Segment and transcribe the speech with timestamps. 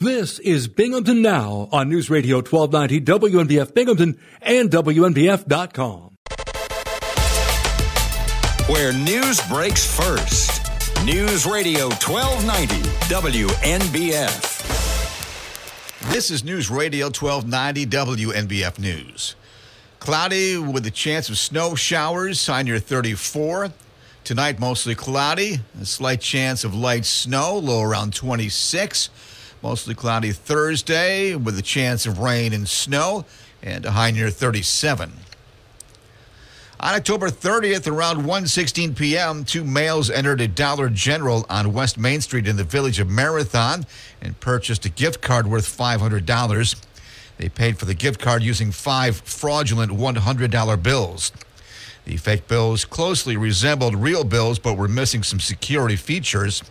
[0.00, 6.18] This is Binghamton Now on News Radio 1290 WNBF Binghamton and WNBF.com.
[8.66, 10.60] Where news breaks first.
[11.06, 12.74] News Radio 1290
[13.08, 14.52] WNBF.
[16.12, 19.34] This is News Radio 1290 WNBF News.
[19.98, 23.72] Cloudy with a chance of snow showers, high your 34.
[24.24, 29.08] Tonight, mostly cloudy, a slight chance of light snow, low around 26.
[29.66, 33.24] Mostly cloudy Thursday with a chance of rain and snow
[33.64, 35.10] and a high near 37.
[36.78, 42.20] On October 30th, around 1:16 p.m., two males entered a Dollar General on West Main
[42.20, 43.86] Street in the village of Marathon
[44.22, 46.76] and purchased a gift card worth $500.
[47.38, 51.32] They paid for the gift card using five fraudulent $100 bills.
[52.04, 56.62] The fake bills closely resembled real bills but were missing some security features.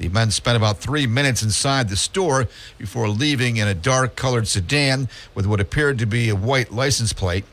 [0.00, 4.48] The men spent about three minutes inside the store before leaving in a dark colored
[4.48, 7.44] sedan with what appeared to be a white license plate.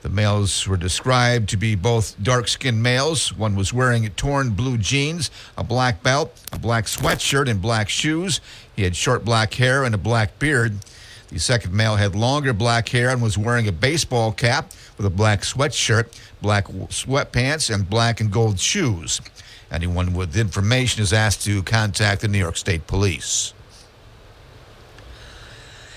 [0.00, 3.36] The males were described to be both dark skinned males.
[3.36, 8.40] One was wearing torn blue jeans, a black belt, a black sweatshirt, and black shoes.
[8.74, 10.78] He had short black hair and a black beard.
[11.28, 15.10] The second male had longer black hair and was wearing a baseball cap with a
[15.10, 19.20] black sweatshirt, black sweatpants, and black and gold shoes.
[19.70, 23.52] Anyone with information is asked to contact the New York State Police.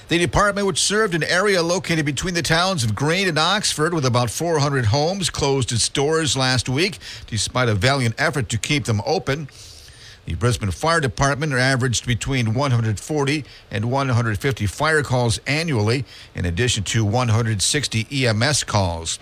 [0.10, 4.06] The department, which served an area located between the towns of Greene and Oxford with
[4.06, 9.02] about 400 homes, closed its doors last week despite a valiant effort to keep them
[9.06, 9.48] open.
[10.26, 16.04] The Brisben Fire Department averaged between 140 and 150 fire calls annually,
[16.36, 19.18] in addition to 160 EMS calls.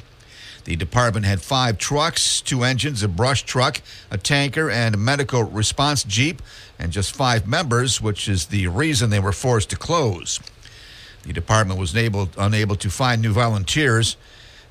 [0.69, 3.81] The department had five trucks, two engines, a brush truck,
[4.11, 6.43] a tanker, and a medical response jeep,
[6.77, 10.39] and just five members, which is the reason they were forced to close.
[11.23, 14.15] The department was able, unable to find new volunteers.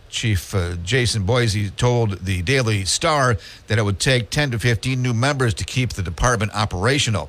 [0.09, 5.03] Chief uh, Jason Boise told the Daily Star that it would take 10 to 15
[5.03, 7.29] new members to keep the department operational.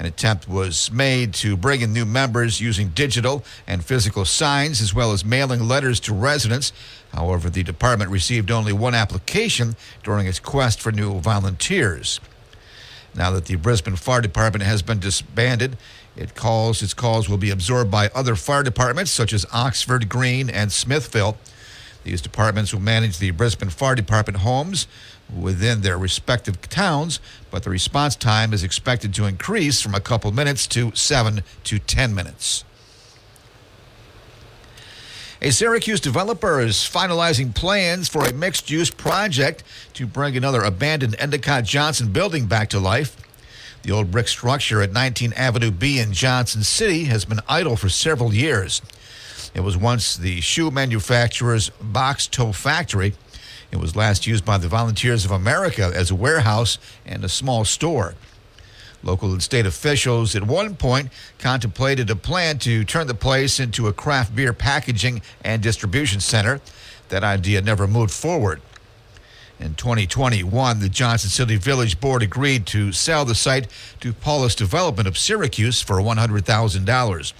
[0.00, 4.94] An attempt was made to bring in new members using digital and physical signs as
[4.94, 6.72] well as mailing letters to residents.
[7.12, 12.18] However, the department received only one application during its quest for new volunteers.
[13.14, 15.76] Now that the Brisben Fire Department has been disbanded,
[16.16, 20.48] it calls its calls will be absorbed by other fire departments such as Oxford, Greene,
[20.48, 21.36] and Smithville.
[22.04, 24.86] These departments will manage the Brisben Fire Department homes
[25.38, 27.20] within their respective towns,
[27.50, 31.78] but the response time is expected to increase from a couple minutes to seven to
[31.78, 32.64] 10 minutes.
[35.42, 39.64] A Syracuse developer is finalizing plans for a mixed use project
[39.94, 43.16] to bring another abandoned Endicott Johnson building back to life.
[43.82, 47.88] The old brick structure at 19 Avenue B in Johnson City has been idle for
[47.88, 48.82] several years.
[49.54, 53.14] It was once the shoe manufacturer's box toe factory.
[53.70, 57.64] It was last used by the Volunteers of America as a warehouse and a small
[57.64, 58.14] store.
[59.02, 63.86] Local and state officials at one point contemplated a plan to turn the place into
[63.86, 66.60] a craft beer packaging and distribution center.
[67.08, 68.60] That idea never moved forward.
[69.58, 73.68] In 2021, the Johnson City Village Board agreed to sell the site
[74.00, 77.32] to Paulus Development of Syracuse for $100,000.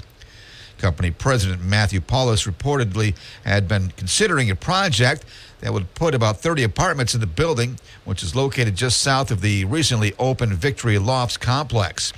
[0.77, 3.15] Company president Matthew Paulus reportedly
[3.45, 5.25] had been considering a project
[5.61, 9.41] that would put about 30 apartments in the building, which is located just south of
[9.41, 12.13] the recently opened Victory Lofts complex.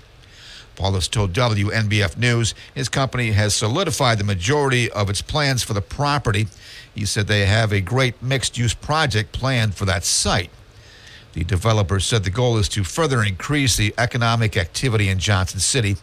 [0.75, 5.83] Paulus told WNBF News his company has solidified the majority of its plans for the
[5.83, 6.47] property.
[6.95, 10.51] He said they have a great mixed use project planned for that site.
[11.35, 15.97] The developer said the goal is to further increase the economic activity in Johnson City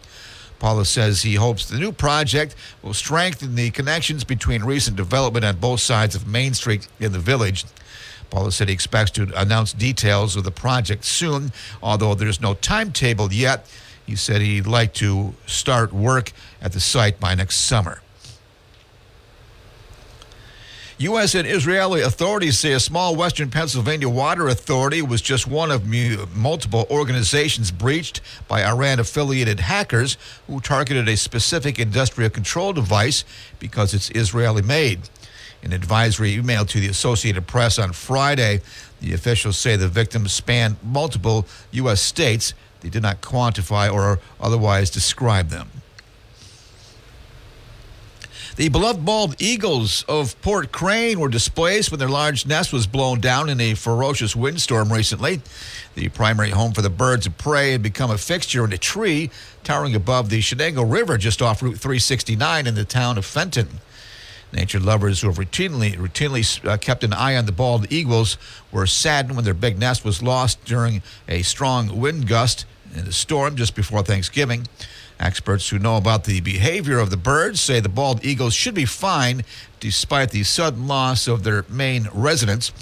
[0.60, 5.56] Paulus says he hopes the new project will strengthen the connections between recent development on
[5.56, 7.64] both sides of Main Street in the village.
[8.28, 11.50] Paulus said he expects to announce details of the project soon,
[11.82, 13.68] although there's no timetable yet.
[14.06, 18.02] He said he'd like to start work at the site by next summer.
[21.00, 21.34] U.S.
[21.34, 25.86] and Israeli authorities say a small western Pennsylvania water authority was just one of
[26.36, 33.24] multiple organizations breached by Iran affiliated hackers who targeted a specific industrial control device
[33.58, 35.00] because it's Israeli made.
[35.62, 38.60] An advisory email to the Associated Press on Friday,
[39.00, 42.02] the officials say the victims span multiple U.S.
[42.02, 42.52] states.
[42.82, 45.70] They did not quantify or otherwise describe them.
[48.56, 53.20] The beloved bald eagles of Port Crane were displaced when their large nest was blown
[53.20, 55.40] down in a ferocious windstorm recently.
[55.94, 59.30] The primary home for the birds of prey had become a fixture in a tree
[59.62, 63.68] towering above the Chenango River just off Route 369 in the town of Fenton.
[64.52, 68.36] Nature lovers who have routinely, routinely uh, kept an eye on the bald eagles
[68.72, 72.64] were saddened when their big nest was lost during a strong wind gust
[72.94, 74.66] in a storm just before Thanksgiving.
[75.20, 78.86] Experts who know about the behavior of the birds say the bald eagles should be
[78.86, 79.42] fine
[79.78, 82.72] despite the sudden loss of their main residence.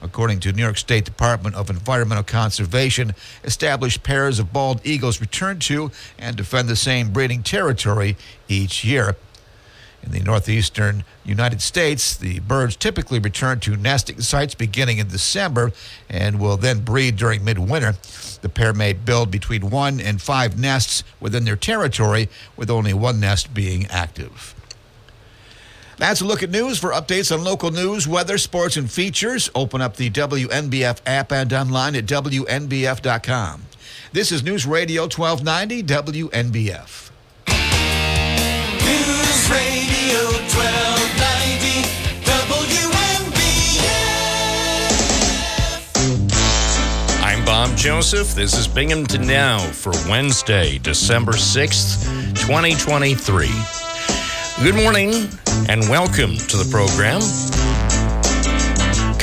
[0.00, 5.58] According to New York State Department of Environmental Conservation, established pairs of bald eagles return
[5.58, 8.16] to and defend the same breeding territory
[8.46, 9.16] each year.
[10.02, 15.72] In the northeastern United States, the birds typically return to nesting sites beginning in December
[16.08, 17.94] and will then breed during midwinter.
[18.40, 23.18] The pair may build between one and five nests within their territory, with only one
[23.20, 24.54] nest being active.
[25.98, 26.78] That's a look at news.
[26.78, 31.52] For updates on local news, weather, sports, and features, open up the WNBF app and
[31.52, 33.64] online at WNBF.com.
[34.12, 37.07] This is News Radio 1290 WNBF.
[47.48, 48.34] Bob Joseph.
[48.34, 52.04] This is Binghamton Now for Wednesday, December 6th,
[52.34, 53.48] 2023.
[54.62, 55.28] Good morning
[55.68, 57.22] and welcome to the program.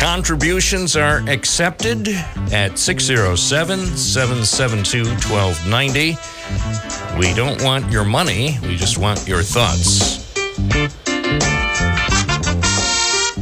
[0.05, 2.07] Contributions are accepted
[2.53, 7.19] at 607 772 1290.
[7.19, 10.23] We don't want your money, we just want your thoughts.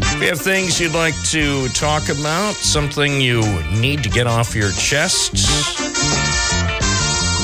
[0.06, 3.42] If you have things you'd like to talk about, something you
[3.74, 5.34] need to get off your chest,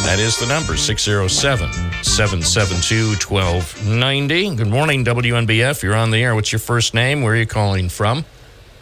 [0.06, 1.70] that is the number 607
[2.04, 4.56] 772 1290.
[4.56, 5.84] Good morning, WNBF.
[5.84, 6.36] You're on the air.
[6.36, 7.22] What's your first name?
[7.22, 8.24] Where are you calling from?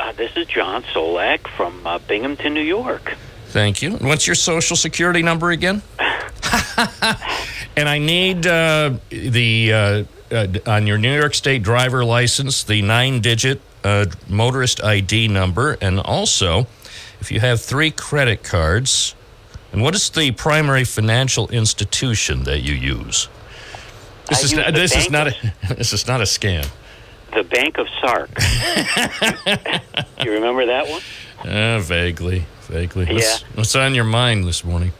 [0.07, 3.17] Uh, this is John Solak from uh, Binghamton, New York.
[3.47, 3.97] Thank you.
[3.97, 5.81] And what's your social security number again?
[7.75, 12.81] and I need uh, the uh, uh, on your New York State driver license the
[12.81, 16.67] nine-digit uh, motorist ID number, and also
[17.19, 19.13] if you have three credit cards.
[19.73, 23.27] And what is the primary financial institution that you use?
[24.29, 26.65] This I is use not, this is not a this is not a scam.
[27.37, 28.31] The Bank of Sark.
[30.25, 31.01] you remember that one?
[31.47, 33.05] Uh, vaguely, vaguely.
[33.05, 34.91] What's, what's on your mind this morning?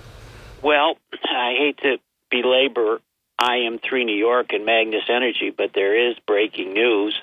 [0.62, 1.98] Well, I hate to
[2.30, 3.02] belabor
[3.42, 7.20] IM3 New York and Magnis Energy, but there is breaking news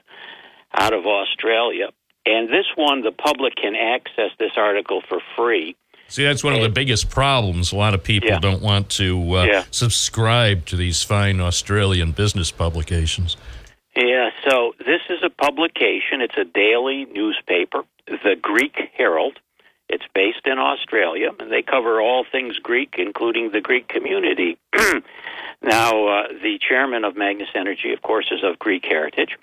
[0.76, 1.90] out of Australia.
[2.26, 5.76] And this one, the public can access this article for free.
[6.08, 7.70] See, that's one of the biggest problems.
[7.70, 8.40] A lot of people Yeah.
[8.40, 9.64] don't want to uh, Yeah.
[9.70, 13.36] subscribe to these fine Australian business publications.
[13.96, 16.20] Yeah, so this is a publication.
[16.20, 19.38] It's a daily newspaper, the Greek Herald.
[19.88, 24.58] It's based in Australia, and they cover all things Greek, including the Greek community.
[25.62, 29.36] now, uh, the chairman of Magnis Energy, of course, is of Greek heritage,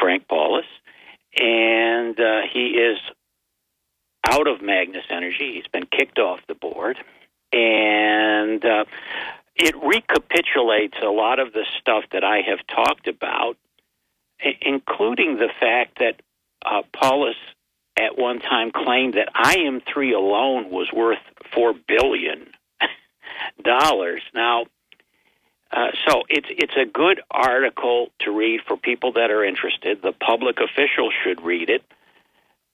[0.00, 0.64] Frank Poullas,
[1.38, 2.98] and uh, he is
[4.24, 5.54] out of Magnis Energy.
[5.54, 6.96] He's been kicked off the board,
[7.52, 8.84] and uh,
[9.54, 13.56] it recapitulates a lot of the stuff that I have talked about
[14.60, 16.20] including the fact that
[16.64, 17.34] uh, Poullas
[17.98, 21.18] at one time claimed that IM3 alone was worth
[21.54, 22.48] four billion
[23.62, 24.22] dollars.
[24.34, 24.64] Now,
[25.70, 30.02] uh, so it's it's a good article to read for people that are interested.
[30.02, 31.82] The public officials should read it.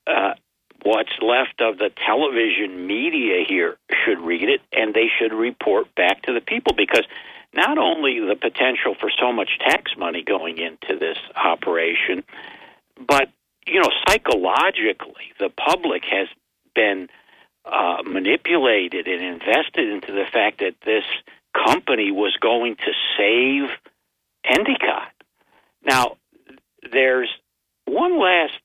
[0.07, 0.35] Uh,
[0.83, 6.23] what's left of the television media here should read it, and they should report back
[6.23, 7.05] to the people because
[7.53, 12.23] not only the potential for so much tax money going into this operation,
[13.07, 13.29] but
[13.67, 16.29] you know psychologically the public has
[16.75, 17.09] been
[17.65, 21.05] uh, manipulated and invested into the fact that this
[21.67, 23.69] company was going to save
[24.45, 25.13] Endicott.
[25.85, 26.17] Now,
[26.91, 27.29] there's
[27.87, 28.61] one last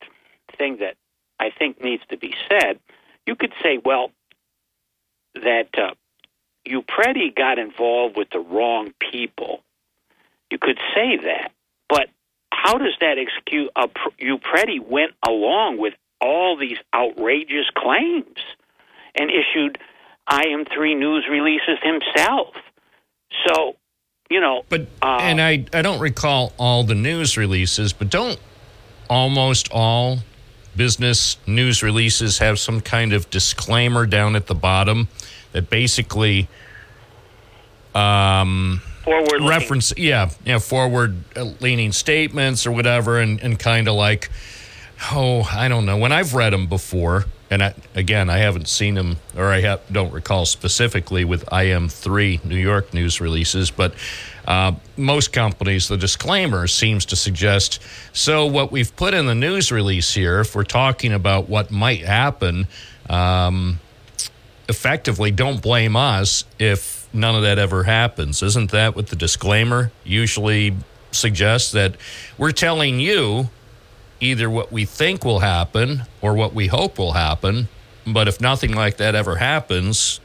[0.58, 0.96] thing that
[1.43, 2.79] I think needs to be said.
[3.27, 4.12] You could say, well,
[5.35, 5.91] that uh,
[7.35, 9.62] got involved with the wrong people.
[10.50, 11.51] You could say that,
[11.89, 12.07] but
[12.53, 13.69] how does that excuse?
[13.75, 13.88] Uh,
[14.79, 18.38] went along with all these outrageous claims
[19.15, 19.77] and issued
[20.29, 22.55] IM3 news releases himself.
[23.45, 23.75] So,
[24.29, 28.39] you know, But uh, and I I don't recall all the news releases, but don't
[29.09, 30.19] almost all
[30.75, 35.08] business news releases have some kind of disclaimer down at the bottom
[35.51, 36.48] that basically
[37.94, 41.25] um Forward reference, yeah, yeah, forward
[41.60, 44.30] leaning statements or whatever, and, and kind of like,
[45.12, 45.98] oh, I don't know.
[45.98, 49.82] When I've read them before, and I, again, I haven't seen them, or I have,
[49.92, 53.94] don't recall specifically with IM3 New York news releases, but
[54.45, 57.81] uh, most companies, the disclaimer seems to suggest
[58.12, 62.01] so what we've put in the news release here, if we're talking about what might
[62.01, 62.67] happen,
[63.09, 63.79] um,
[64.67, 68.41] effectively don't blame us if none of that ever happens.
[68.43, 70.75] Isn't that what the disclaimer usually
[71.12, 71.71] suggests?
[71.71, 71.95] That
[72.38, 73.50] we're telling you
[74.19, 77.67] either what we think will happen or what we hope will happen.
[78.05, 80.19] But if nothing like that ever happens,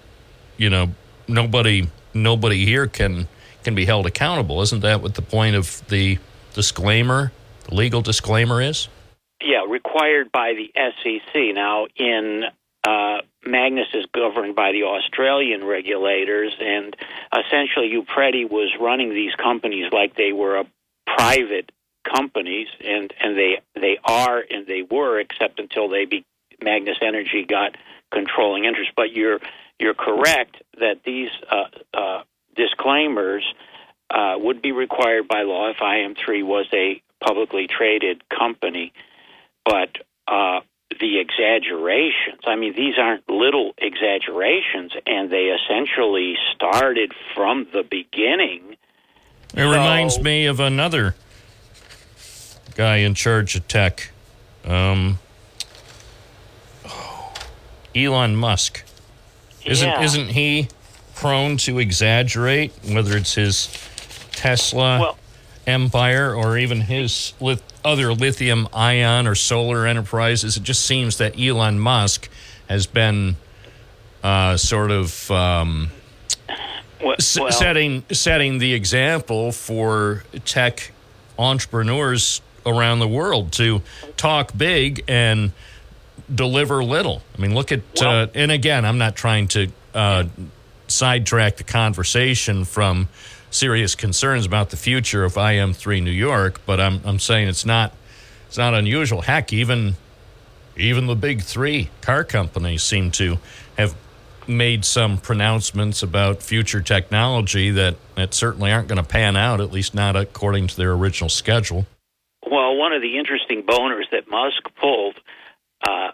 [0.57, 0.91] you know,
[1.27, 3.29] nobody nobody here can
[3.69, 4.63] can be held accountable.
[4.63, 6.19] Isn't that what the point of the
[6.55, 7.33] disclaimer,
[7.69, 8.89] the legal disclaimer is?
[9.43, 11.55] Yeah, required by the SEC.
[11.55, 12.45] Now, in
[12.85, 16.97] uh, Magnis is governed by the Australian regulators, and
[17.33, 20.65] essentially, Upreti was running these companies like they were a
[21.07, 21.71] private
[22.11, 26.25] companies, and and they they are and they were, except until they be
[26.65, 27.77] Magnis Energy got
[28.11, 28.93] controlling interest.
[28.97, 29.41] But you're
[29.79, 32.23] you're correct that these uh, uh,
[32.59, 33.45] disclaimers
[34.11, 38.93] uh, would be required by law if IM3 was a publicly traded company,
[39.65, 39.97] but
[40.27, 40.61] uh,
[41.01, 42.41] the exaggerations.
[42.47, 48.77] I mean, these aren't little exaggerations, and they essentially started from the beginning.
[49.55, 51.15] It so, reminds me of another
[52.75, 54.11] guy in charge of tech,
[54.65, 55.19] um,
[57.95, 58.85] Elon Musk.
[59.65, 60.03] Isn't yeah.
[60.03, 60.69] isn't he
[61.19, 62.73] prone to exaggerate?
[62.89, 63.69] Whether it's his
[64.33, 65.19] Tesla well,
[65.67, 71.39] empire or even his lith- other lithium ion or solar enterprises, it just seems that
[71.39, 72.29] Elon Musk
[72.69, 73.37] has been
[74.23, 75.31] uh, sort of.
[75.31, 75.91] Um,
[77.03, 80.91] well, setting setting the example for tech
[81.39, 83.83] entrepreneurs around the world to
[84.17, 85.53] talk big and
[86.33, 87.23] deliver little.
[87.37, 90.25] I mean, look at, well, uh, and again, I'm not trying to uh,
[90.91, 93.09] sidetrack the conversation from
[93.51, 97.95] serious concerns about the future of IM3 New York, but I'm, I'm saying it's not,
[98.47, 99.23] it's not unusual.
[99.23, 99.95] Heck, even,
[100.77, 103.39] even the big three car companies seem to
[103.77, 103.95] have
[104.47, 109.71] made some pronouncements about future technology that, that certainly aren't going to pan out, at
[109.71, 111.87] least not according to their original schedule.
[112.51, 115.17] Well, one of the interesting boners that Musk pulled,
[115.87, 116.13] uh,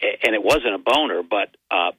[0.00, 1.92] and it wasn't a boner, but uh,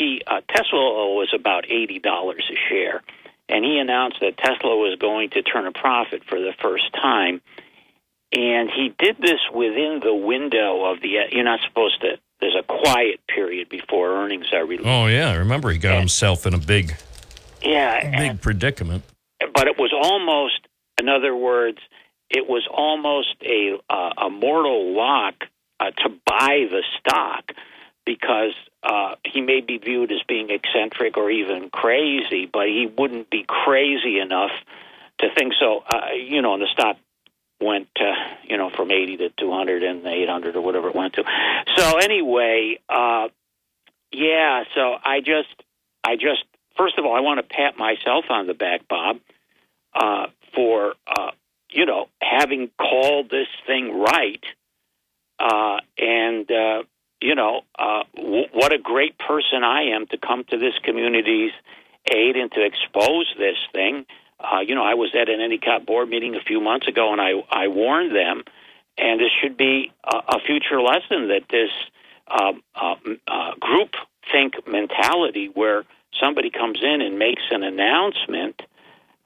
[0.00, 3.02] he uh, Tesla was about eighty dollars a share,
[3.48, 7.42] and he announced that Tesla was going to turn a profit for the first time,
[8.32, 11.26] and he did this within the window of the.
[11.30, 12.18] You're not supposed to.
[12.40, 14.88] There's a quiet period before earnings are released.
[14.88, 16.96] Oh yeah, I remember he got and, himself in a big,
[17.62, 19.04] yeah, big and, predicament.
[19.54, 20.66] But it was almost,
[20.98, 21.78] in other words,
[22.30, 25.34] it was almost a uh, a mortal lock
[25.78, 27.52] uh, to buy the stock
[28.06, 33.30] because uh, he may be viewed as being eccentric or even crazy, but he wouldn't
[33.30, 34.50] be crazy enough
[35.18, 35.82] to think so.
[35.86, 36.96] Uh, you know, and the stock
[37.60, 41.24] went, uh, you know, from 80 to 200 and 800 or whatever it went to.
[41.76, 43.28] So anyway, uh,
[44.12, 44.64] yeah.
[44.74, 45.62] So I just,
[46.02, 46.44] I just,
[46.76, 49.18] first of all, I want to pat myself on the back, Bob,
[49.94, 51.32] uh, for uh,
[51.72, 54.44] you know, having called this thing right,
[55.38, 56.82] uh, and uh,
[57.20, 61.52] you know, uh, w- what a great person I am to come to this community's
[62.10, 64.06] aid and to expose this thing.
[64.38, 67.20] Uh, you know, I was at an Endicott board meeting a few months ago, and
[67.20, 68.44] I I warned them,
[68.96, 71.70] and this should be a, a future lesson that this
[72.26, 72.94] uh, uh,
[73.26, 73.94] uh, group
[74.32, 75.84] think mentality, where
[76.18, 78.62] somebody comes in and makes an announcement.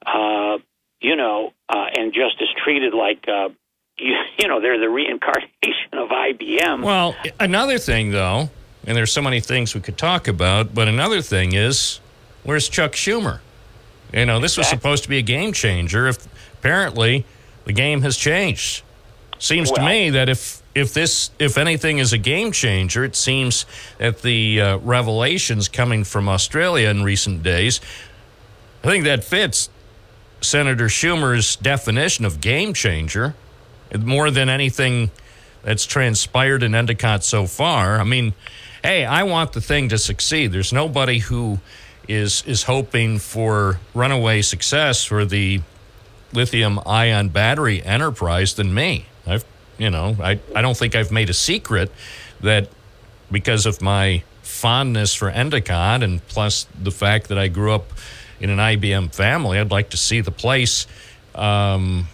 [0.05, 0.59] Uh,
[1.01, 3.51] you know, uh, and just is treated like, uh,
[3.99, 6.83] you, you know, they're the reincarnation of IBM.
[6.83, 8.51] Well, another thing, though,
[8.87, 12.01] and there's so many things we could talk about, but another thing is,
[12.43, 13.41] where's Chuck Schumer?
[14.13, 16.07] You know, this was supposed to be a game changer.
[16.07, 17.25] If apparently
[17.65, 18.83] the game has changed.
[19.39, 23.17] Seems well, to me that if if this if anything is a game changer, it
[23.17, 23.67] seems
[23.99, 27.81] that the uh, revelations coming from Australia in recent days,
[28.83, 29.69] I think that fits
[30.41, 33.35] Senator Schumer's definition of game changer,
[34.01, 35.11] more than anything
[35.63, 37.99] that's transpired in Endicott so far.
[37.99, 38.35] I mean,
[38.83, 40.53] hey, I want the thing to succeed.
[40.53, 41.59] There's nobody who
[42.07, 45.63] is is hoping for runaway success for the
[46.33, 49.07] lithium ion battery enterprise than me.
[49.27, 49.45] I've
[49.79, 51.91] you know, I, I don't think I've made a secret
[52.41, 52.69] that
[53.31, 57.93] because of my fondness for Endicott and plus the fact that I grew up
[58.41, 60.87] in an IBM family, I'd like to see the place
[61.35, 62.07] um,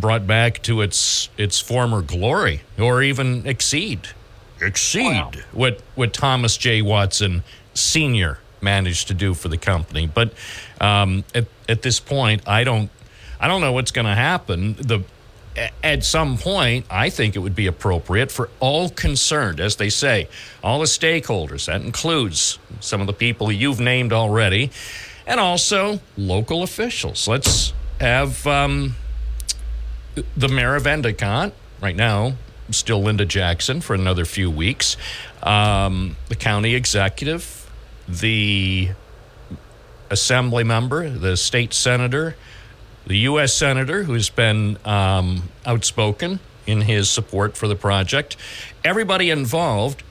[0.00, 4.08] brought back to its its former glory, or even exceed
[4.60, 5.30] exceed Wow.
[5.52, 6.82] what what Thomas J.
[6.82, 7.42] Watson
[7.74, 10.06] Senior managed to do for the company.
[10.06, 10.32] But
[10.80, 12.90] um, at at this point, I don't
[13.40, 14.74] I don't know what's going to happen.
[14.74, 15.02] The
[15.82, 20.28] at some point, I think it would be appropriate for all concerned, as they say,
[20.62, 21.64] all the stakeholders.
[21.66, 24.70] That includes some of the people you've named already,
[25.26, 27.26] and also local officials.
[27.26, 28.46] Let's have.
[28.46, 28.96] Um,
[30.36, 32.34] the mayor of Endicott, right now,
[32.70, 34.96] still Linda Jackson for another few weeks,
[35.42, 37.70] um, the county executive,
[38.08, 38.90] the
[40.10, 42.36] assembly member, the state senator,
[43.06, 43.54] the U.S.
[43.54, 48.36] senator who's been um, outspoken in his support for the project,
[48.84, 50.02] everybody involved.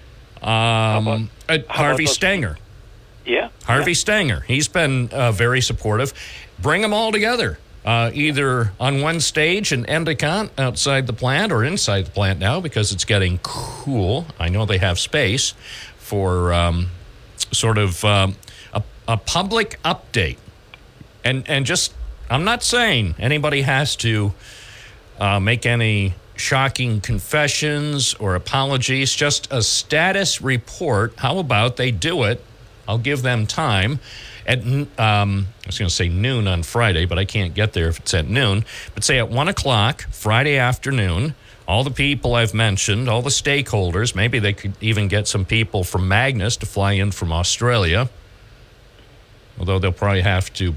[0.42, 2.58] Um, uh, Harvey Stenger.
[3.26, 3.50] Yeah.
[3.64, 4.42] Harvey Stenger.
[4.42, 6.14] He's been uh, very supportive.
[6.60, 11.64] Bring them all together, uh, either on one stage in Endicott outside the plant or
[11.64, 14.26] inside the plant now because it's getting cool.
[14.40, 15.54] I know they have space
[15.98, 16.88] for um,
[17.52, 18.36] sort of um,
[18.74, 20.38] a, a public update.
[21.24, 21.94] And, and just,
[22.30, 24.34] I'm not saying anybody has to
[25.20, 31.14] uh, make any shocking confessions or apologies, just a status report.
[31.20, 32.44] How about they do it?
[32.88, 34.00] I'll give them time
[34.48, 37.88] at, um, I was going to say noon on Friday, but I can't get there
[37.88, 38.66] if it's at noon.
[38.94, 41.36] But say at one o'clock Friday afternoon,
[41.68, 45.84] all the people I've mentioned, all the stakeholders, maybe they could even get some people
[45.84, 48.10] from Magnis to fly in from Australia,
[49.58, 50.76] although they'll probably have to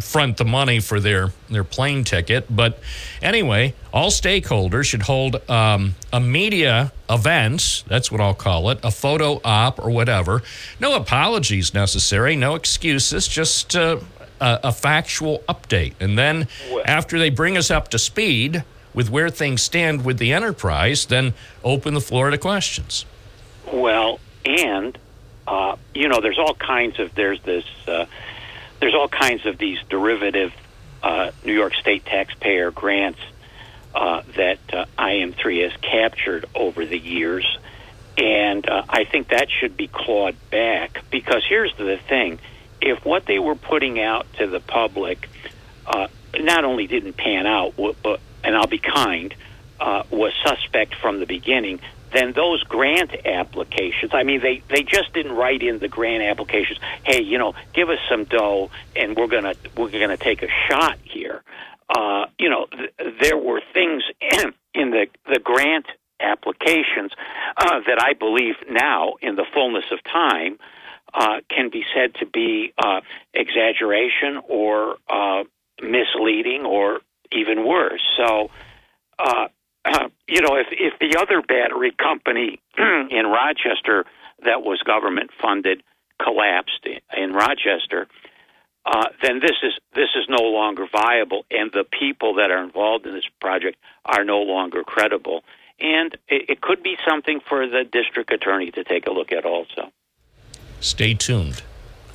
[0.00, 2.46] front the money for their their plane ticket.
[2.54, 2.78] But
[3.20, 7.84] anyway, all stakeholders should hold um, a media event.
[7.86, 10.42] That's what I'll call it, a photo op or whatever.
[10.80, 14.00] No apologies necessary, no excuses, just uh,
[14.40, 15.94] a, a factual update.
[16.00, 16.48] And then
[16.84, 21.34] after they bring us up to speed with where things stand with the enterprise, then
[21.62, 23.04] open the floor to questions.
[23.70, 24.98] Well, and
[25.46, 28.06] uh, you know, there's all kinds of there's this uh,
[28.80, 30.52] there's all kinds of these derivative
[31.02, 33.20] uh, New York State taxpayer grants
[33.94, 37.46] uh, that uh, IM3 has captured over the years,
[38.16, 42.38] and uh, I think that should be clawed back because here's the thing:
[42.80, 45.28] if what they were putting out to the public
[45.86, 49.34] uh, not only didn't pan out, but and I'll be kind,
[49.80, 51.80] uh, was suspect from the beginning.
[52.12, 56.78] Then those grant applications, I mean, they, they just didn't write in the grant applications.
[57.04, 60.98] Hey, you know, give us some dough, and we're gonna we're gonna take a shot
[61.02, 61.42] here.
[61.88, 64.02] Uh, you know, th- there were things
[64.74, 65.86] in the the grant
[66.20, 67.12] applications
[67.56, 70.58] uh, that I believe now, in the fullness of time,
[71.14, 73.00] uh, can be said to be uh,
[73.32, 75.44] exaggeration or uh,
[75.80, 77.00] misleading or
[77.32, 78.02] even worse.
[78.16, 78.50] So,
[79.18, 79.48] uh,
[80.26, 84.04] you know, if if the other battery company in Rochester
[84.44, 85.82] that was government funded
[86.22, 88.08] collapsed in Rochester,
[88.84, 93.06] uh, then this is this is no longer viable, and the people that are involved
[93.06, 95.42] in this project are no longer credible.
[95.80, 99.44] And it, it could be something for the district attorney to take a look at
[99.44, 99.92] also.
[100.80, 101.62] Stay tuned.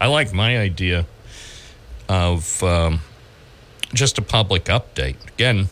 [0.01, 1.05] I like my idea
[2.09, 2.99] of um,
[3.93, 5.15] just a public update.
[5.27, 5.69] Again,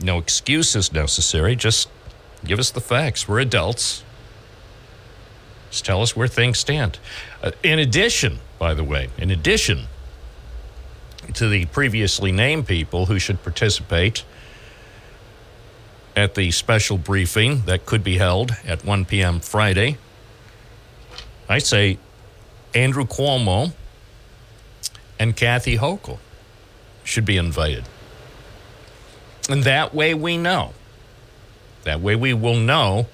[0.00, 1.56] no excuses necessary.
[1.56, 1.88] Just
[2.44, 3.26] give us the facts.
[3.28, 4.04] We're adults.
[5.70, 6.98] Just tell us where things stand.
[7.42, 9.86] Uh, in addition, by the way, in addition
[11.34, 14.24] to the previously named people who should participate
[16.14, 19.40] at the special briefing that could be held at 1 p.m.
[19.40, 19.98] Friday,
[21.48, 21.98] I say
[22.74, 23.72] Andrew Cuomo
[25.18, 26.18] and Kathy Hochul
[27.04, 27.84] should be invited.
[29.48, 30.72] And that way we know.
[31.84, 33.06] That way we will know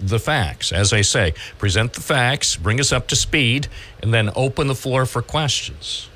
[0.00, 0.72] the facts.
[0.72, 3.68] As I say, present the facts, bring us up to speed,
[4.02, 6.08] and then open the floor for questions.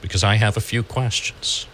[0.00, 1.66] Because I have a few questions.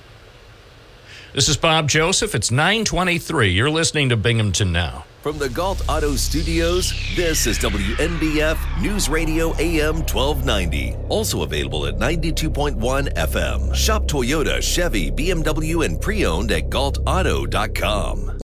[1.32, 2.34] This is Bob Joseph.
[2.34, 3.48] It's 923.
[3.48, 5.04] You're listening to Binghamton Now.
[5.24, 10.96] From the Gault Auto Studios, this is WNBF News Radio AM 1290.
[11.08, 12.76] Also available at 92.1
[13.14, 13.74] FM.
[13.74, 18.38] Shop Toyota, Chevy, BMW, and pre owned at gaultauto.com.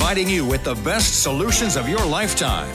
[0.00, 2.70] Providing you with the best solutions of your lifetime.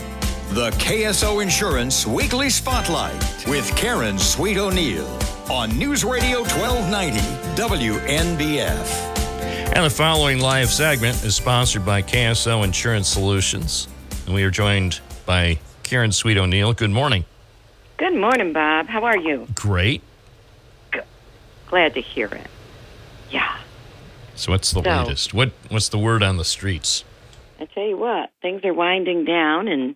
[0.51, 5.07] The KSO Insurance Weekly Spotlight with Karen Sweet O'Neill.
[5.49, 7.19] on News Radio 1290
[7.59, 8.87] WNBF.
[9.75, 13.87] And the following live segment is sponsored by KSO Insurance Solutions.
[14.27, 16.73] And we are joined by Karen Sweet O'Neill.
[16.73, 17.25] Good morning.
[17.97, 18.85] Good morning, Bob.
[18.85, 19.47] How are you?
[19.55, 20.03] Great.
[21.69, 22.45] Glad to hear it.
[23.31, 23.57] Yeah.
[24.35, 25.33] So what's the So- latest?
[25.33, 27.03] What what's the word on the streets?
[27.59, 29.95] I tell you what, things are winding down, and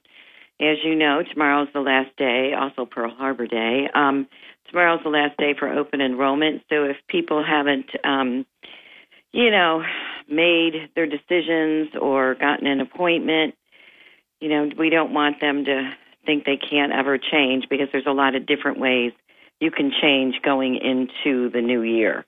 [0.61, 3.89] as you know, tomorrow's the last day, also Pearl Harbor Day.
[3.93, 4.27] Um,
[4.69, 8.45] tomorrow's the last day for open enrollment, so if people haven't, um,
[9.31, 9.83] you know,
[10.29, 13.55] made their decisions or gotten an appointment,
[14.39, 15.91] you know, we don't want them to
[16.25, 19.11] think they can't ever change because there's a lot of different ways
[19.59, 22.25] you can change going into the new year.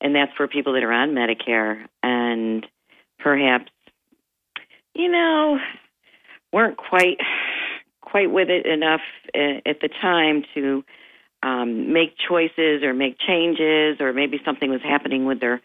[0.00, 2.66] And that's for people that are on Medicare and
[3.18, 3.70] perhaps
[4.94, 5.58] you know,
[6.52, 7.18] weren't quite
[8.00, 9.00] quite with it enough
[9.34, 10.84] at the time to
[11.42, 15.60] um, make choices or make changes, or maybe something was happening with their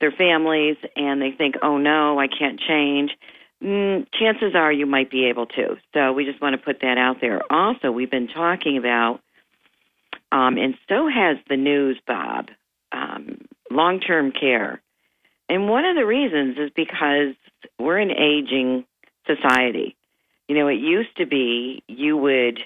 [0.00, 3.12] their families, and they think, "Oh no, I can't change."
[3.62, 5.76] Mm, chances are you might be able to.
[5.94, 7.40] So we just want to put that out there.
[7.50, 9.20] Also, we've been talking about,
[10.30, 12.50] um, and so has the news, Bob,
[12.92, 13.38] um,
[13.70, 14.82] long term care.
[15.48, 17.34] And one of the reasons is because
[17.78, 18.84] we're an aging
[19.26, 19.96] society.
[20.48, 22.60] You know, it used to be you would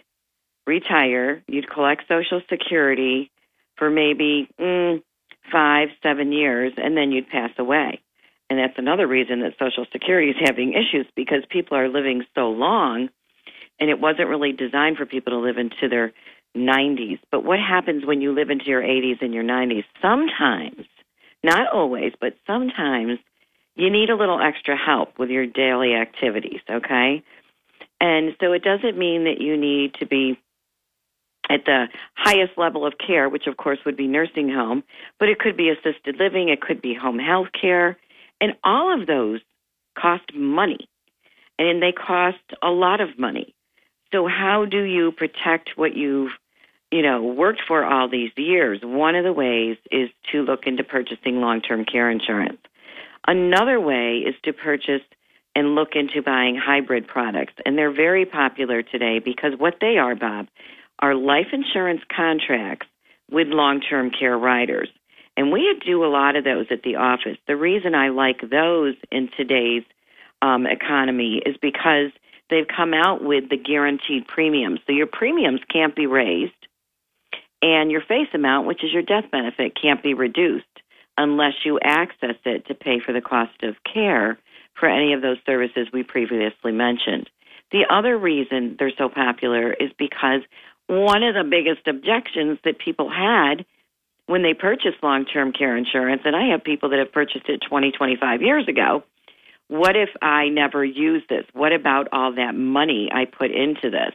[0.67, 3.31] retire, you'd collect Social Security
[3.77, 5.03] for maybe mm,
[5.51, 8.01] five, seven years, and then you'd pass away.
[8.49, 12.51] And that's another reason that Social Security is having issues because people are living so
[12.51, 13.09] long,
[13.79, 16.13] and it wasn't really designed for people to live into their
[16.57, 17.21] 90s.
[17.31, 19.85] But what happens when you live into your 80s and your 90s?
[20.03, 20.87] Sometimes,
[21.45, 23.19] not always, but sometimes
[23.81, 27.23] you need a little extra help with your daily activities, okay?
[28.01, 30.39] And so it doesn't mean that you need to be
[31.49, 34.85] at the highest level of care, which of course would be nursing home,
[35.19, 37.99] but it could be assisted living, it could be home health care,
[38.41, 39.41] and all of those
[39.99, 40.89] cost money.
[41.59, 43.55] And they cost a lot of money.
[44.13, 46.33] So how do you protect what you've
[46.91, 50.83] you know, worked for all these years, one of the ways is to look into
[50.83, 52.59] purchasing long term care insurance.
[53.27, 55.03] Another way is to purchase
[55.55, 57.55] and look into buying hybrid products.
[57.67, 60.47] And they're very popular today because what they are, Bob,
[61.01, 62.87] are life insurance contracts
[63.31, 64.89] with long term care riders.
[65.37, 67.39] And we do a lot of those at the office.
[67.47, 69.85] The reason I like those in today's
[70.43, 72.11] um, economy is because
[72.49, 74.81] they've come out with the guaranteed premiums.
[74.87, 76.53] So your premiums can't be raised,
[77.63, 80.67] and your face amount, which is your death benefit, can't be reduced
[81.17, 84.39] unless you access it to pay for the cost of care
[84.79, 87.29] for any of those services we previously mentioned.
[87.73, 90.41] The other reason they're so popular is because
[90.87, 93.65] one of the biggest objections that people had
[94.27, 97.61] when they purchased long term care insurance, and I have people that have purchased it
[97.69, 99.05] 20, 25 years ago.
[99.69, 101.45] What if I never use this?
[101.53, 104.13] What about all that money I put into this?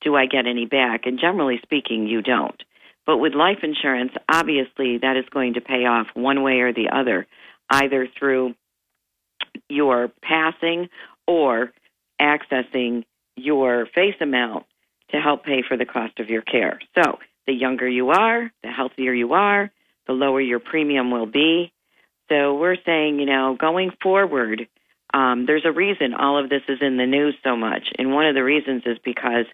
[0.00, 1.04] Do I get any back?
[1.04, 2.62] And generally speaking, you don't.
[3.06, 6.88] But with life insurance, obviously that is going to pay off one way or the
[6.90, 7.26] other,
[7.70, 8.54] either through
[9.68, 10.88] your passing
[11.26, 11.72] or
[12.20, 13.04] accessing
[13.36, 14.64] your face amount
[15.10, 16.80] to help pay for the cost of your care.
[16.94, 19.70] So the younger you are, the healthier you are,
[20.06, 21.72] the lower your premium will be.
[22.28, 24.66] So we're saying, you know, going forward,
[25.12, 27.88] um, there's a reason all of this is in the news so much.
[27.98, 29.46] And one of the reasons is because,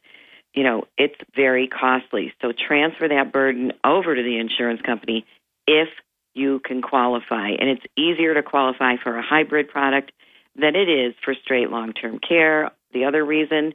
[0.54, 2.32] you know, it's very costly.
[2.42, 5.24] So transfer that burden over to the insurance company
[5.66, 5.88] if
[6.34, 7.50] you can qualify.
[7.50, 10.12] And it's easier to qualify for a hybrid product
[10.56, 12.70] than it is for straight long term care.
[12.92, 13.74] The other reason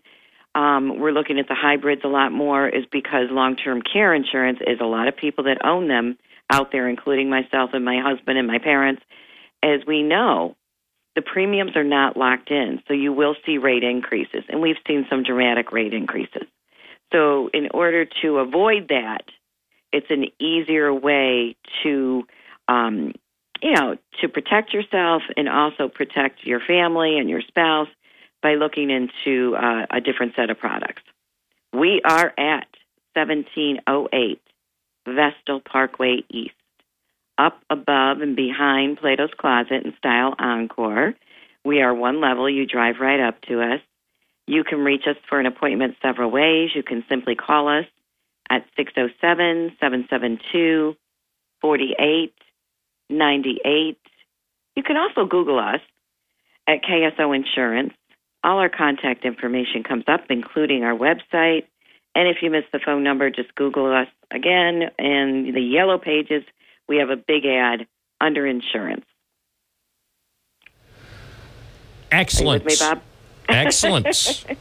[0.55, 4.59] um, we're looking at the hybrids a lot more is because long term care insurance
[4.65, 6.17] is a lot of people that own them
[6.49, 9.01] out there, including myself and my husband and my parents.
[9.63, 10.55] As we know,
[11.15, 15.05] the premiums are not locked in, so you will see rate increases, and we've seen
[15.09, 16.43] some dramatic rate increases.
[17.11, 19.23] So, in order to avoid that,
[19.91, 22.23] it's an easier way to,
[22.67, 23.13] um,
[23.61, 27.87] you know, to protect yourself and also protect your family and your spouse
[28.41, 31.01] by looking into uh, a different set of products.
[31.73, 32.67] We are at
[33.13, 34.41] 1708
[35.07, 36.53] Vestal Parkway East,
[37.37, 41.13] up above and behind Plato's Closet and Style Encore.
[41.63, 42.49] We are one level.
[42.49, 43.81] You drive right up to us.
[44.47, 46.69] You can reach us for an appointment several ways.
[46.75, 47.85] You can simply call us
[48.49, 50.95] at 607 772
[51.61, 53.97] 4898.
[54.75, 55.79] You can also Google us
[56.67, 57.93] at KSO Insurance.
[58.43, 61.65] All our contact information comes up, including our website
[62.13, 64.89] And if you miss the phone number, just Google us again.
[64.97, 66.43] And the yellow pages,
[66.87, 67.87] we have a big ad
[68.21, 69.05] under insurance.
[72.11, 72.63] Are you Excellent.
[72.63, 73.01] with me, Bob?
[73.49, 74.45] Excellent.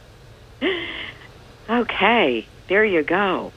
[1.67, 3.51] Okay, there you go.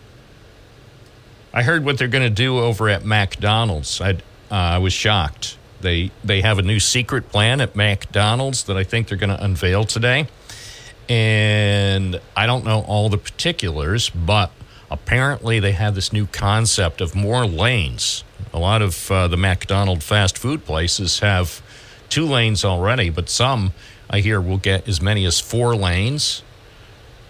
[1.52, 4.00] I heard what they're going to do over at McDonald's.
[4.00, 5.58] I uh, I was shocked.
[5.80, 9.44] They they have a new secret plan at McDonald's that I think they're going to
[9.44, 10.26] unveil today.
[11.08, 14.50] And I don't know all the particulars, but
[14.90, 18.24] apparently they have this new concept of more lanes.
[18.52, 21.62] A lot of uh, the McDonald fast food places have
[22.08, 23.72] two lanes already, but some
[24.10, 26.42] I hear we'll get as many as four lanes.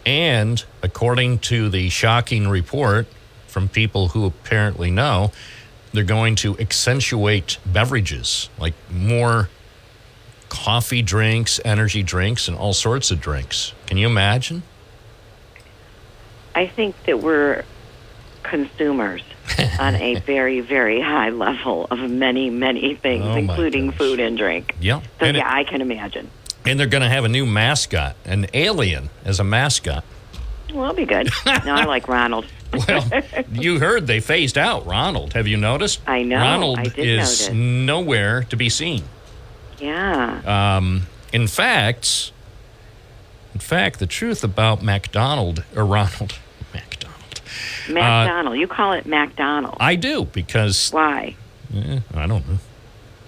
[0.06, 3.06] And according to the shocking report
[3.46, 5.32] from people who apparently know,
[5.92, 9.48] they're going to accentuate beverages, like more
[10.48, 13.72] coffee drinks, energy drinks, and all sorts of drinks.
[13.86, 14.62] Can you imagine?
[16.54, 17.64] I think that we're
[18.42, 19.22] consumers
[19.78, 23.98] on a very, very high level of many, many things, Oh, including goodness.
[23.98, 24.74] food and drink.
[24.80, 25.00] Yeah.
[25.00, 26.30] So, And, it- yeah, I can imagine.
[26.68, 30.04] And they're going to have a new mascot, an alien as a mascot.
[30.72, 31.30] Well, that'll be good.
[31.46, 32.46] no, I like Ronald.
[32.86, 33.08] Well,
[33.50, 35.32] you heard they phased out Ronald.
[35.32, 36.02] Have you noticed?
[36.06, 36.36] I know.
[36.36, 37.50] Ronald I is notice.
[37.54, 39.04] nowhere to be seen.
[39.78, 40.76] Yeah.
[40.76, 42.30] Um, in fact,
[43.54, 46.38] in fact, the truth about McDonald or Ronald
[46.74, 47.40] McDonald,
[47.88, 48.58] McDonald.
[48.58, 49.76] you call it McDonald.
[49.80, 51.36] uh, I do because Why?
[51.74, 52.58] eh, I don't know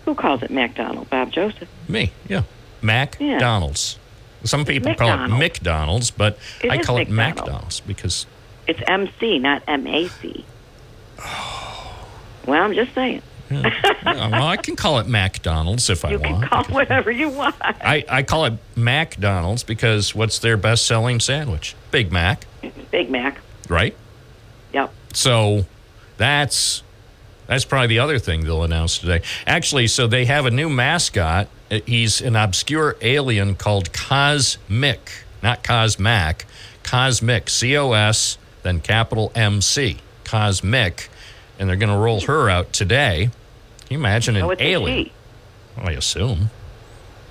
[0.04, 1.08] Who calls it McDonald?
[1.08, 1.66] Bob Joseph.
[1.88, 2.12] me.
[2.28, 2.42] Yeah,
[2.82, 3.98] McDonald's.
[4.44, 8.26] Some people call it McDonald's, but It I call it McDonald's because
[8.66, 10.44] It's MC, not MAC.
[11.18, 12.06] Oh.
[12.46, 13.22] Well, I'm just saying.
[13.50, 16.40] yeah, well, I can call it McDonald's if I You want.
[16.42, 17.56] can call it whatever you want.
[17.60, 21.74] I, I call it McDonald's because what's their best selling sandwich?
[21.90, 22.46] Big Mac,
[22.92, 23.40] Big Mac.
[23.68, 23.94] right?
[24.72, 24.92] Yep.
[25.14, 25.66] So
[26.16, 26.82] that's
[27.50, 29.20] that's probably the other thing they'll announce today.
[29.46, 31.48] Actually, so they have a new mascot.
[31.70, 35.10] Uh, He's an obscure alien called Cosmic,
[35.42, 36.44] not Cosmac,
[36.84, 41.08] Cosmic, C O S, then capital M C, Cosmic,
[41.58, 43.30] and they're going to roll her out today.
[43.80, 45.06] Can you imagine an Oh, alien?
[45.06, 45.12] she.
[45.76, 46.50] I assume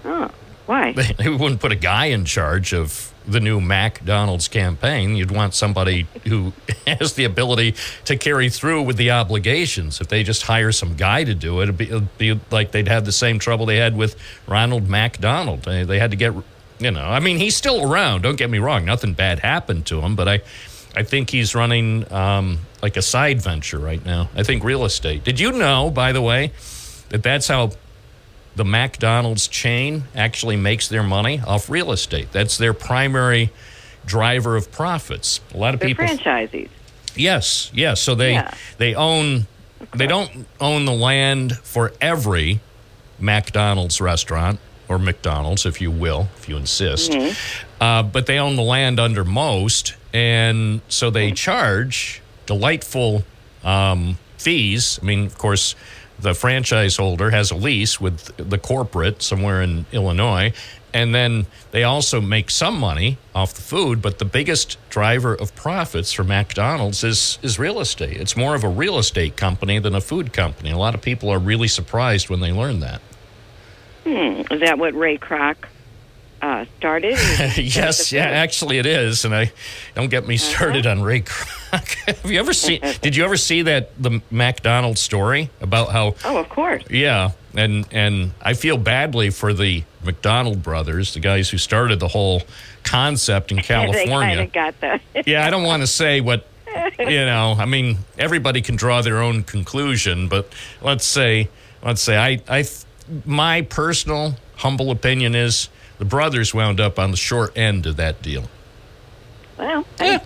[0.05, 0.29] Oh,
[0.65, 0.91] why?
[1.17, 5.15] they wouldn't put a guy in charge of the new McDonald's campaign.
[5.15, 6.53] You'd want somebody who
[6.87, 10.01] has the ability to carry through with the obligations.
[10.01, 12.87] If they just hire some guy to do it, it'd be, it'd be like they'd
[12.87, 14.15] have the same trouble they had with
[14.47, 15.63] Ronald McDonald.
[15.63, 16.33] They, had to get,
[16.79, 18.21] you know, I mean, he's still around.
[18.21, 18.85] Don't get me wrong.
[18.85, 20.41] Nothing bad happened to him, but I,
[20.95, 24.29] I think he's running um, like a side venture right now.
[24.35, 25.23] I think real estate.
[25.23, 26.51] Did you know, by the way,
[27.09, 27.71] that that's how
[28.55, 32.31] the McDonald's chain actually makes their money off real estate.
[32.31, 33.51] That's their primary
[34.05, 35.39] driver of profits.
[35.53, 36.69] A lot of They're people franchisees.
[37.15, 38.01] Yes, yes.
[38.01, 38.53] So they Yeah.
[38.77, 39.47] they own
[39.95, 42.59] they don't own the land for every
[43.19, 47.15] McDonald's restaurant or McDonald's, if you will, if you insist.
[47.79, 53.23] Uh, but they own the land under most, and so they charge delightful
[53.63, 54.99] um, fees.
[55.01, 55.75] I mean, of course,
[56.21, 60.53] the franchise holder has a lease with the corporate somewhere in Illinois.
[60.91, 65.55] And then they also make some money off the food, but the biggest driver of
[65.55, 68.17] profits for McDonald's is is real estate.
[68.17, 70.71] It's more of a real estate company than a food company.
[70.71, 73.01] A lot of people are really surprised when they learn that.
[74.03, 74.41] Hmm.
[74.51, 75.57] Is that what Ray Kroc
[76.41, 77.11] uh, started?
[77.57, 79.25] yes, yeah, actually it is.
[79.25, 79.51] And I
[79.95, 82.15] don't get me started on Ray Kroc.
[82.21, 82.81] Have you ever seen?
[83.01, 86.15] Did you ever see that the McDonald's story about how?
[86.25, 86.83] Oh, of course.
[86.89, 92.07] Yeah, and and I feel badly for the McDonald brothers, the guys who started the
[92.07, 92.43] whole
[92.83, 94.43] concept in California.
[94.43, 94.75] of got
[95.25, 96.47] yeah, I don't want to say what
[96.99, 97.55] you know.
[97.57, 101.49] I mean, everybody can draw their own conclusion, but let's say,
[101.83, 102.65] let's say, I, I,
[103.25, 105.69] my personal humble opinion is
[105.99, 108.49] the brothers wound up on the short end of that deal.
[109.57, 110.19] well, hey,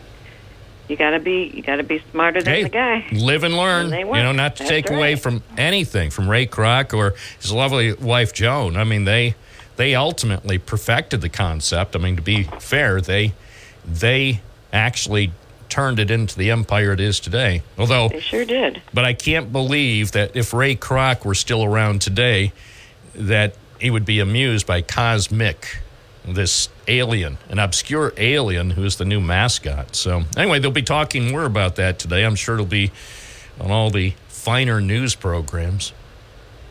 [0.88, 3.06] you gotta be you gotta be smarter than Hey, the guy.
[3.12, 3.86] live and learn.
[3.86, 7.16] And they You know, not to That's take away from anything from Ray Kroc or
[7.40, 8.78] his lovely wife Joan.
[8.78, 9.36] I mean, they
[9.76, 11.96] they ultimately perfected the concept.
[11.96, 13.34] I mean, to be fair, they
[13.86, 15.32] they actually
[15.70, 17.64] turned it into the empire it is today.
[17.80, 18.80] Although They sure did.
[18.94, 22.52] But I can't believe that if Ray Kroc were still around today,
[23.16, 25.80] that he would be amused by Cosmic,
[26.26, 29.94] this alien, an obscure alien who's the new mascot.
[29.94, 32.24] So, anyway, they'll be talking more about that today.
[32.24, 32.92] I'm sure it'll be
[33.60, 35.92] on all the finer news programs.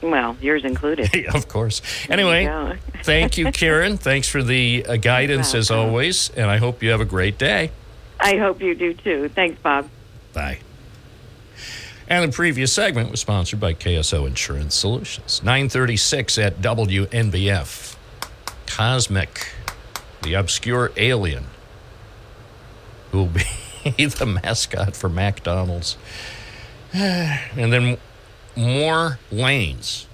[0.00, 1.10] Well, yours included.
[1.14, 1.82] Yeah, of course.
[2.08, 2.76] Anyway, go.
[3.02, 3.98] thank you, Karen.
[3.98, 7.70] Thanks for the uh, guidance as always, and I hope you have a great day.
[8.18, 9.28] I hope you do too.
[9.28, 9.90] Thanks, Bob.
[10.32, 10.60] Bye.
[12.08, 15.42] And the previous segment was sponsored by KSO Insurance Solutions.
[15.42, 17.96] 936 at WNBF.
[18.66, 19.52] Cosmic,
[20.22, 21.44] the obscure alien,
[23.10, 23.42] who will be
[24.06, 25.96] the mascot for McDonald's.
[26.92, 27.98] And then
[28.56, 30.06] more lanes.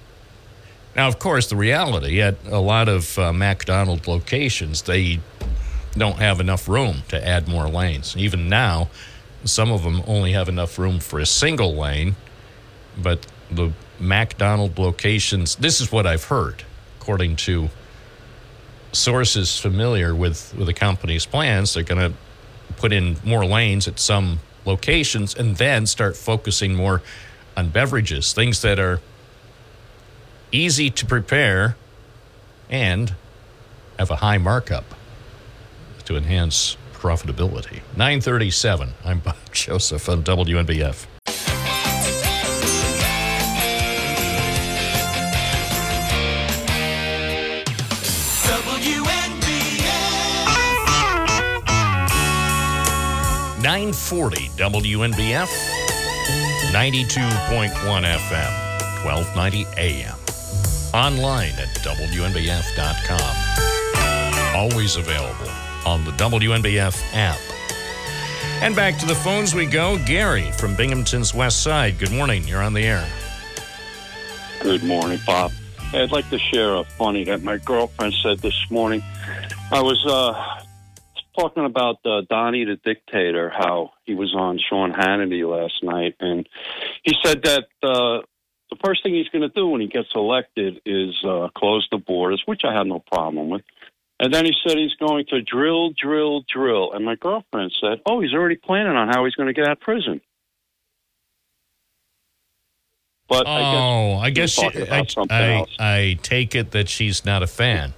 [0.94, 5.20] Now, of course, the reality at a lot of uh, McDonald locations, they
[5.96, 8.16] don't have enough room to add more lanes.
[8.16, 8.88] Even now,
[9.44, 12.16] some of them only have enough room for a single lane,
[13.01, 16.64] but the McDonald locations, this is what I've heard,
[17.01, 17.68] according to
[18.92, 22.16] sources familiar with, with the company's plans, they're going to
[22.77, 27.03] put in more lanes at some locations and then start focusing more
[27.57, 29.01] on beverages, things that are
[30.53, 31.77] easy to prepare
[32.70, 33.14] and
[33.98, 34.85] have a high markup
[36.05, 37.80] to enhance profitability.
[37.96, 38.90] 937.
[39.04, 41.06] I'm Bob Joseph on WNBF.
[53.61, 55.50] Nine forty WNBF,
[56.72, 60.14] ninety-two point one FM, twelve ninety AM.
[60.94, 63.34] Online at WNBF.com.
[64.56, 65.50] Always available
[65.88, 67.38] on the WNBF app.
[68.62, 69.96] And back to the phones we go.
[70.05, 71.98] Gary from Binghamton's West Side.
[71.98, 72.46] Good morning.
[72.46, 73.09] You're on the air.
[74.61, 75.51] Good morning, Bob.
[75.94, 79.03] I'd like to share a funny that my girlfriend said this morning.
[79.72, 80.62] I was uh,
[81.38, 86.46] talking about uh, Donnie the Dictator, how he was on Sean Hannity last night, and
[87.03, 88.20] he said that uh,
[88.70, 91.96] the first thing he's going to do when he gets elected is uh, close the
[91.96, 93.62] borders, which I have no problem with.
[94.20, 96.92] And then he said he's going to drill, drill, drill.
[96.92, 99.72] And my girlfriend said, "Oh, he's already planning on how he's going to get out
[99.72, 100.20] of prison."
[103.28, 105.66] But I guess Oh, I guess she, I, I.
[105.78, 107.92] I take it that she's not a fan.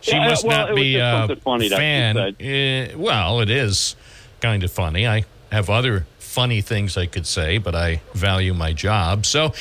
[0.00, 2.34] She Yeah, must well, not be a funny fan.
[2.40, 3.94] Eh, well, it is
[4.40, 5.06] kind of funny.
[5.06, 9.26] I have other funny things I could say, but I value my job.
[9.26, 9.52] So,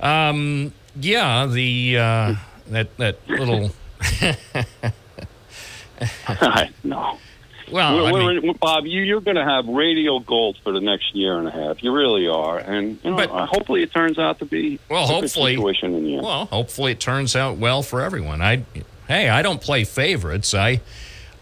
[0.00, 2.34] um, yeah, the uh,
[2.72, 3.70] that that little.
[6.26, 7.18] I know.
[7.70, 11.38] Well, I mean- Bob, you, you're going to have radio gold for the next year
[11.38, 11.82] and a half.
[11.82, 15.04] You really are, and you know, But- uh, hopefully it turns out to be Well,
[15.04, 16.22] a good hopefully- situation in the end.
[16.24, 18.42] Well, hopefully it turns out well for everyone.
[18.42, 18.64] I,
[19.08, 20.52] hey, I don't play favorites.
[20.54, 20.80] I,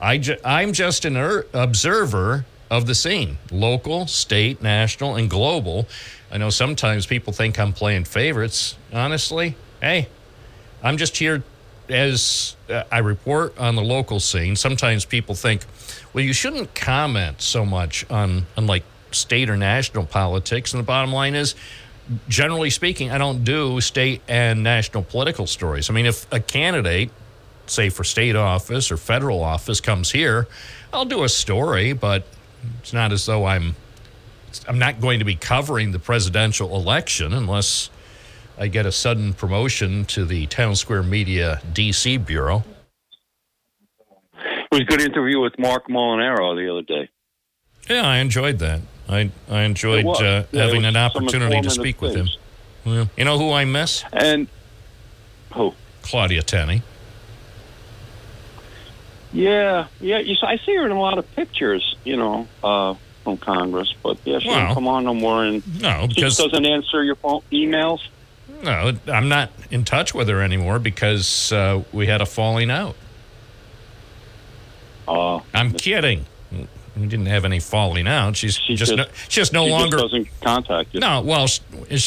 [0.00, 5.88] I, ju- I'm just an er- observer of the scene, local, state, national, and global.
[6.30, 8.76] I know sometimes people think I'm playing favorites.
[8.92, 10.06] Honestly, hey,
[10.82, 11.42] I'm just here
[11.88, 14.56] as uh, I report on the local scene.
[14.56, 15.62] Sometimes people think,
[16.12, 20.72] well, you shouldn't comment so much on, on like state or national politics.
[20.72, 21.54] And the bottom line is,
[22.28, 25.90] generally speaking, I don't do state and national political stories.
[25.90, 27.10] I mean, if a candidate,
[27.66, 30.48] say for state office or federal office, comes here,
[30.92, 32.24] I'll do a story, but
[32.80, 33.74] it's not as though I'm
[34.66, 37.88] I'm not going to be covering the presidential election unless
[38.60, 42.62] I get a sudden promotion to the Townsquare Media DC bureau.
[44.34, 47.08] It was a good interview with Marc Molinaro the other day.
[47.88, 48.82] Yeah, I enjoyed that.
[49.08, 52.28] I I enjoyed uh, Yeah, having an opportunity to speak with him.
[52.84, 54.04] Well, you know who I miss?
[54.12, 54.46] And
[55.54, 55.72] who?
[56.02, 56.82] Claudia Tenney.
[59.32, 60.18] Yeah, yeah.
[60.18, 62.94] You, I see her in a lot of pictures, you know, uh,
[63.24, 63.94] from Congress.
[64.02, 67.02] But yeah, she Well, doesn't come on no more, and No, she because doesn't answer
[67.02, 68.00] your phone emails.
[68.62, 72.96] No, I'm not in touch with her anymore because uh, we had a falling out.
[75.08, 76.26] Uh, I'm kidding.
[76.96, 78.36] We didn't have any falling out.
[78.36, 79.96] She's She just, just- no, she just no she longer.
[79.98, 81.00] just doesn't contact you.
[81.00, 81.46] No, well,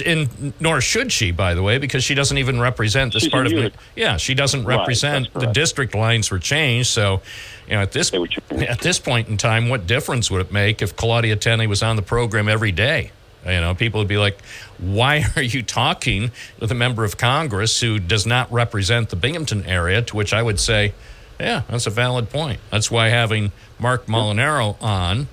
[0.06, 3.46] in, nor should she, by the way, because she doesn't even represent this She's part
[3.48, 3.54] of.
[3.54, 3.78] Utica.
[3.96, 5.34] Yeah, she doesn't represent.
[5.34, 7.22] that's the district lines were changed, so
[7.68, 8.64] you know at this They were changed.
[8.66, 11.96] at this point in time, what difference would it make if Claudia Tenney was on
[11.96, 13.12] the program every day?
[13.46, 14.42] You know, people would be like,
[14.78, 19.66] "Why are you talking with a member of Congress who does not represent the Binghamton
[19.66, 20.94] area?" To which I would say,
[21.40, 22.60] "Yeah, that's a valid point.
[22.72, 25.28] That's why having Marc Molinaro on."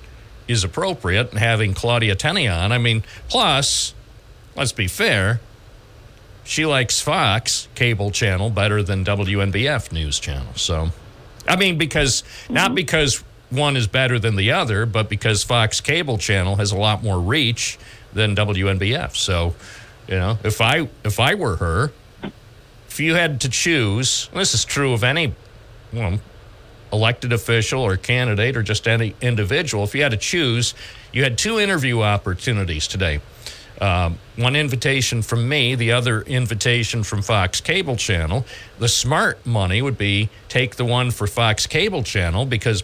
[0.50, 2.72] is appropriate and having Claudia Tenney on.
[2.72, 3.94] I mean, plus,
[4.56, 5.40] let's be fair,
[6.42, 10.52] she likes Fox cable channel better than WNBF news channel.
[10.56, 10.90] So,
[11.46, 16.18] I mean, because not because one is better than the other, but because Fox cable
[16.18, 17.78] channel has a lot more reach
[18.12, 19.16] than WNBF.
[19.16, 19.54] So,
[20.08, 21.92] you know, if I if I were her,
[22.88, 25.34] if you had to choose, this is true of any,
[26.92, 30.74] elected official or candidate or just any individual, if you had to choose,
[31.12, 33.20] you had two interview opportunities today.
[33.80, 38.44] Um, one invitation from me, the other invitation from Fox Cable Channel.
[38.78, 42.82] The smart money would be take the one for Fox Cable Channel because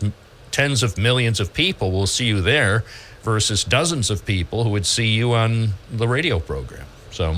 [0.52, 2.82] tens of millions of people will see you there
[3.26, 6.86] versus dozens of people who would see you on the radio program.
[7.10, 7.34] So,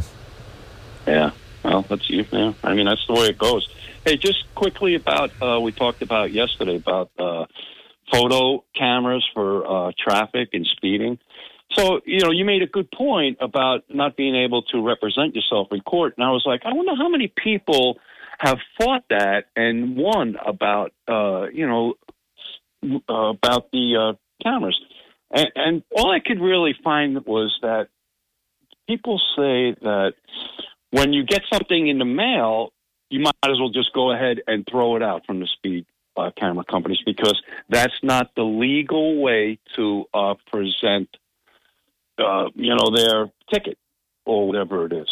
[1.06, 1.30] Yeah.
[1.64, 2.26] Well, that's you.
[2.30, 2.52] Yeah.
[2.62, 3.66] I mean, that's the way it goes.
[4.04, 7.46] Hey, just quickly about uh, we talked about yesterday about uh,
[8.12, 11.18] photo cameras for uh, traffic and speeding.
[11.72, 15.68] So you know, you made a good point about not being able to represent yourself
[15.72, 17.98] in court, and I was like, I wonder how many people
[18.38, 21.94] have fought that and won about uh, you know
[23.08, 24.12] uh, about the uh,
[24.42, 24.78] cameras,
[25.30, 27.88] and, and all I could really find was that
[28.88, 30.14] people say that
[30.90, 32.72] when you get something in the mail,
[33.10, 36.30] you might as well just go ahead and throw it out from the speed uh,
[36.36, 41.08] camera companies because that's not the legal way to uh, present,
[42.18, 43.78] uh, you know, their ticket
[44.26, 45.08] or whatever it is,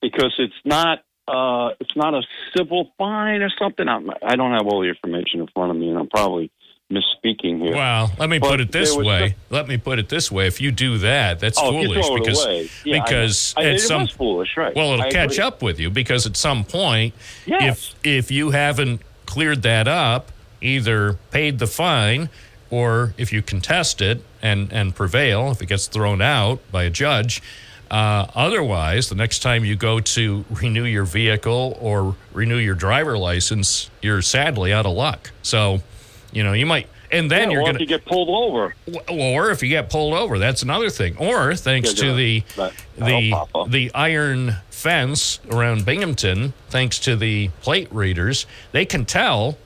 [0.00, 1.00] because it's not.
[1.28, 2.22] Uh, it's not a
[2.56, 3.86] civil fine or something.
[3.86, 6.50] I'm, I don't have all the information in front of me, and I'm probably
[6.90, 7.74] misspeaking here.
[7.76, 9.28] well, let me But put it this way.
[9.30, 10.46] some- let me put it this way.
[10.46, 12.70] If you do that, that's Oh, foolish because.
[12.84, 13.62] Yeah, because know.
[13.62, 14.74] I- at some foolish, right?
[14.74, 15.44] Well, it'll I catch agree.
[15.44, 17.14] up with you because at some point,
[17.46, 17.94] Yes.
[18.02, 22.28] if if you haven't cleared that up, either paid the fine
[22.70, 26.90] or if you contest it and and prevail, if it gets thrown out by a
[26.90, 27.40] judge.
[27.90, 33.18] Uh, otherwise, the next time you go to renew your vehicle or renew your driver
[33.18, 35.32] license, you're sadly out of luck.
[35.42, 35.82] So,
[36.32, 38.74] you know, you might, and then Yeah, you're going to you get pulled over.
[39.08, 41.16] or if you get pulled over, that's another thing.
[41.18, 42.14] Or thanks Yeah, to yeah.
[42.58, 49.58] the the the iron fence around Binghamton, thanks to the plate readers, they can tell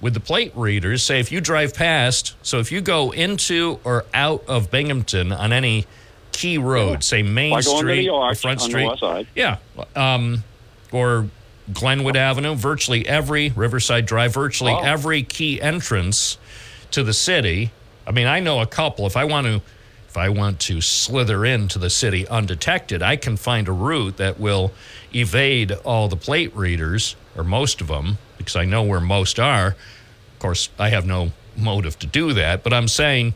[0.00, 1.02] with the plate readers.
[1.02, 5.52] Say if you drive past, so if you go into or out of Binghamton on
[5.52, 5.86] any
[6.32, 8.90] key road, say Main Like Street the or Front Street,
[9.34, 9.56] yeah,
[9.96, 10.44] um,
[10.92, 11.28] or
[11.72, 16.38] Glenwood Avenue, virtually every Riverside Drive, virtually every key entrance
[16.90, 17.70] to the city.
[18.06, 19.06] I mean, I know a couple.
[19.06, 19.60] If I want to,
[20.08, 24.40] if I want to slither into the city undetected, I can find a route that
[24.40, 24.72] will
[25.14, 29.68] evade all the plate readers or most of them, because I know where most are.
[29.68, 33.34] Of course, I have no motive to do that, but I'm saying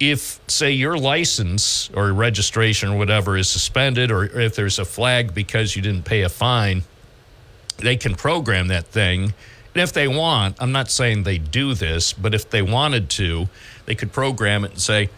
[0.00, 5.34] if say your license or registration or whatever is suspended or if there's a flag
[5.34, 6.82] because you didn't pay a fine
[7.80, 9.34] they can program that thing.
[9.74, 13.48] And if they want i'm not saying they do this but if they wanted to
[13.86, 15.08] they could program it and say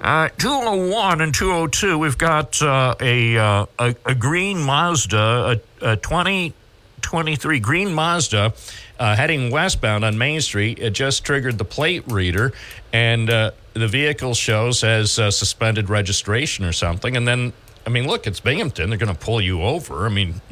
[0.00, 5.96] uh, 201 and 202 we've got uh, a, uh, a a green mazda a, a
[5.96, 8.54] 2023 green mazda
[8.98, 10.78] uh, heading westbound on main street.
[10.78, 12.52] It just triggered the plate reader
[12.92, 17.16] and uh, the vehicle shows as uh, suspended registration or something.
[17.16, 17.52] And then
[17.86, 18.90] i mean look it's binghamton.
[18.90, 20.04] They're going to pull you over.
[20.04, 20.42] I mean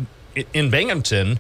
[0.53, 1.39] in binghamton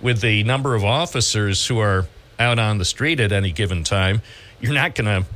[0.00, 2.06] with the number of officers who are
[2.38, 4.20] out on the street at any given time
[4.60, 5.28] you're not going to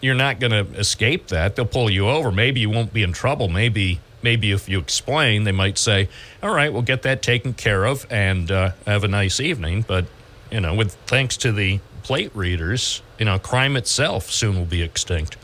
[0.00, 1.56] you're not going to escape that.
[1.56, 2.32] They'll pull you over.
[2.32, 3.48] Maybe you won't be in trouble.
[3.48, 6.08] Maybe maybe if you explain, they might say,
[6.42, 10.06] "All right, we'll get that taken care of and uh, have a nice evening." But
[10.50, 14.82] you know, with thanks to the plate readers, you know, crime itself soon will be
[14.82, 15.36] extinct.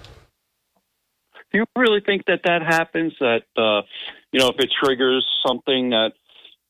[1.52, 3.14] Do you really think that that happens?
[3.20, 3.82] That uh,
[4.32, 6.12] you know, if it triggers something that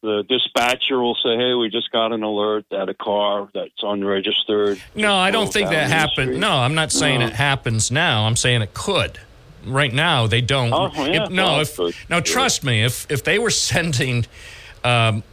[0.06, 4.80] the dispatcher will say, "Hey, we just got an alert that a car that's unregistered."
[4.94, 6.38] No, I don't think that happened.
[6.40, 7.26] No, I'm not saying No.
[7.26, 8.26] it happens now.
[8.26, 9.18] I'm saying it could.
[9.66, 10.72] Right now, they don't.
[10.72, 14.24] Oh, yeah, If- no, if now trust me, if if they were sending
[14.84, 15.24] um,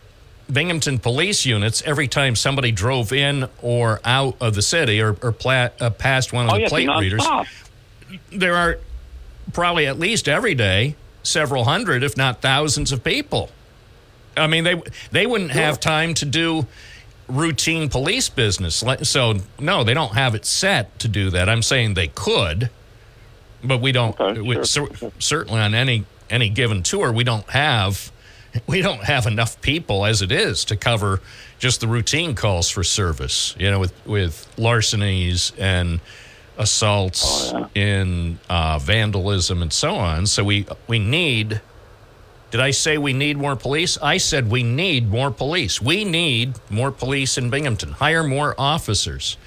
[0.52, 5.32] Binghamton police units every time somebody drove in or out of the city or, or
[5.32, 7.26] pla- uh, past one of Oh the yeah, plate readers,
[8.32, 8.80] there are
[9.54, 13.50] probably at least every day several hundred, if not thousands, of people.
[14.38, 14.82] I mean, they
[15.12, 16.66] they wouldn't have time to do
[17.28, 18.84] routine police business.
[19.04, 21.48] So no, they don't have it set to do that.
[21.50, 22.70] I'm saying they could,
[23.64, 24.20] but we don't.
[24.20, 24.90] Okay, we- sure.
[24.96, 28.12] cer- certainly on any any given tour, we don't have
[28.68, 31.22] we don't have enough people as it is to cover
[31.60, 33.56] just the routine calls for service.
[33.60, 36.00] You know, with with larcenies and
[36.58, 40.26] assaults Oh, in uh, vandalism and so on.
[40.28, 41.62] So we we need.
[42.54, 43.98] Did I say we need more police?
[44.00, 45.82] I said we need more police.
[45.82, 47.94] We need more police in Binghamton.
[47.94, 49.38] Hire more officers.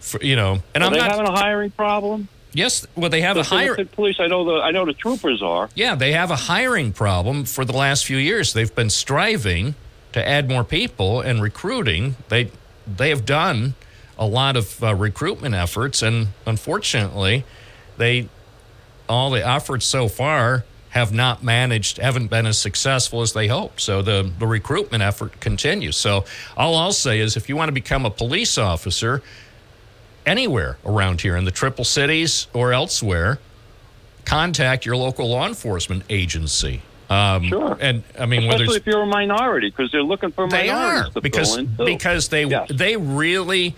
[0.00, 1.10] For, you know, and Are I'm they not.
[1.10, 2.28] having a hiring problem?
[2.54, 3.74] yes, well, they have a The hire.
[3.76, 4.16] Binghamton police.
[4.20, 5.68] I know the I know the troopers are.
[5.74, 8.54] Yeah, they have a hiring problem for the last few years.
[8.54, 9.74] They've been striving
[10.12, 12.16] to add more people and recruiting.
[12.30, 12.50] They
[12.86, 13.74] they have done
[14.16, 17.44] a lot of uh, recruitment efforts, and unfortunately,
[17.98, 18.30] they
[19.10, 20.64] all the efforts so far
[20.96, 23.82] have not managed, haven't been as successful as they hoped.
[23.82, 25.94] So the, the recruitment effort continues.
[25.94, 26.24] So
[26.56, 29.22] all I'll say is if you want to become a police officer
[30.24, 33.38] anywhere around here in the Triple Cities or elsewhere,
[34.24, 36.80] contact your local law enforcement agency.
[37.10, 37.76] Um, Sure.
[37.78, 41.08] And I mean, whether Especially if you're a minority, because they're looking for they minorities
[41.08, 41.76] are to because in.
[41.76, 41.84] too.
[41.84, 42.68] because they Yes.
[42.72, 43.76] they really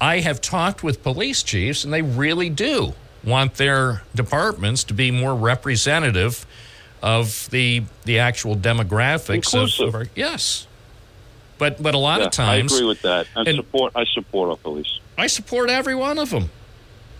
[0.00, 2.94] I have talked with police chiefs and they really do
[3.26, 6.46] want their departments to be more representative
[7.02, 9.88] of the the actual demographics of, Inclusive.
[9.88, 10.66] of our yes
[11.58, 13.26] but but a lot Yeah, of times I agree with that.
[13.36, 13.92] I and- support.
[13.96, 15.00] I support our police.
[15.18, 16.50] I support every one of them.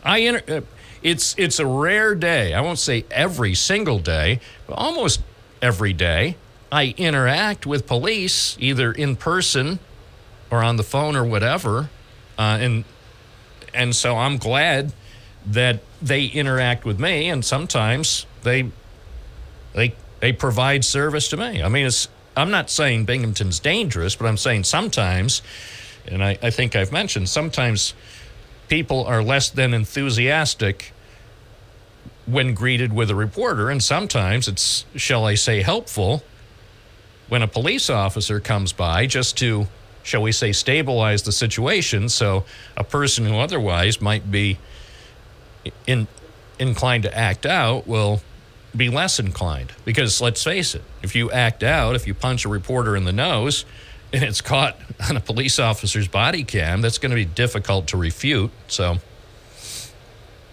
[0.05, 0.61] I inter- uh,
[1.03, 2.53] it's it's a rare day.
[2.53, 5.21] I won't say every single day, but almost
[5.63, 6.37] every day
[6.71, 9.79] I interact with police either in person
[10.51, 11.89] or on the phone or whatever,
[12.39, 12.85] uh, and
[13.73, 14.93] and so I'm glad
[15.47, 18.70] that they interact with me, and sometimes they
[19.74, 21.62] they they provide service to me.
[21.62, 25.40] I mean, it's I'm not saying Binghamton's dangerous, but I'm saying sometimes,
[26.07, 27.94] and I, I think I've mentioned sometimes
[28.68, 30.92] people are less than enthusiastic
[32.26, 36.24] when greeted with a reporter, and sometimes it's, shall I say, helpful
[37.28, 39.66] when a police officer comes by just to,
[40.03, 42.44] shall we say, stabilize the situation so
[42.76, 44.59] a person who otherwise might be
[45.87, 46.07] in,
[46.59, 48.21] inclined to act out will
[48.75, 49.73] be less inclined.
[49.85, 53.12] Because let's face it, if you act out, if you punch a reporter in the
[53.12, 53.64] nose,
[54.12, 54.77] and it's caught
[55.09, 58.51] on a police officer's body cam, that's going to be difficult to refute.
[58.69, 58.97] So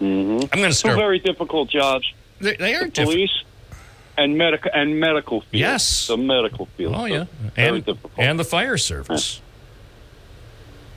[0.00, 0.96] I'm going to Two start.
[0.96, 2.12] very difficult jobs.
[2.40, 3.44] They, they are the police
[4.16, 5.60] and medical and medical field.
[5.60, 6.06] Yes.
[6.06, 6.94] the medical field.
[6.96, 8.12] Oh yeah, and difficult.
[8.18, 9.40] and the fire service.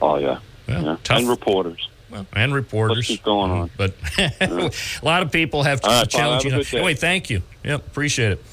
[0.00, 0.96] oh yeah, Yeah, yeah.
[1.16, 1.88] and reporters.
[2.10, 3.10] Well, and reporters.
[3.10, 3.70] Let's going on.
[3.76, 4.70] But a
[5.02, 6.52] lot of people have right, challenging.
[6.52, 6.72] have.
[6.72, 7.42] Anyway, thank you.
[7.64, 8.44] Yep, appreciate it.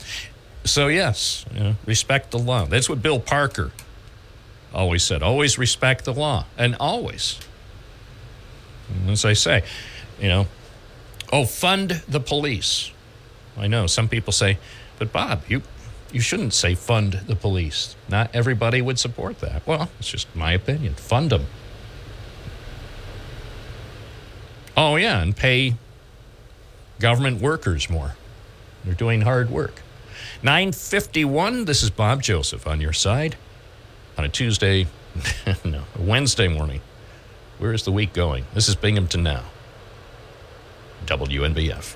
[0.65, 2.65] So yes, you know, respect the law.
[2.65, 3.71] That's what Bill Parker
[4.73, 5.23] always said.
[5.23, 7.39] Always respect the law, and always.
[9.07, 9.63] As I say,
[10.19, 10.47] you know,
[11.31, 12.91] oh, fund the police.
[13.57, 14.57] I know some people say,
[14.99, 15.61] but Bob, you
[16.11, 17.95] you shouldn't say fund the police.
[18.09, 19.65] Not everybody would support that.
[19.67, 20.95] Well, it's just my opinion.
[20.95, 21.45] Fund them.
[24.77, 25.75] Oh yeah, and pay
[26.99, 28.15] government workers more.
[28.83, 29.81] They're doing hard work.
[30.43, 33.35] 951, this is Bob Joseph on your side
[34.17, 34.87] on a Tuesday,
[35.65, 36.81] no, a Wednesday morning.
[37.57, 38.45] Where is the week going?
[38.53, 39.43] This is Binghamton Now.
[41.05, 41.95] WNBF.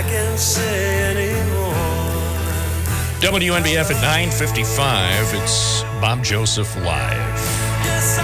[0.00, 1.74] I can't say anymore.
[3.20, 5.34] WNBF at 955.
[5.34, 6.86] It's Bob Joseph Live.
[7.84, 8.18] Yes,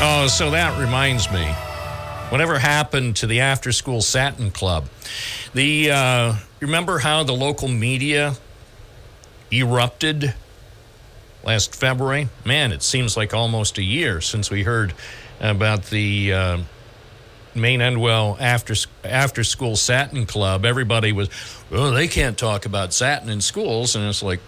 [0.00, 1.44] Oh, so that reminds me.
[2.28, 4.88] Whatever happened to the after school Satan club?
[5.52, 8.36] The uh, remember how the local media
[9.52, 10.32] erupted
[11.42, 12.28] last February?
[12.44, 14.94] Man, it seems like almost a year since we heard
[15.40, 16.58] about the uh,
[17.54, 18.74] Maine Endwell after
[19.04, 20.64] after school Satan club.
[20.64, 21.28] Everybody was,
[21.72, 24.40] oh, they can't talk about Satan in schools, and it's like.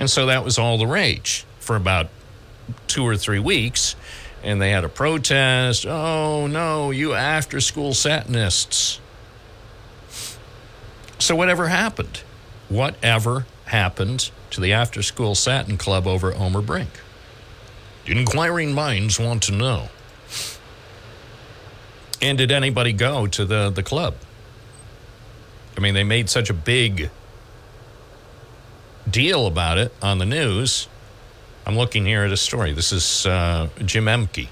[0.00, 2.08] And so that was all the rage for about
[2.88, 3.96] two or three weeks.
[4.42, 5.86] And they had a protest.
[5.86, 9.00] Oh, no, you after school Satanists.
[11.18, 12.20] So, whatever happened?
[12.68, 16.90] Whatever happened to the after school Satan club over Homer Brink?
[18.06, 19.88] Inquiring minds want to know.
[22.22, 24.14] And did anybody go to the, the club?
[25.76, 27.10] I mean, they made such a big
[29.10, 30.88] deal about it on the news.
[31.66, 32.72] I'm looking here at a story.
[32.72, 34.48] This is uh, Jim Emke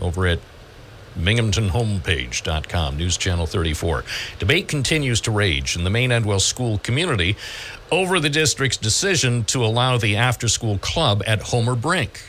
[0.00, 0.38] over at
[1.18, 4.04] binghamtonhomepage.com, News Channel 34.
[4.38, 7.36] Debate continues to rage in the Maine Endwell school community
[7.90, 12.22] over the district's decision to allow the after school club at Homer Brink.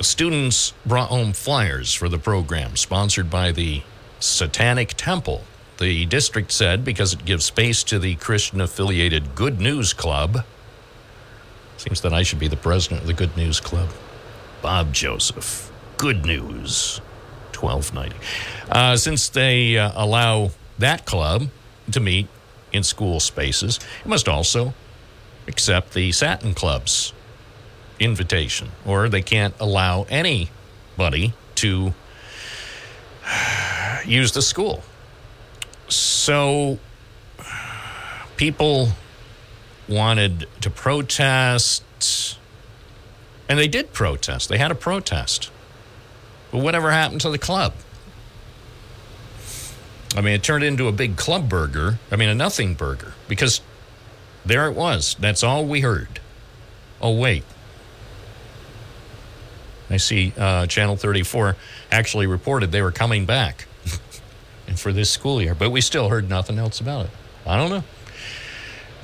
[0.00, 3.82] Students brought home flyers for the program sponsored by the
[4.20, 5.44] Satanic Temple.
[5.78, 10.44] The district said because it gives space to the Christian affiliated Good News Club.
[11.78, 13.88] Seems that I should be the president of the Good News Club.
[14.62, 15.72] Bob Joseph.
[15.96, 17.00] Good News.
[17.58, 18.16] 1290.
[18.70, 21.48] Uh, since they uh, allow that club
[21.90, 22.28] to meet
[22.74, 24.74] in school spaces, it must also
[25.46, 27.12] accept the Satan Club's
[28.00, 31.94] invitation, or they can't allow anybody to
[34.04, 34.82] use the school.
[35.88, 36.78] So
[38.36, 38.88] people
[39.88, 41.84] wanted to protest,
[43.48, 44.48] and they did protest.
[44.48, 45.50] They had a protest.
[46.50, 47.74] But whatever happened to the club?
[50.14, 51.98] I mean, it turned into a big club burger.
[52.10, 53.60] I mean, a nothing burger because
[54.44, 55.16] there it was.
[55.18, 56.20] That's all we heard.
[57.00, 57.44] Oh, wait.
[59.90, 61.56] I see uh, Channel 34
[61.90, 63.66] actually reported they were coming back
[64.66, 67.12] and for this school year, but we still heard nothing else about it.
[67.46, 67.84] I don't know.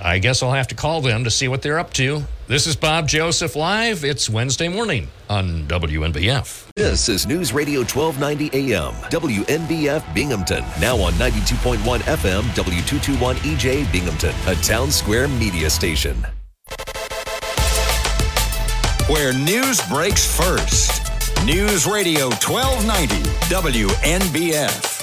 [0.02, 2.22] I guess I'll have to call them to see what they're up to.
[2.51, 4.05] This is Bob Joseph Live.
[4.05, 6.66] It's Wednesday morning on WNBF.
[6.74, 10.64] This is News Radio 1290 AM, WNBF Binghamton.
[10.80, 16.16] Now on 92.1 FM, W221 EJ E Binghamton, a Townsquare Media station.
[19.07, 21.07] Where news breaks first.
[21.44, 23.14] News Radio 1290
[23.48, 24.98] WNBF.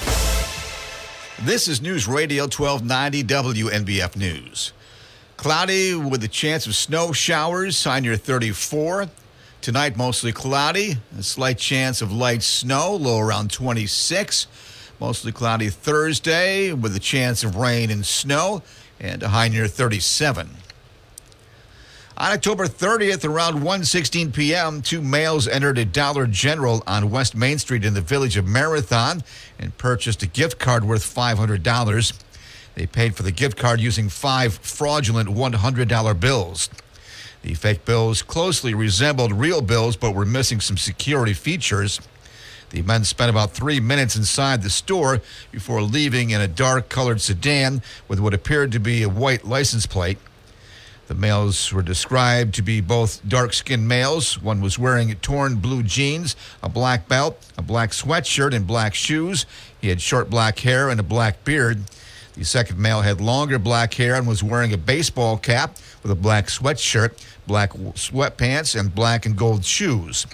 [1.45, 4.73] This is News Radio 1290 WNBF News.
[5.37, 9.05] Cloudy with a chance of snow showers on your 34.
[9.61, 10.97] Tonight, mostly cloudy.
[11.15, 14.47] A slight chance of light snow, low around 26.
[14.99, 18.63] Mostly cloudy Thursday with a chance of rain and snow,
[18.99, 20.49] and a high near 37.
[22.17, 27.59] On October 30th, around 1:16 p.m., two males entered a Dollar General on West Main
[27.59, 29.21] Street in the village of Marathon
[29.59, 32.13] and purchased a gift card worth $500.
[32.77, 36.69] They paid for the gift card using five fraudulent $100 bills.
[37.41, 41.99] The fake bills closely resembled real bills but were missing some security features.
[42.69, 45.21] The men spent about three minutes inside the store
[45.51, 49.87] before leaving in a dark colored sedan with what appeared to be a white license
[49.87, 50.19] plate.
[51.07, 54.39] The males were described to be both dark skinned males.
[54.39, 59.47] One was wearing torn blue jeans, a black belt, a black sweatshirt, and black shoes.
[59.81, 61.85] He had short black hair and a black beard.
[62.37, 66.15] The second male had longer black hair and was wearing a baseball cap with a
[66.15, 67.17] black sweatshirt,
[67.47, 70.27] black sweatpants, and black and gold shoes.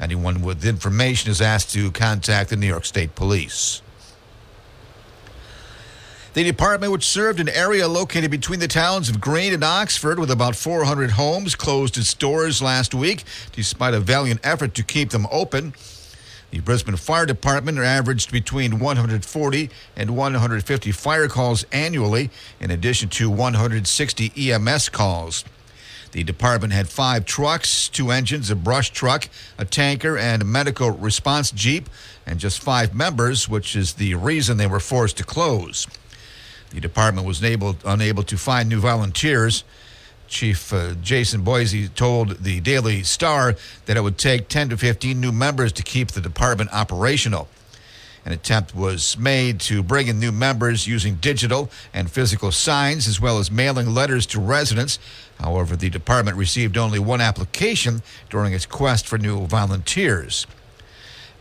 [0.00, 3.82] Anyone with information is asked to contact the New York State Police.
[6.32, 10.30] The department, which served an area located between the towns of Greene and Oxford with
[10.30, 15.26] about 400 homes, closed its doors last week despite a valiant effort to keep them
[15.30, 15.74] open.
[16.50, 23.30] The Brisben Fire Department averaged between 140 and 150 fire calls annually, in addition to
[23.30, 25.44] 160 EMS calls.
[26.10, 29.28] The department had five trucks, two engines, a brush truck,
[29.58, 31.88] a tanker, and a medical response jeep,
[32.26, 35.86] and just five members, which is the reason they were forced to close.
[36.70, 39.62] The department was unable, unable to find new volunteers.
[40.30, 43.56] Chief uh, Jason Boise told the Daily Star
[43.86, 47.48] that it would take 10 to 15 new members to keep the department operational.
[48.24, 53.20] An attempt was made to bring in new members using digital and physical signs as
[53.20, 54.98] well as mailing letters to residents.
[55.40, 60.46] However, the department received only one application during its quest for new volunteers.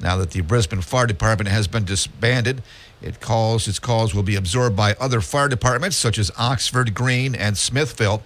[0.02, 2.64] Now that the Brisben Fire Department has been disbanded,
[3.02, 7.36] it calls its calls will be absorbed by other fire departments such as Oxford, Greene,
[7.36, 8.24] and Smithville.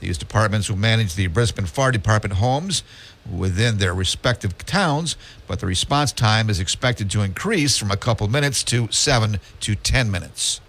[0.00, 2.82] These departments will manage the Brisben Fire Department homes
[3.30, 8.26] within their respective towns, but the response time is expected to increase from a couple
[8.26, 10.60] minutes to seven to ten minutes.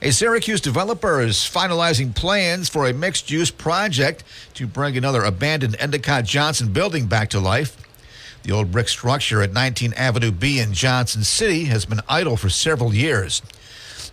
[0.00, 5.76] A Syracuse developer is finalizing plans for a mixed use project to bring another abandoned
[5.78, 7.76] Endicott Johnson building back to life.
[8.42, 12.50] The old brick structure at 19 Avenue B in Johnson City has been idle for
[12.50, 13.40] several years.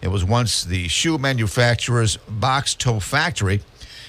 [0.02, 3.62] It was once the shoe manufacturer's box toe factory.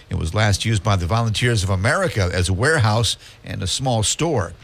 [0.09, 4.03] It was last used by the Volunteers of America as a warehouse and a small
[4.03, 4.55] store.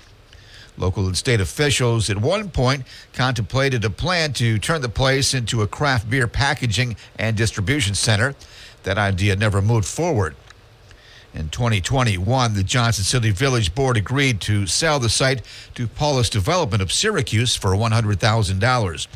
[0.79, 5.61] Local and state officials at one point contemplated a plan to turn the place into
[5.61, 8.35] a craft beer packaging and distribution center.
[8.85, 10.35] That idea never moved forward.
[11.35, 15.43] In 2021, the Johnson City Village Board agreed to sell the site
[15.75, 19.07] to Paulus Development of Syracuse for $100,000.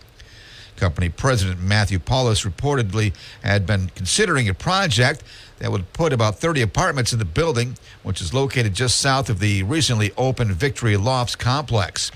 [0.77, 5.23] Company president Matthew Paulus reportedly had been considering a project
[5.59, 9.39] that would put about 30 apartments in the building, which is located just south of
[9.39, 12.11] the recently opened Victory Lofts complex.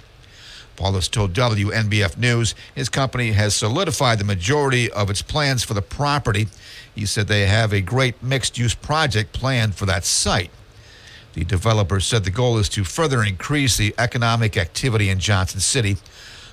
[0.77, 5.83] Paulus told WNBF News his company has solidified the majority of its plans for the
[5.83, 6.49] property.
[6.95, 10.51] He said they have a great mixed use project planned for that site.
[11.33, 15.99] The developer said the goal is to further increase the economic activity in Johnson City.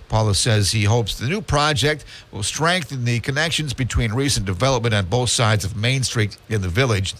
[0.10, 5.06] Paulus says he hopes the new project will strengthen the connections between recent development on
[5.06, 7.16] both sides of Main Street in the village.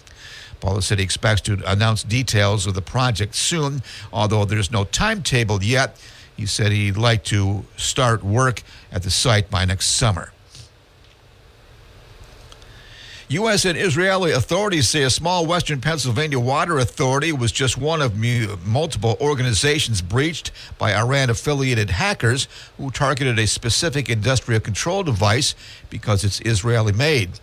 [0.60, 3.82] Paulus said he expects to announce details of the project soon,
[4.12, 6.00] although there's no timetable yet.
[6.36, 10.33] He said he'd like to start work at the site by next summer.
[13.34, 13.64] U.S.
[13.64, 18.56] and Israeli authorities say a small Western Pennsylvania water authority was just one of mu-
[18.64, 25.56] multiple organizations breached by Iran affiliated hackers who targeted a specific industrial control device
[25.90, 27.40] because it's Israeli made.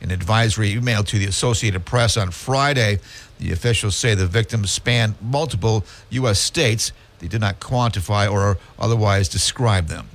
[0.00, 3.00] An advisory email to the Associated Press on Friday,
[3.40, 6.38] the officials say the victims span multiple U.S.
[6.38, 6.92] states.
[7.18, 10.08] They did not quantify or otherwise describe them.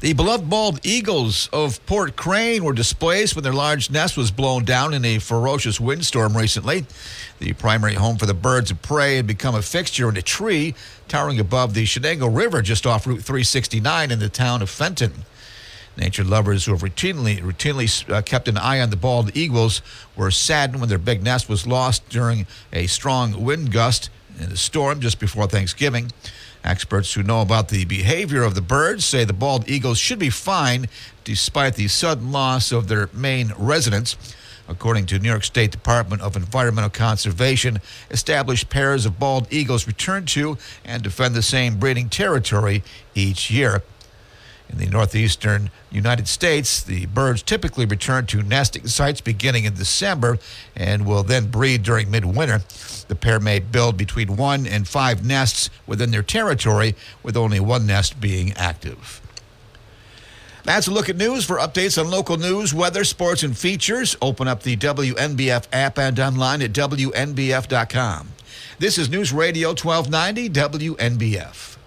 [0.00, 4.64] The beloved bald eagles of Port Crane were displaced when their large nest was blown
[4.64, 6.86] down in a ferocious windstorm recently.
[7.40, 10.76] The primary home for the birds of prey had become a fixture in a tree
[11.08, 15.24] towering above the Chenango River just off Route 369 in the town of Fenton.
[15.96, 19.82] Nature lovers who have routinely, routinely uh, kept an eye on the bald eagles
[20.14, 24.56] were saddened when their big nest was lost during a strong wind gust in a
[24.56, 26.12] storm just before Thanksgiving.
[26.64, 30.30] Experts who know about the behavior of the birds say the bald eagles should be
[30.30, 30.86] fine
[31.24, 34.16] despite the sudden loss of their main residence.
[34.68, 37.80] According to New York State Department of Environmental Conservation,
[38.10, 42.82] established pairs of bald eagles return to and defend the same breeding territory
[43.14, 43.82] each year.
[44.68, 50.38] In the northeastern United States, the birds typically return to nesting sites beginning in December
[50.76, 52.60] and will then breed during midwinter.
[53.08, 57.86] The pair may build between one and five nests within their territory, with only one
[57.86, 59.20] nest being active.
[60.64, 61.46] That's a look at news.
[61.46, 66.20] For updates on local news, weather, sports, and features, open up the WNBF app and
[66.20, 68.28] online at WNBF.com.
[68.78, 71.77] This is News Radio 1290 WNBF.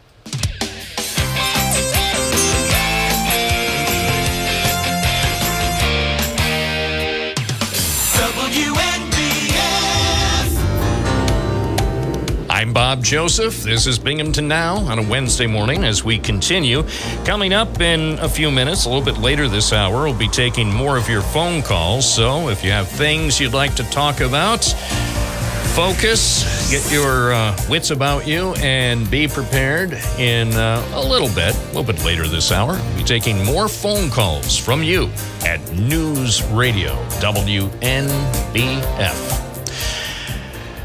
[12.74, 13.64] Bob Joseph.
[13.64, 16.84] This is Binghamton Now on a Wednesday morning as we continue.
[17.26, 20.72] Coming up in a few minutes, a little bit later this hour, we'll be taking
[20.74, 22.12] more of your phone calls.
[22.12, 24.64] So if you have things you'd like to talk about,
[25.76, 31.56] focus, get your uh, wits about you, and be prepared in uh, a little bit,
[31.56, 32.74] a little bit later this hour.
[32.74, 35.10] We'll be taking more phone calls from you
[35.46, 37.72] at News Radio WNBF.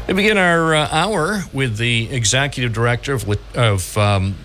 [0.07, 4.35] We begin our uh, hour with the executive director of, of um,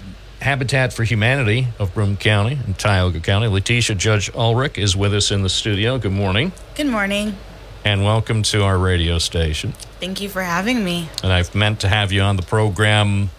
[0.41, 3.47] Habitat for Humanity of Broome County and Tioga County.
[3.47, 5.99] Letitia Judge Ulrich is with us in the studio.
[5.99, 6.51] Good morning.
[6.75, 7.37] Good morning.
[7.85, 9.71] And welcome to our radio station.
[10.01, 11.09] Thank you for having me.
[11.23, 13.31] And I've meant to have you on the program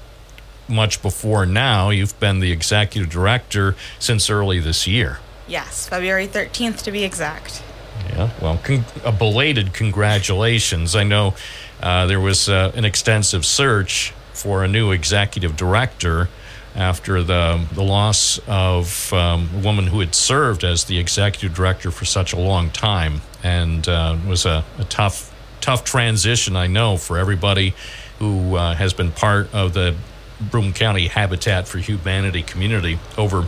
[0.69, 1.89] much before now.
[1.89, 5.19] You've been the executive director since early this year.
[5.45, 7.61] Yes, February 13th to be exact.
[8.09, 10.95] Yeah, well, con- a belated congratulations.
[10.95, 11.35] I know
[11.81, 16.29] uh, there was uh, an extensive search for a new executive director
[16.75, 21.91] after the the loss of um, a woman who had served as the executive director
[21.91, 26.55] for such a long time, and uh, it was a, a tough tough transition.
[26.55, 27.73] I know for everybody
[28.19, 29.95] who uh, has been part of the
[30.39, 33.47] Broome County Habitat for Humanity community over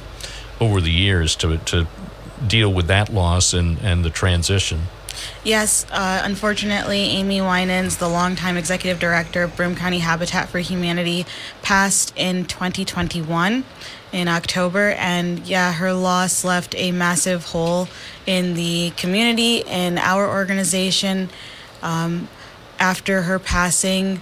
[0.60, 1.88] over the years to to
[2.46, 4.82] deal with that loss and and the transition.
[5.44, 11.26] Yes, uh, unfortunately, Amy Winans, the longtime executive director of Broome County Habitat for Humanity,
[11.62, 13.64] passed in 2021
[14.12, 14.92] in October.
[14.92, 17.88] And yeah, her loss left a massive hole
[18.26, 21.30] in the community and our organization.
[21.82, 22.28] Um,
[22.80, 24.22] after her passing,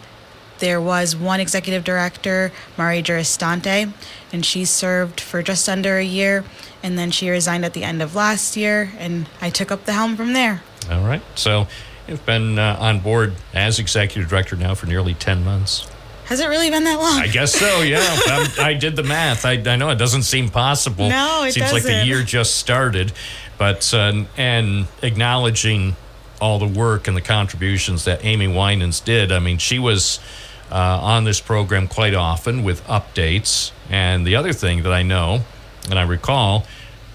[0.59, 3.91] there was one executive director, Mari Juristante,
[4.31, 6.43] and she served for just under a year.
[6.81, 9.93] And then she resigned at the end of last year, and I took up the
[9.93, 10.63] helm from there.
[10.89, 11.21] All right.
[11.35, 11.67] So
[12.07, 15.89] you've been uh, on board as executive director now for nearly 10 months.
[16.25, 17.19] Has it really been that long?
[17.19, 17.81] I guess so.
[17.81, 19.45] Yeah, I'm, I did the math.
[19.45, 21.09] I, I know it doesn't seem possible.
[21.09, 23.11] No, it seems like the year just started,
[23.57, 25.95] but uh, and acknowledging
[26.39, 29.31] all the work and the contributions that Amy Winans did.
[29.31, 30.19] I mean, she was
[30.71, 33.71] uh, on this program quite often with updates.
[33.89, 35.41] And the other thing that I know
[35.89, 36.65] and I recall,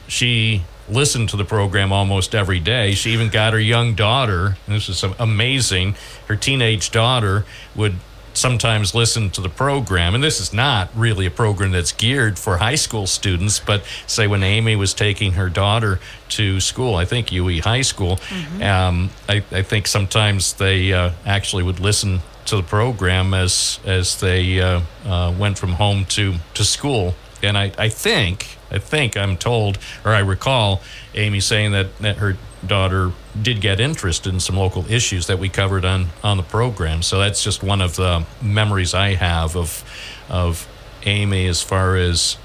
[0.06, 2.93] she listened to the program almost every day.
[2.93, 7.97] She even got her young daughter, and this is amazing, her teenage daughter would
[8.39, 10.14] sometimes listen to the program.
[10.14, 14.26] And this is not really a program that's geared for high school students, but say
[14.26, 15.99] when Amy was taking her daughter
[16.30, 18.20] to school, I think UE High School,
[18.62, 24.20] um, I, I think sometimes they uh, actually would listen to the program as as
[24.20, 27.14] they uh, uh, went from home to, to school.
[27.43, 30.82] And I, I think, I think I'm told, or I recall
[31.14, 35.48] Amy saying that, that her daughter did get interested in some local issues that we
[35.48, 37.02] covered on, on the program.
[37.02, 39.84] So that's just one of the memories I have of,
[40.28, 40.68] of
[41.04, 42.36] Amy as far as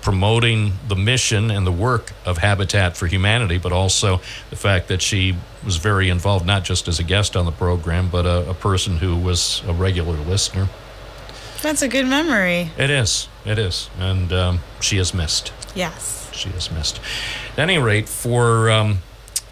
[0.00, 5.00] promoting the mission and the work of Habitat for Humanity, but also the fact that
[5.00, 5.34] she
[5.64, 8.98] was very involved, not just as a guest on the program, but a, a person
[8.98, 10.68] who was a regular listener.
[11.64, 12.70] That's a good memory.
[12.76, 13.26] It is.
[13.46, 13.88] It is.
[13.98, 15.50] And um, she is missed.
[15.74, 16.28] Yes.
[16.34, 17.00] She is missed.
[17.52, 18.98] At any rate, for um,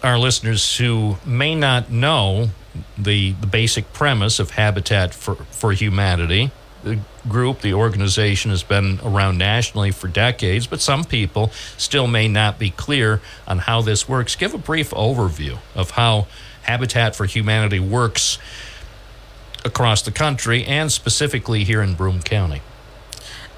[0.03, 2.49] our listeners who may not know
[2.95, 6.51] the, the basic premise of Habitat for, for Humanity,
[6.83, 12.27] the group, the organization has been around nationally for decades, but some people still may
[12.27, 14.35] not be clear on how this works.
[14.35, 16.27] Give a brief overview of how
[16.61, 18.37] Habitat for Humanity works
[19.65, 22.61] across the country and specifically here in Broome County.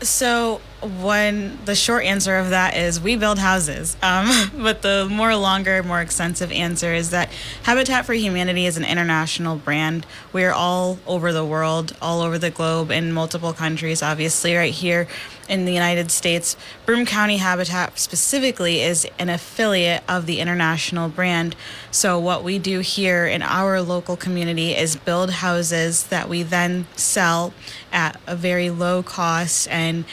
[0.01, 5.35] So, when the short answer of that is we build houses, um, but the more
[5.35, 7.29] longer, more extensive answer is that
[7.63, 10.05] Habitat for Humanity is an international brand.
[10.33, 14.03] We are all over the world, all over the globe, in multiple countries.
[14.03, 15.07] Obviously, right here
[15.47, 21.55] in the United States, Broome County Habitat specifically is an affiliate of the international brand.
[21.91, 26.87] So, what we do here in our local community is build houses that we then
[26.95, 27.53] sell
[27.91, 30.05] at a very low cost and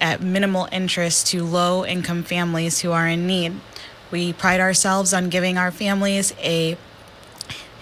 [0.00, 3.60] at minimal interest to low income families who are in need.
[4.10, 6.76] We pride ourselves on giving our families a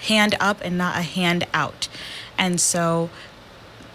[0.02, 1.88] hand up and not a hand out.
[2.36, 3.10] And so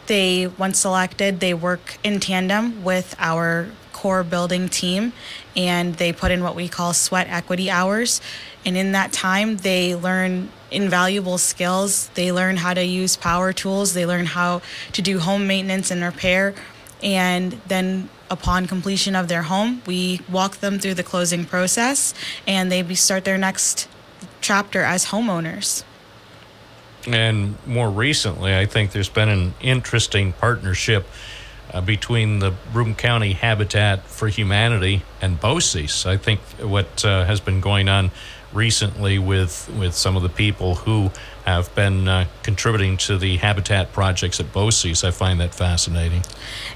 [0.08, 5.14] they, once selected, they work in tandem with our core building team
[5.56, 8.20] and they put in what we call sweat equity hours.
[8.66, 12.10] And in that time, they learn invaluable skills.
[12.16, 14.62] They learn how to use power tools, they learn how
[14.94, 16.54] to do home maintenance and repair.
[17.04, 22.14] And then, upon completion of their home, we walk them through the closing process
[22.48, 23.90] and they start their next
[24.42, 25.84] chapter as homeowners.
[27.06, 31.06] And more recently, I think there's been an interesting partnership
[31.74, 36.06] uh, between the Broome County Habitat for Humanity and BOCES.
[36.06, 38.12] I think what uh, has been going on
[38.54, 41.12] recently with with some of the people who
[41.46, 46.24] have been uh, contributing to the habitat projects at BOCES, I find that fascinating.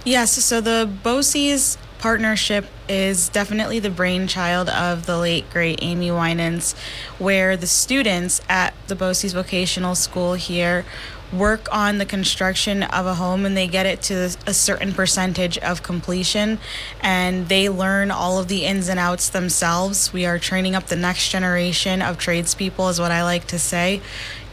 [0.03, 6.73] Yes, so the BOCES partnership is definitely the brainchild of the late great Amy Winans,
[7.17, 10.85] where the students at the BOCES Vocational School here
[11.33, 15.57] work on the construction of a home and they get it to a certain percentage
[15.57, 16.57] of completion
[17.01, 20.13] and they learn all of the ins and outs themselves.
[20.13, 24.01] We are training up the next generation of tradespeople, is what I like to say.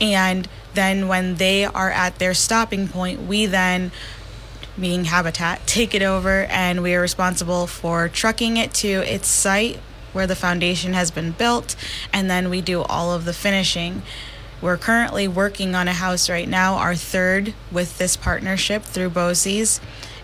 [0.01, 3.93] And then when they are at their stopping point, we then
[4.79, 9.79] being Habitat, take it over, and we are responsible for trucking it to its site
[10.13, 11.77] where the foundation has been built,
[12.13, 14.03] and then we do all of the finishing.
[14.61, 19.81] We're currently working on a house right now, our third with this partnership through BOCES.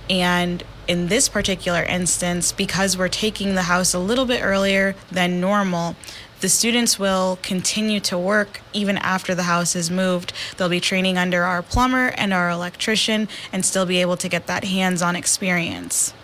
[0.09, 5.41] And in this particular instance, because we're taking the house a little bit earlier than
[5.41, 5.95] normal,
[6.41, 10.32] the students will continue to work even after the house is moved.
[10.57, 14.47] They'll be training under our plumber and our electrician and still be able to get
[14.47, 16.14] that hands on experience.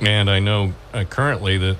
[0.00, 1.76] And I know uh, currently the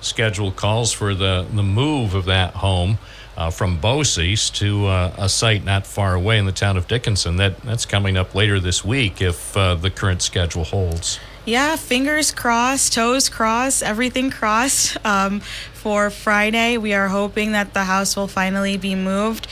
[0.00, 2.98] schedule calls for the, the move of that home
[3.36, 7.36] uh, from BOCES to uh, a site not far away in the town of Dickinson.
[7.36, 11.18] That, that's coming up later this week if uh, the current schedule holds.
[11.46, 14.96] Yeah, fingers crossed, toes crossed, everything crossed.
[15.04, 15.42] Um,
[15.84, 19.46] for Friday, we are hoping that the house will finally be moved.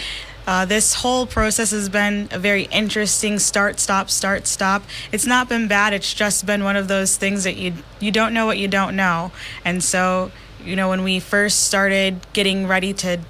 [0.46, 4.82] Uh, this whole process has been a very interesting start, stop, start, stop.
[5.12, 5.92] It's not been bad.
[5.92, 8.96] It's just been one of those things that you you don't know what you don't
[8.96, 9.30] know.
[9.62, 10.32] And so,
[10.64, 13.20] you know, when we first started getting ready to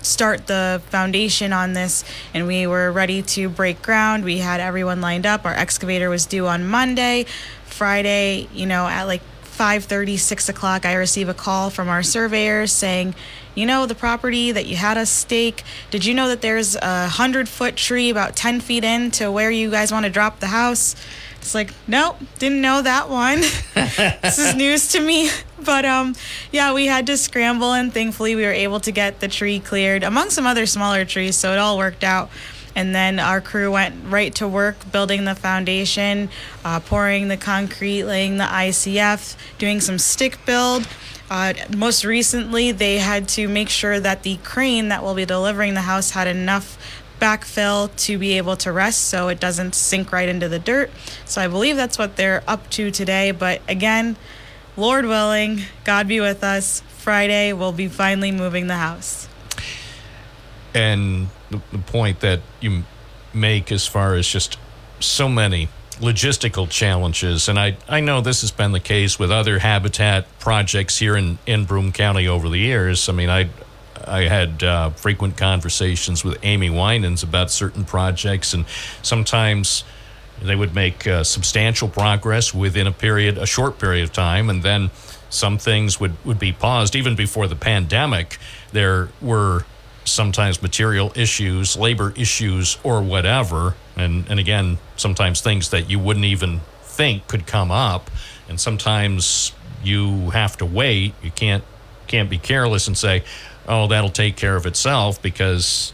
[0.00, 4.22] start the foundation on this and we were ready to break ground.
[4.22, 5.44] We had everyone lined up.
[5.44, 7.26] Our excavator was due on Monday.
[7.64, 9.22] Friday, you know, at like
[9.56, 13.14] 5.30 6 o'clock i receive a call from our surveyors saying
[13.54, 17.08] you know the property that you had us stake did you know that there's a
[17.08, 20.48] hundred foot tree about 10 feet in to where you guys want to drop the
[20.48, 20.96] house?
[21.38, 23.38] It's like nope didn't know that one.
[24.22, 25.30] This is news to me.
[25.64, 26.14] But um
[26.52, 30.02] yeah we had to scramble and thankfully we were able to get the tree cleared
[30.02, 32.28] among some other smaller trees so it all worked out
[32.74, 36.28] and then our crew went right to work building the foundation,
[36.64, 40.86] uh, pouring the concrete, laying the ICF, doing some stick build.
[41.30, 45.74] Uh, most recently, they had to make sure that the crane that will be delivering
[45.74, 46.78] the house had enough
[47.20, 50.90] backfill to be able to rest so it doesn't sink right into the dirt.
[51.24, 53.30] So I believe that's what they're up to today.
[53.30, 54.16] But again,
[54.76, 56.82] Lord willing, God be with us.
[56.98, 59.28] Friday, we'll be finally moving the house.
[60.74, 62.82] and the, the point that you
[63.32, 64.58] make as far as just
[65.00, 69.60] so many logistical challenges and I, I know this has been the case with other
[69.60, 73.08] habitat projects here in, in Broome County over the years.
[73.08, 73.48] I mean I
[74.06, 78.66] I had uh, frequent conversations with Amy Winans about certain projects and
[79.02, 79.84] sometimes
[80.42, 84.62] they would make uh, substantial progress within a period a short period of time and
[84.62, 84.90] then
[85.30, 88.38] some things would, would be paused even before the pandemic
[88.72, 89.64] there were
[90.04, 93.74] sometimes material issues, labor issues, or whatever.
[93.96, 98.10] And, and again, sometimes things that you wouldn't even think could come up.
[98.48, 99.52] And sometimes
[99.82, 101.14] you have to wait.
[101.22, 101.64] You can't,
[102.06, 103.24] can't be careless and say,
[103.66, 105.92] oh, that'll take care of itself because,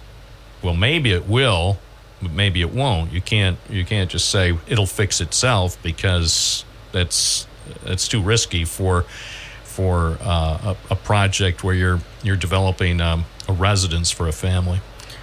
[0.62, 1.78] well, maybe it will,
[2.20, 3.12] but maybe it won't.
[3.12, 7.46] You can't, you can't just say it'll fix itself because that's,
[7.84, 9.02] that's too risky for,
[9.62, 14.80] for uh, a, a project where you're, you're developing um, a residence for a family.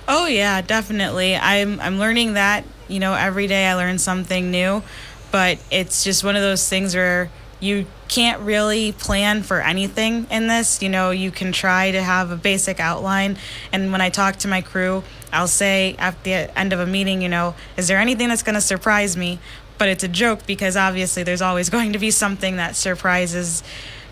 [0.07, 1.35] Oh yeah, definitely.
[1.35, 4.83] I'm I'm learning that, you know, every day I learn something new,
[5.31, 10.47] but it's just one of those things where you can't really plan for anything in
[10.47, 10.81] this.
[10.81, 13.37] You know, you can try to have a basic outline
[13.71, 15.03] and when I talk to my crew,
[15.33, 18.55] I'll say at the end of a meeting, you know, is there anything that's going
[18.55, 19.39] to surprise me?
[19.77, 23.63] But it's a joke because obviously there's always going to be something that surprises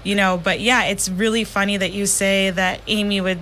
[0.06, 3.40] you know, but yeah, it's really funny that you say that Amy would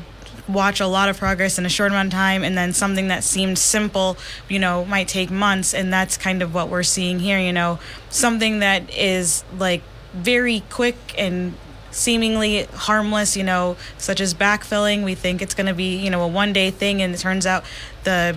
[0.47, 3.23] watch a lot of progress in a short amount of time and then something that
[3.23, 4.17] seemed simple
[4.49, 7.79] you know might take months and that's kind of what we're seeing here you know.
[8.09, 9.81] Something that is like
[10.13, 11.55] very quick and
[11.91, 16.21] seemingly harmless you know such as backfilling we think it's going to be you know
[16.23, 17.63] a one day thing and it turns out
[18.03, 18.35] the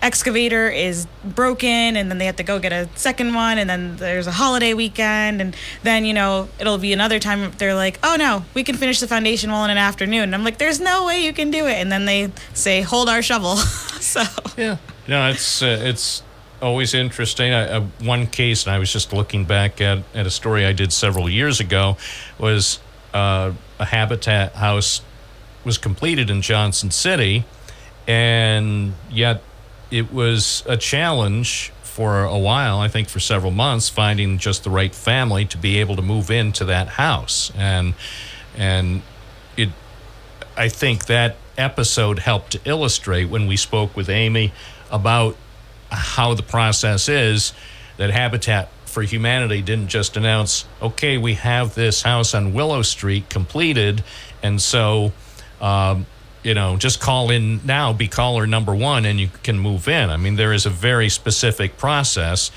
[0.00, 3.96] excavator is broken and then they have to go get a second one and then
[3.96, 8.16] there's a holiday weekend and then you know it'll be another time they're like oh
[8.16, 10.24] no we can finish the foundation wall in an afternoon.
[10.24, 11.74] And i'm like there's no way you can do it.
[11.74, 13.56] And then they say hold our shovel.
[13.98, 14.22] So
[14.56, 14.76] yeah.
[15.08, 16.22] No it's uh, it's
[16.62, 17.52] always interesting.
[17.52, 20.72] I, uh, one case and i was just looking back at, at a story i
[20.72, 21.96] did several years ago
[22.38, 22.78] was
[23.12, 25.02] uh, a habitat house
[25.64, 27.44] was completed in johnson city
[28.06, 29.42] and yet
[29.90, 34.70] it was a challenge for a while, I think for several months, finding just the
[34.70, 37.50] right family to be able to move into that house.
[37.56, 37.94] And
[38.56, 39.02] and
[39.56, 39.70] it
[40.56, 44.52] I think that episode helped to illustrate when we spoke with Amy
[44.90, 45.36] about
[45.90, 47.52] how the process is
[47.96, 53.28] that Habitat for Humanity didn't just announce, okay, we have this house on Willow Street
[53.28, 54.04] completed,
[54.42, 55.12] and so
[55.60, 56.06] um,
[56.48, 60.08] you know, just call in now, be caller number one, and you can move in.
[60.08, 62.50] I mean, there is a very specific process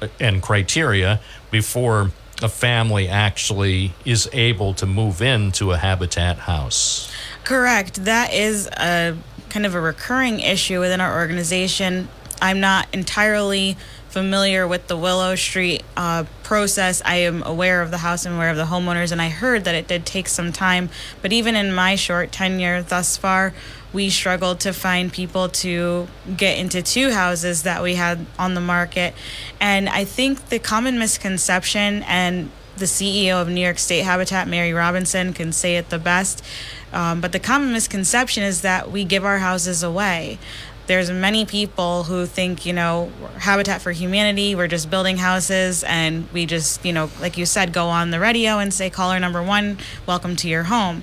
[0.00, 1.18] uh, and criteria
[1.50, 7.12] before a family actually is able to move into a habitat house.
[7.42, 8.04] Correct.
[8.04, 9.16] That is a
[9.50, 12.08] kind of a recurring issue within our organization.
[12.40, 13.76] I'm not entirely
[14.14, 17.02] familiar with the Willow Street uh, process.
[17.04, 19.74] I am aware of the house and aware of the homeowners, and I heard that
[19.74, 20.88] it did take some time.
[21.20, 23.52] But even in my short tenure thus far,
[23.92, 26.06] we struggled to find people to
[26.36, 29.14] get into two houses that we had on the market.
[29.60, 34.72] And I think the common misconception, and the CEO of New York State Habitat, Mary
[34.72, 36.44] Robinson, can say it the best.
[36.92, 40.38] Um, but the common misconception is that we give our houses away
[40.86, 46.30] there's many people who think you know habitat for humanity we're just building houses and
[46.32, 49.42] we just you know like you said go on the radio and say caller number
[49.42, 51.02] one welcome to your home.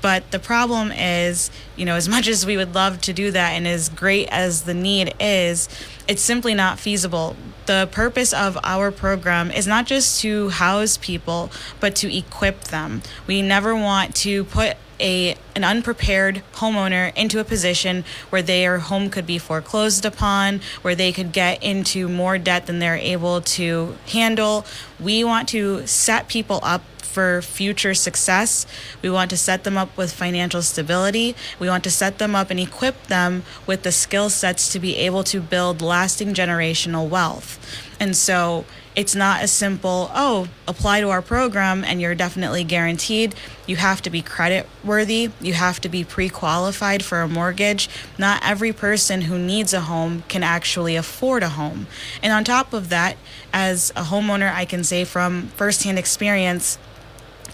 [0.00, 3.52] But the problem is you know as much as we would love to do that
[3.52, 5.68] and as great as the need is
[6.06, 7.36] it's simply not feasible.
[7.66, 11.50] The purpose of our program is not just to house people
[11.80, 13.02] but to equip them.
[13.26, 19.10] We never want to put a an unprepared homeowner into a position where their home
[19.10, 23.96] could be foreclosed upon, where they could get into more debt than they're able to
[24.08, 24.66] handle.
[24.98, 28.66] We want to set people up for future success.
[29.00, 31.36] We want to set them up with financial stability.
[31.60, 34.96] We want to set them up and equip them with the skill sets to be
[34.96, 37.60] able to build lasting generational wealth.
[38.00, 38.64] And so
[38.96, 43.34] it's not as simple, oh, apply to our program and you're definitely guaranteed.
[43.66, 45.30] You have to be credit worthy.
[45.40, 47.88] You have to be pre qualified for a mortgage.
[48.18, 51.86] Not every person who needs a home can actually afford a home.
[52.22, 53.16] And on top of that,
[53.52, 56.78] as a homeowner, I can say from firsthand experience,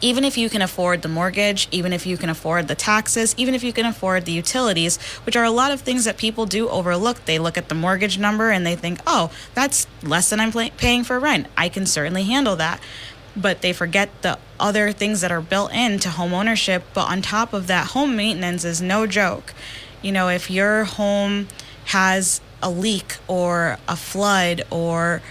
[0.00, 3.54] even if you can afford the mortgage, even if you can afford the taxes, even
[3.54, 6.68] if you can afford the utilities, which are a lot of things that people do
[6.68, 7.24] overlook.
[7.24, 10.70] They look at the mortgage number and they think, oh, that's less than I'm pay-
[10.70, 11.46] paying for rent.
[11.56, 12.80] I can certainly handle that.
[13.36, 16.82] But they forget the other things that are built into home ownership.
[16.94, 19.54] But on top of that, home maintenance is no joke.
[20.02, 21.46] You know, if your home
[21.86, 25.22] has a leak or a flood or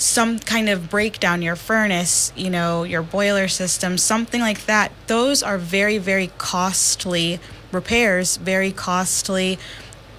[0.00, 5.42] some kind of breakdown, your furnace, you know, your boiler system, something like that, those
[5.42, 7.38] are very, very costly
[7.70, 9.58] repairs, very costly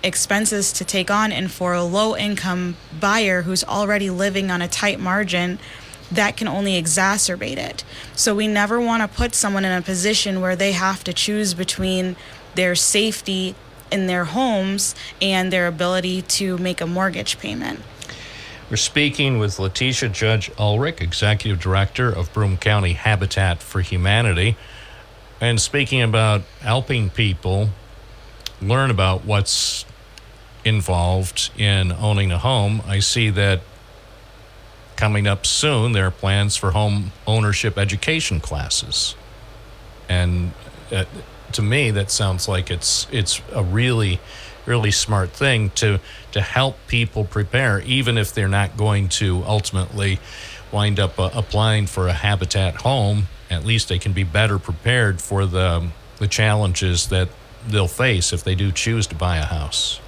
[0.03, 1.31] expenses to take on.
[1.31, 5.57] And for a low income buyer who's already living on a tight margin,
[6.11, 7.83] that can only exacerbate it.
[8.15, 11.53] So we never want to put someone in a position where they have to choose
[11.53, 12.15] between
[12.53, 13.55] their safety
[13.91, 17.79] in their homes and their ability to make a mortgage payment.
[18.71, 24.55] We're speaking with Letitia Judge Ulrich, Executive Director of Broome County Habitat for Humanity,
[25.41, 27.71] and speaking about helping people
[28.61, 29.83] learn about what's
[30.63, 32.81] involved in owning a home.
[32.87, 33.59] I see that
[34.95, 39.15] coming up soon, there are plans for home ownership education classes.
[40.07, 40.53] And
[40.93, 41.03] uh,
[41.51, 44.21] to me, that sounds like it's it's a really,
[44.65, 45.99] really smart thing to
[46.31, 50.19] to help people prepare, even if they're not going to ultimately
[50.71, 53.27] wind up uh, applying for a habitat home.
[53.49, 57.29] At least they can be better prepared for the the challenges that
[57.67, 60.00] they'll face if they do choose to buy a house.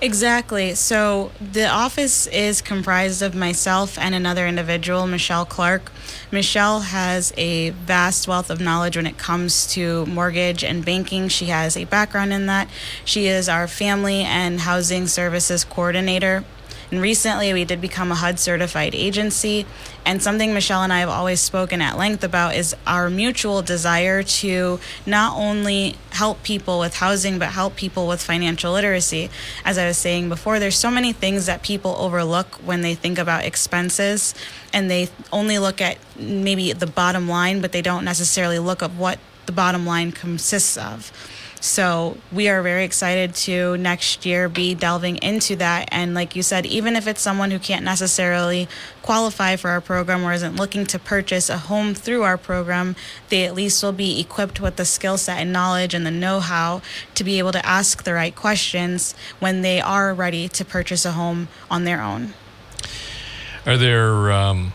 [0.00, 0.74] Exactly.
[0.74, 5.90] So the office is comprised of myself and another individual, Michelle Clark.
[6.30, 11.28] Michelle has a vast wealth of knowledge when it comes to mortgage and banking.
[11.28, 12.68] She has a background in that.
[13.06, 16.44] She is our family and housing services coordinator.
[16.90, 19.66] And recently, we did become a HUD certified agency.
[20.04, 24.22] And something Michelle and I have always spoken at length about is our mutual desire
[24.22, 29.30] to not only help people with housing, but help people with financial literacy.
[29.64, 33.18] As I was saying before, there's so many things that people overlook when they think
[33.18, 34.34] about expenses,
[34.72, 38.92] and they only look at maybe the bottom line, but they don't necessarily look at
[38.92, 41.12] what the bottom line consists of.
[41.66, 45.88] So we are very excited to next year be delving into that.
[45.90, 48.68] And like you said, even if it's someone who can't necessarily
[49.02, 52.94] qualify for our program or isn't looking to purchase a home through our program,
[53.30, 56.38] they at least will be equipped with the skill set and knowledge and the know
[56.38, 56.82] how
[57.16, 61.12] to be able to ask the right questions when they are ready to purchase a
[61.12, 62.32] home on their own.
[63.66, 64.72] Are there um,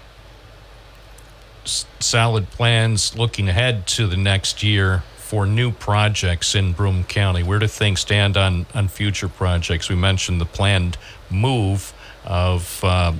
[1.64, 7.42] s- solid plans looking ahead to the next year for new projects in Broome County?
[7.42, 9.88] Where do things stand on, on future projects?
[9.88, 10.98] We mentioned the planned
[11.30, 11.94] move
[12.26, 13.14] of uh,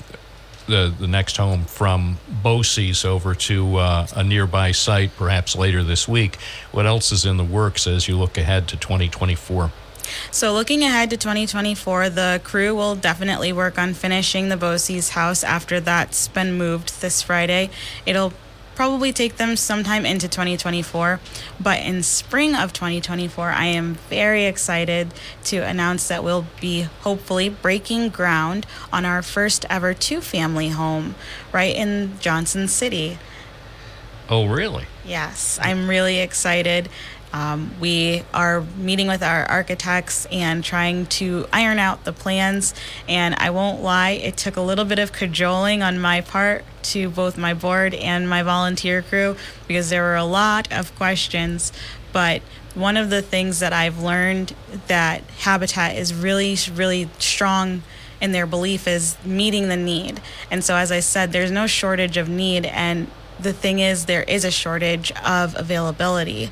[0.68, 6.06] the, the next home from Bosse's over to uh, a nearby site, perhaps later this
[6.06, 6.36] week.
[6.74, 9.72] What else is in the works as you look ahead to 2024?
[10.32, 15.46] So, looking ahead to 2024, the crew will definitely work on finishing the Bosse's house
[15.46, 17.70] after that's been moved this Friday.
[18.06, 18.34] It'll
[18.82, 21.20] probably take them sometime into 2024,
[21.60, 27.48] but in spring of 2024, I am very excited to announce that we'll be hopefully
[27.48, 31.14] breaking ground on our first ever two family home
[31.52, 33.20] right in Johnson City.
[34.28, 34.88] Oh, really?
[35.06, 36.90] Yes, I'm really excited.
[37.34, 42.74] Um, we are meeting with our architects and trying to iron out the plans.
[43.08, 47.10] And I won't lie, it took a little bit of cajoling on my part to
[47.10, 49.36] both my board and my volunteer crew
[49.68, 51.72] because there were a lot of questions.
[52.12, 52.42] But
[52.74, 54.56] one of the things that I've learned
[54.88, 57.84] that Habitat is really, really strong
[58.20, 60.22] in their belief is meeting the need.
[60.50, 62.66] And so, as I said, there's no shortage of need.
[62.66, 63.10] And
[63.40, 66.52] the thing is, there is a shortage of availability.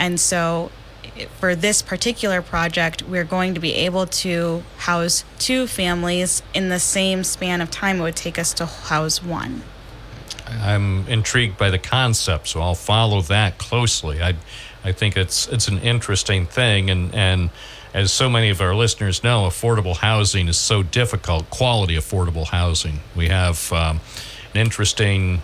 [0.00, 0.70] And so,
[1.38, 6.80] for this particular project, we're going to be able to house two families in the
[6.80, 9.62] same span of time it would take us to house one.
[10.46, 14.22] I'm intrigued by the concept, so I'll follow that closely.
[14.22, 14.36] I,
[14.82, 17.50] I think it's it's an interesting thing, and and
[17.92, 21.50] as so many of our listeners know, affordable housing is so difficult.
[21.50, 23.00] Quality affordable housing.
[23.14, 24.00] We have um,
[24.54, 25.42] an interesting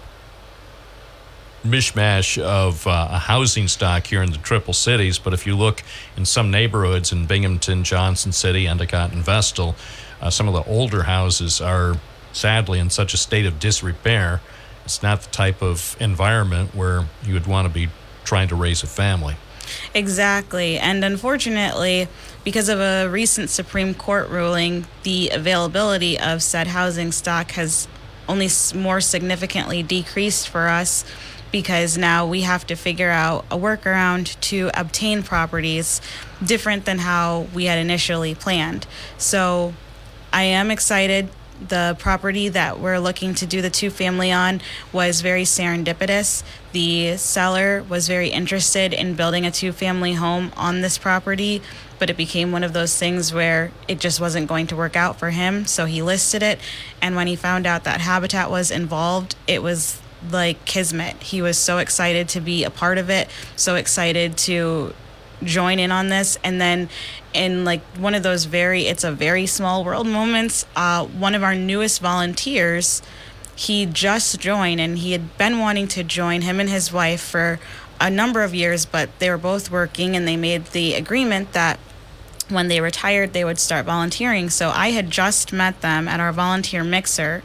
[1.67, 5.19] mishmash of uh, a housing stock here in the Triple Cities.
[5.19, 5.83] But if you look
[6.17, 9.75] in some neighborhoods in Binghamton, Johnson City, Endicott, and Vestal,
[10.21, 11.97] uh, some of the older houses are
[12.33, 14.41] sadly in such a state of disrepair.
[14.85, 17.89] It's not the type of environment where you would want to be
[18.25, 19.37] trying to raise a family.
[19.95, 20.79] Exactly.
[20.79, 22.09] And unfortunately,
[22.45, 27.89] because of a recent Supreme Court ruling, the availability of said housing stock has
[28.29, 31.05] only more significantly decreased for us
[31.53, 36.01] because now we have to figure out a workaround to obtain properties
[36.45, 38.87] different than how we had initially planned.
[39.19, 39.75] So
[40.33, 41.29] I am excited.
[41.69, 44.61] The property that we're looking to do the two family on
[44.93, 46.43] was very serendipitous.
[46.73, 51.63] The seller was very interested in building a two family home on this property,
[51.99, 55.19] but it became one of those things where it just wasn't going to work out
[55.19, 55.65] for him.
[55.65, 56.59] So he listed it.
[57.01, 61.23] And when he found out that Habitat was involved, it was like kismet.
[61.23, 64.95] He was so excited to be a part of it, so excited to
[65.43, 66.89] join in on this and then
[67.35, 71.43] in like one of those very it's a very small world moments uh, one of
[71.43, 73.03] our newest volunteers
[73.55, 77.59] he just joined and he had been wanting to join him and his wife for
[78.01, 81.79] a number of years but they were both working and they made the agreement that
[82.49, 86.33] when they retired they would start volunteering so i had just met them at our
[86.33, 87.43] volunteer mixer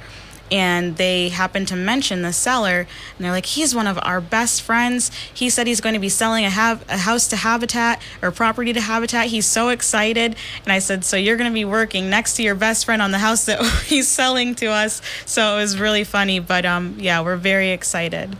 [0.51, 2.79] and they happened to mention the seller
[3.17, 6.09] and they're like he's one of our best friends he said he's going to be
[6.09, 10.73] selling a, have, a house to habitat or property to habitat he's so excited and
[10.73, 13.19] i said so you're going to be working next to your best friend on the
[13.19, 17.37] house that he's selling to us so it was really funny but um yeah we're
[17.37, 18.35] very excited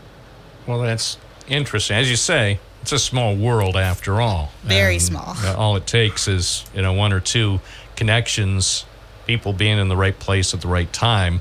[0.66, 1.16] Well, that's
[1.48, 1.96] interesting.
[1.96, 4.52] As you say, it's a small world after all.
[4.62, 5.34] Very And, small.
[5.38, 7.60] uh, all it takes is you know one or two
[7.96, 8.84] connections,
[9.26, 11.40] people being in the right place at the right time,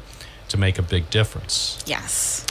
[0.51, 1.79] to make a big difference.
[1.85, 2.45] yes.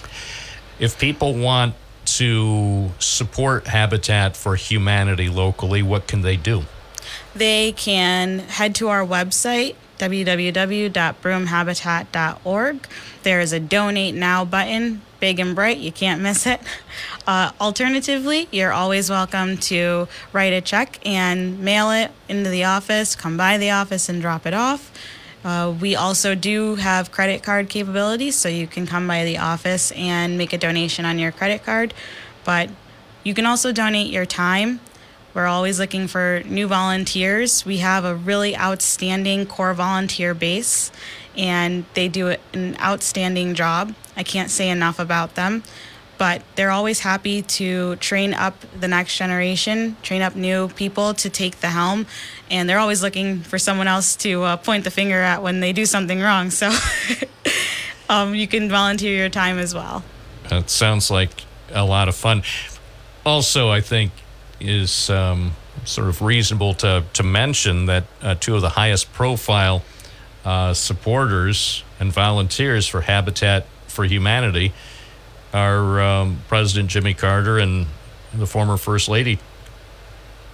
[0.79, 1.75] If people want
[2.07, 6.63] to support Habitat for Humanity locally, what can they do?
[7.35, 12.87] they can head to our website www.broomehabitat.org
[13.23, 15.77] there is a donate now button big and bright.
[15.77, 16.59] You can't miss it.
[17.27, 23.15] Uh, alternatively you're always welcome to write a check and mail it into the office
[23.15, 24.91] come by the office and drop it off
[25.45, 29.91] uh, we also do have credit card capabilities, so you can come by the office
[29.93, 31.95] and make a donation on your credit card.
[32.45, 32.71] But
[33.25, 34.81] you can also donate your time.
[35.33, 37.65] We're always looking for new volunteers.
[37.65, 40.91] We have a really outstanding core volunteer base,
[41.37, 43.95] and they do an outstanding job.
[44.17, 45.63] I can't say enough about them,
[46.21, 51.31] but they're always happy to train up the next generation, train up new people to
[51.31, 52.05] take the helm,
[52.51, 55.73] and they're always looking for someone else to uh, point the finger at when they
[55.73, 56.51] do something wrong.
[56.51, 56.71] So
[58.11, 60.05] um, you can volunteer your time as well.
[60.51, 61.31] It sounds like
[61.73, 62.43] a lot of fun.
[63.25, 64.13] Also, I think
[64.61, 65.53] is um,
[65.87, 69.83] sort of reasonable to to mention that uh, two of the highest profile
[70.45, 74.75] uh, supporters and volunteers for Habitat for Humanity
[75.53, 77.87] are um, President Jimmy Carter and
[78.33, 79.39] the former First Lady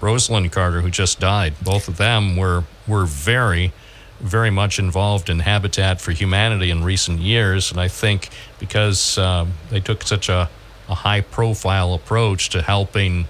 [0.00, 1.54] Rosalynn Carter, who just died.
[1.62, 3.72] Both of them were were very,
[4.20, 8.28] very much involved in Habitat for Humanity in recent years, and I think
[8.58, 10.48] because um, they took such a,
[10.88, 13.26] a high profile approach to helping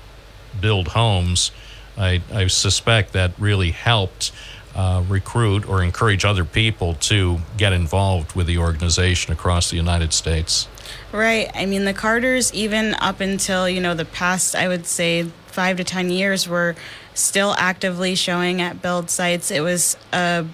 [0.60, 1.50] build homes,
[1.96, 4.32] I, I suspect that really helped
[4.74, 10.12] uh, recruit or encourage other people to get involved with the organization across the United
[10.12, 10.68] States.
[11.16, 11.50] Right.
[11.54, 15.78] I mean, the Carters, even up until, you know, the past, I would say, five
[15.78, 16.76] to 10 years, were
[17.14, 19.50] still actively showing at build sites.
[19.50, 20.44] It was a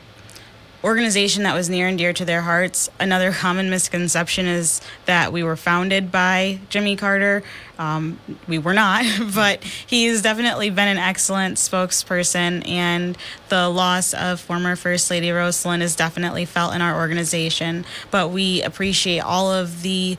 [0.85, 2.89] organization that was near and dear to their hearts.
[3.01, 7.43] Another common misconception is that we were founded by Jimmy Carter.
[7.77, 13.19] Um, we were not, but he's definitely been an excellent spokesperson, and
[13.49, 17.85] the loss of former First Lady Rosalynn is definitely felt in our organization.
[18.13, 20.17] But we appreciate all of the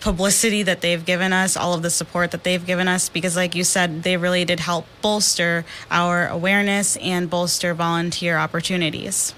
[0.00, 3.54] publicity that they've given us, all of the support that they've given us, because, like
[3.54, 9.34] you said, they really did help bolster our awareness and bolster volunteer opportunities.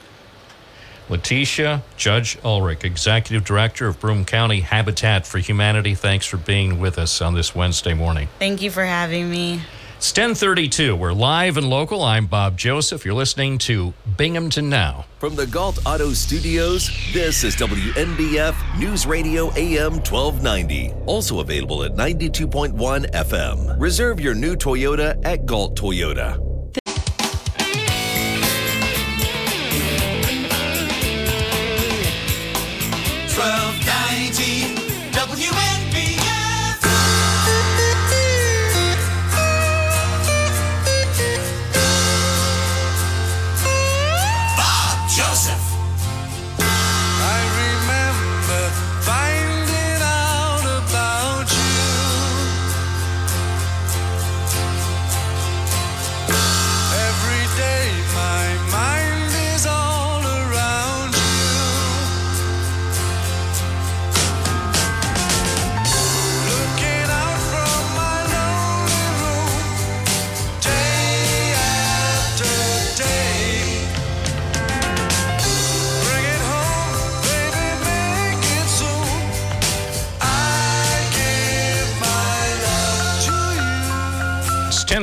[1.09, 6.99] Letitia Judge Ulrich, Executive Director of Broome County Habitat for Humanity, thanks for being with
[6.99, 8.29] us on this Wednesday morning.
[8.39, 9.61] Thank you for having me.
[10.03, 10.97] It's 1032.
[10.97, 12.03] We're live and local.
[12.03, 13.05] I'm Bob Joseph.
[13.05, 15.05] You're listening to Binghamton Now.
[15.21, 20.93] From the Gault Auto Studios, this is WNBF News Radio AM 1290.
[21.07, 23.81] Also available at 92.1 FM.
[23.81, 26.52] Reserve your new Toyota at Gault Toyota.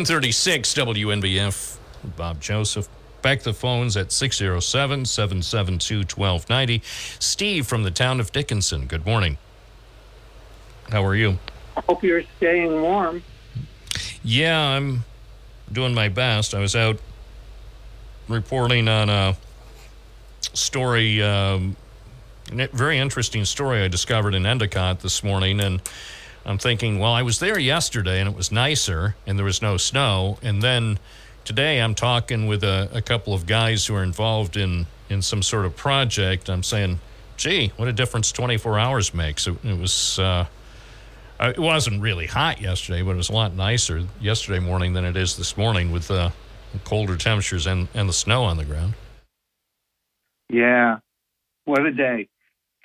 [0.10, 1.78] Thirty-six WNBF.
[2.18, 2.90] Bob Joseph.
[3.22, 6.82] Back the phones at 607 772 1290.
[7.20, 8.88] Steve from the town of Dickinson.
[8.88, 9.38] Good morning.
[10.90, 11.38] How are you?
[11.88, 13.22] Hope you're staying warm.
[14.24, 15.06] Yeah, I'm
[15.72, 16.56] doing my best.
[16.56, 16.98] I was out
[18.28, 19.38] reporting on a
[20.54, 21.76] story, um,
[22.52, 25.80] very interesting story I discovered in Endicott this morning, and
[26.50, 29.78] I'm thinking, well, I was there yesterday and it was nicer and there was no
[29.78, 30.40] snow.
[30.42, 30.98] And then
[31.46, 35.44] today I'm talking with a, a couple of guys who are involved in, in some
[35.44, 36.50] sort of project.
[36.50, 37.02] I'm saying,
[37.38, 39.46] gee, what a difference 24 hours makes.
[39.46, 40.18] It, it was.
[40.18, 40.48] Uh,
[41.40, 45.06] uh, it wasn't really hot yesterday, but it was a lot nicer yesterday morning than
[45.06, 46.32] it is this morning with uh,
[46.84, 48.94] colder temperatures and, and the snow on the ground.
[50.50, 50.98] Yeah.
[51.64, 52.28] What a day.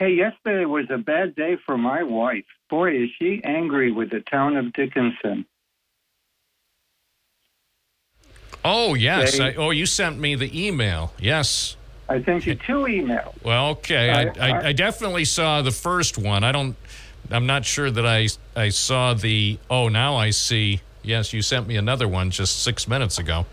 [0.05, 2.45] Hey, yesterday was a bad day for my wife.
[2.69, 5.47] Boy, is she angry with the town of Dickinson.
[8.63, 9.39] Oh, yes.
[9.39, 11.15] They- I, oh, you sent me the email.
[11.19, 11.79] Yes.
[12.07, 13.33] I sent you two emails.
[13.43, 14.11] Well, okay.
[14.11, 16.45] I, I- I, definitely saw the first one.
[16.45, 16.77] I don't,
[17.31, 20.83] I'm not sure that I, I saw the, oh, now I see.
[21.03, 23.47] Yes, you sent me another one just six minutes ago.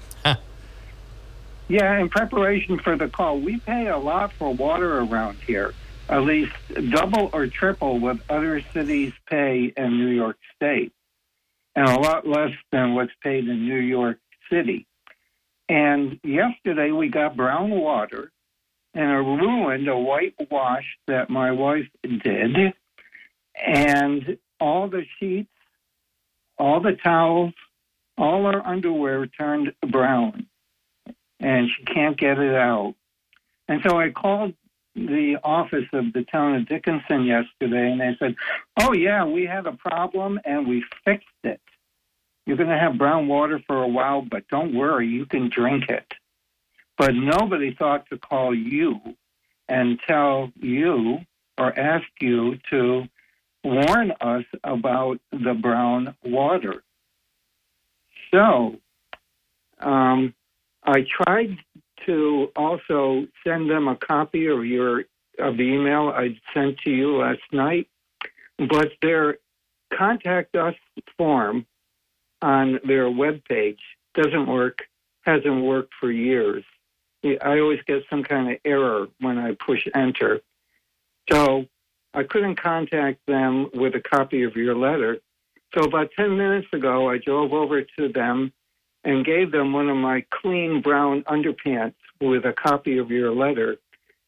[1.71, 5.73] Yeah, in preparation for the call, we pay a lot for water around here,
[6.11, 6.51] at least
[6.89, 10.93] double or triple what other cities pay in New York State,
[11.75, 14.19] and a lot less than what's paid in New York
[14.51, 14.85] City.
[15.69, 18.31] And yesterday we got brown water
[18.93, 22.73] and a ruined a whitewash that my wife did,
[23.65, 25.49] and all the sheets,
[26.59, 27.53] all the towels,
[28.17, 30.45] all our underwear turned brown
[31.41, 32.93] and she can't get it out.
[33.67, 34.53] And so I called
[34.95, 38.35] the office of the town of Dickinson yesterday, and they said,
[38.79, 41.61] "Oh yeah, we had a problem and we fixed it.
[42.45, 45.89] You're going to have brown water for a while, but don't worry, you can drink
[45.89, 46.13] it."
[46.97, 48.99] But nobody thought to call you
[49.69, 51.19] and tell you
[51.57, 53.07] or ask you to
[53.63, 56.83] warn us about the brown water.
[58.31, 58.77] So,
[59.79, 60.33] um,
[60.83, 61.57] I tried
[62.05, 65.05] to also send them a copy of your
[65.39, 67.87] of the email I sent to you last night,
[68.57, 69.37] but their
[69.93, 70.75] contact us
[71.17, 71.65] form
[72.41, 73.79] on their webpage
[74.13, 74.79] doesn't work,
[75.21, 76.63] hasn't worked for years.
[77.23, 80.41] I always get some kind of error when I push enter.
[81.31, 81.65] So
[82.13, 85.19] I couldn't contact them with a copy of your letter.
[85.75, 88.51] So about 10 minutes ago, I drove over to them
[89.03, 93.77] and gave them one of my clean brown underpants with a copy of your letter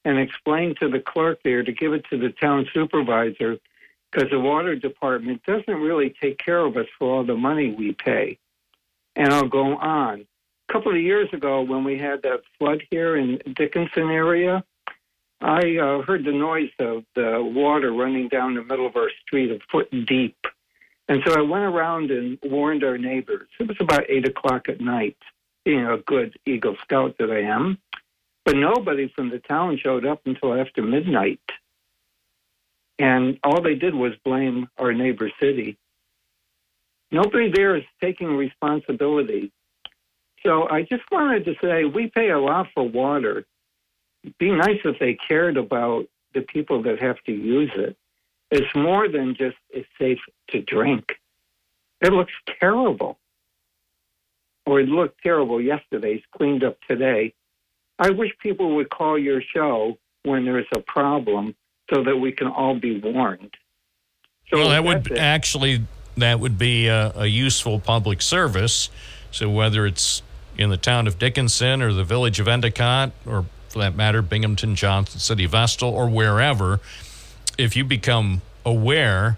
[0.06, 3.58] and explained to the clerk there to give it to the town supervisor
[4.12, 7.94] because the water department doesn't really take care of us for all the money we
[7.94, 8.38] pay.
[9.16, 10.26] And I'll go on.
[10.70, 14.64] A couple of years ago, when we had that flood here in Dickinson area,
[15.42, 19.52] I uh, heard the noise of the water running down the middle of our street
[19.52, 20.38] a foot deep.
[21.10, 23.48] And so I went around and warned our neighbors.
[23.60, 25.18] It was about eight o'clock at night,
[25.66, 27.78] being a good Eagle Scout that I am.
[28.46, 31.42] But nobody from the town showed up until after midnight.
[33.00, 35.78] And all they did was blame our neighbor city.
[37.12, 39.52] Nobody there is taking responsibility.
[40.46, 43.46] So I just wanted to say we pay a lot for water.
[44.24, 47.96] It'd be nice if they cared about the people that have to use it.
[48.56, 50.20] It's more than just it's safe
[50.52, 51.06] to drink.
[52.02, 53.18] It looks terrible.
[54.66, 56.14] or it looked terrible yesterday.
[56.16, 57.34] It's cleaned up today.
[58.00, 61.56] I wish people would call your show when there's a problem
[61.94, 63.54] so that we can all be warned.
[64.50, 65.18] So well, that would it.
[65.18, 65.86] actually
[66.18, 68.90] that would be a, a useful public service.
[69.32, 70.22] So whether it's
[70.58, 74.76] in the town of Dickinson or the village of Endicott, or for that matter, Binghamton,
[74.76, 76.80] Johnson City, Vestal, or wherever,
[77.58, 79.38] if you become aware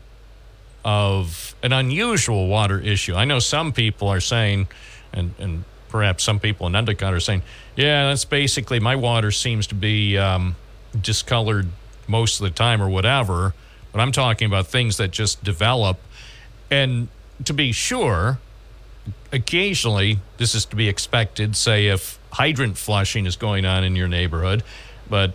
[0.84, 4.68] of an unusual water issue, I know some people are saying,
[5.12, 7.42] and and perhaps some people in Endicott are saying,
[7.76, 10.56] yeah, that's basically my water seems to be um,
[11.00, 11.68] discolored
[12.08, 13.54] most of the time or whatever.
[13.92, 15.98] But I'm talking about things that just develop.
[16.70, 17.08] And
[17.46, 18.40] to be sure,
[19.32, 24.08] occasionally this is to be expected, say if hydrant flushing is going on in your
[24.10, 24.64] neighborhood,
[25.10, 25.32] but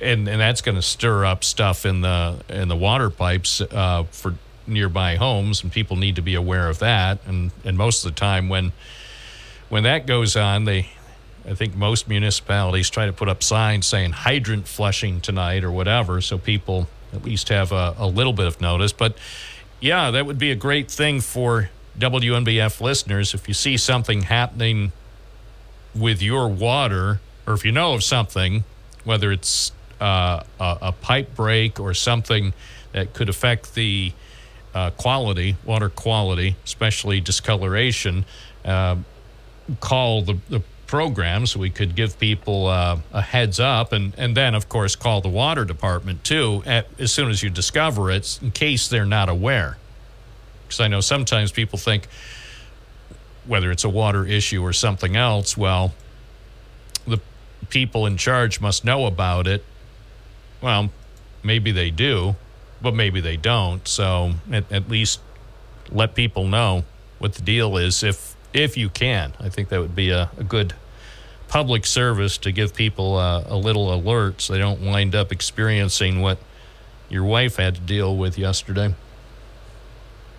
[0.00, 4.04] and and that's going to stir up stuff in the in the water pipes uh,
[4.10, 4.34] for
[4.66, 7.18] nearby homes, and people need to be aware of that.
[7.26, 8.72] And and most of the time when
[9.68, 10.90] when that goes on, they
[11.48, 16.20] I think most municipalities try to put up signs saying hydrant flushing tonight or whatever,
[16.20, 18.92] so people at least have a, a little bit of notice.
[18.92, 19.16] But
[19.80, 24.92] yeah, that would be a great thing for WNBF listeners if you see something happening
[25.94, 28.64] with your water, or if you know of something,
[29.04, 32.52] whether it's uh, a, pipe break or something
[32.92, 34.12] that could affect the
[34.74, 38.24] uh, quality, water quality, especially discoloration,
[38.64, 38.96] uh,
[39.80, 44.36] call the, the program so we could give people uh, a heads up and, and
[44.36, 48.38] then of course call the water department too at, as soon as you discover it
[48.42, 49.76] in case they're not aware.
[50.62, 52.06] Because i know sometimes people think
[53.46, 55.94] whether it's a water issue or something else well
[57.06, 57.20] the
[57.68, 59.64] people in charge must know about it
[60.66, 60.90] well
[61.42, 62.36] maybe they do
[62.82, 65.20] but maybe they don't so at, at least
[65.90, 66.84] let people know
[67.18, 69.34] what the deal is if if you can.
[69.38, 70.74] I think that would be a, a good
[71.48, 76.20] public service to give people uh, a little alert so they don't wind up experiencing
[76.20, 76.38] what
[77.08, 78.94] your wife had to deal with yesterday.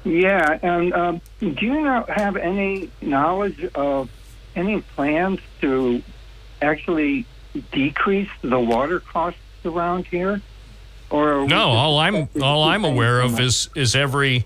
[0.04, 4.10] Yeah, and um, do you have any knowledge of
[4.56, 6.02] any plans to
[6.62, 7.26] actually
[7.72, 10.42] decrease the water costs around here?
[11.10, 14.46] Or No, all I'm all I'm aware of is is every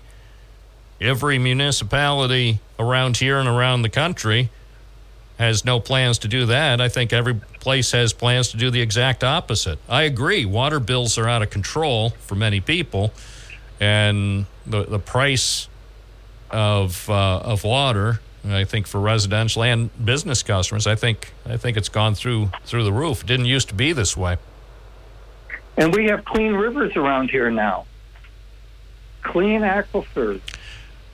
[1.00, 4.50] every municipality around here and around the country
[5.38, 6.80] has no plans to do that.
[6.80, 9.78] I think every place has plans to do the exact opposite.
[9.88, 10.44] I agree.
[10.44, 13.12] Water bills are out of control for many people,
[13.80, 15.68] and the the price
[16.50, 18.20] of uh, of water.
[18.44, 22.84] I think for residential and business customers, I think I think it's gone through through
[22.84, 23.22] the roof.
[23.22, 24.36] It didn't used to be this way.
[25.76, 27.86] And we have clean rivers around here now.
[29.22, 30.40] Clean aquifers.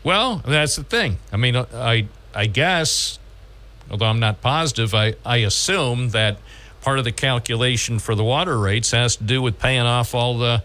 [0.02, 1.18] Well, that's the thing.
[1.32, 3.18] I mean, uh, I I guess,
[3.90, 6.39] although I'm not positive, I, I assume that
[6.80, 10.39] part of the calculation for the water rates has to do with paying off all
[10.39, 10.62] the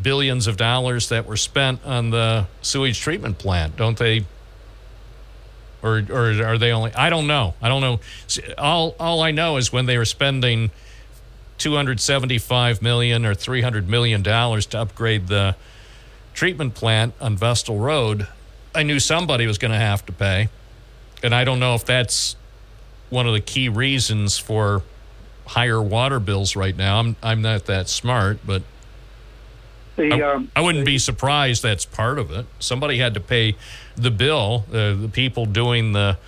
[0.00, 4.24] billions of dollars that were spent on the sewage treatment plant, don't they?
[5.82, 6.92] Or, or are they only?
[6.94, 7.54] I don't know.
[7.60, 8.00] I don't know.
[8.56, 10.70] All all I know is when they were spending
[11.58, 15.56] 275 million or 300 million dollars to upgrade the
[16.34, 18.26] treatment plant on Vestal Road,
[18.74, 20.48] I knew somebody was going to have to pay.
[21.22, 22.36] And I don't know if that's
[23.08, 24.82] one of the key reasons for
[25.46, 26.98] higher water bills right now.
[27.00, 28.62] I'm I'm not that smart, but
[29.96, 32.46] The, I, um, I wouldn't be surprised that's part of it.
[32.58, 33.56] Somebody had to pay
[33.94, 34.64] the bill.
[34.68, 36.18] Uh, the people doing the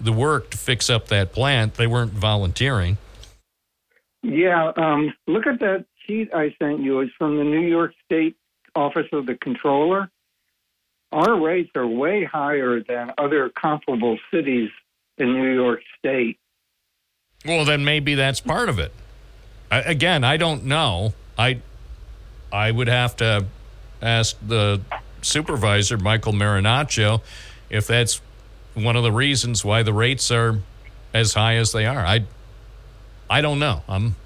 [0.00, 2.96] the work to fix up that plant, they weren't volunteering.
[4.22, 7.00] Yeah, um, look at that sheet I sent you.
[7.00, 8.36] It's from the New York State
[8.74, 10.10] Office of the Comptroller.
[11.12, 14.70] Our rates are way higher than other comparable cities
[15.16, 16.38] in New York State.
[17.44, 18.92] Well, then maybe that's part of it.
[19.70, 21.14] I, again, I don't know.
[21.38, 21.60] I
[22.52, 23.46] I would have to
[24.02, 24.80] ask the
[25.22, 27.20] supervisor, Michael Marinaccio,
[27.70, 28.20] if that's
[28.74, 30.58] one of the reasons why the rates are
[31.12, 32.04] as high as they are.
[32.04, 32.24] I
[33.30, 33.82] I don't know.
[33.88, 34.16] I'm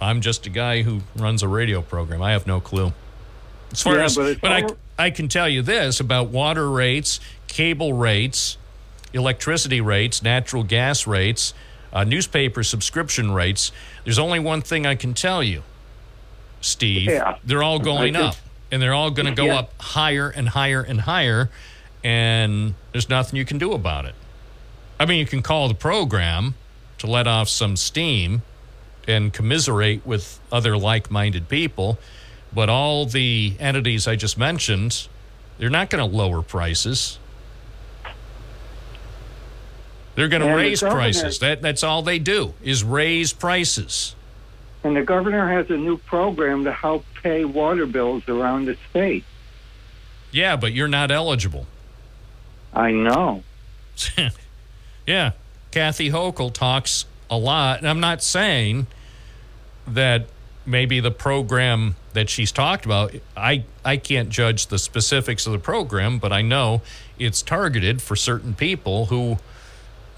[0.00, 2.22] I'm just a guy who runs a radio program.
[2.22, 2.92] I have no clue.
[3.72, 6.70] As far Yeah, as, but but I, all- I can tell you this about water
[6.70, 8.56] rates, cable rates,
[9.12, 11.54] electricity rates, natural gas rates,
[11.92, 13.72] uh, newspaper subscription rates.
[14.04, 15.62] There's only one thing I can tell you,
[16.60, 17.08] Steve.
[17.10, 17.36] Yeah.
[17.44, 18.36] They're all going up,
[18.72, 19.58] and they're all going to go Yeah.
[19.60, 21.50] up higher and higher and higher,
[22.02, 24.14] and there's nothing you can do about it.
[24.98, 26.54] I mean, you can call the program
[27.00, 28.42] to let off some steam
[29.08, 31.98] and commiserate with other like minded people.
[32.52, 35.08] But all the entities I just mentioned,
[35.58, 37.18] they're not going to lower prices.
[40.14, 41.38] They're going to And raise prices.
[41.38, 44.14] That that's all they do is raise prices.
[44.82, 49.24] And the governor has a new program to help pay water bills around the state.
[50.32, 51.66] Yeah, but you're not eligible.
[52.74, 53.42] I know.
[55.06, 55.32] yeah,
[55.70, 58.86] Kathy Hochul talks a lot, and I'm not saying
[59.86, 60.26] that
[60.66, 63.14] maybe the program that she's talked about.
[63.36, 66.82] I I can't judge the specifics of the program, but I know
[67.18, 69.38] it's targeted for certain people who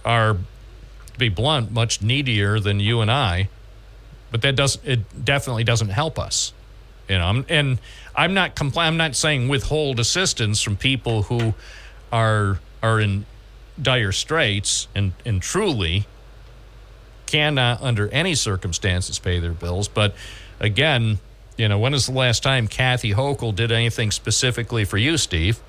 [0.04, 3.48] are, to be blunt, much needier than you and I.
[4.30, 6.52] But that does it definitely doesn't help us.
[7.08, 7.78] You know, and
[8.16, 11.54] I'm not compl- I'm not saying withhold assistance from people who
[12.10, 13.26] are are in
[13.80, 16.06] dire straits and and truly
[17.26, 19.88] cannot under any circumstances pay their bills.
[19.88, 20.14] But
[20.60, 21.18] again,
[21.56, 25.60] you know, when is the last time Kathy Hochul did anything specifically for you, Steve?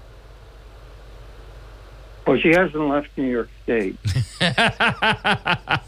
[2.28, 3.98] Well, she hasn't left New York State.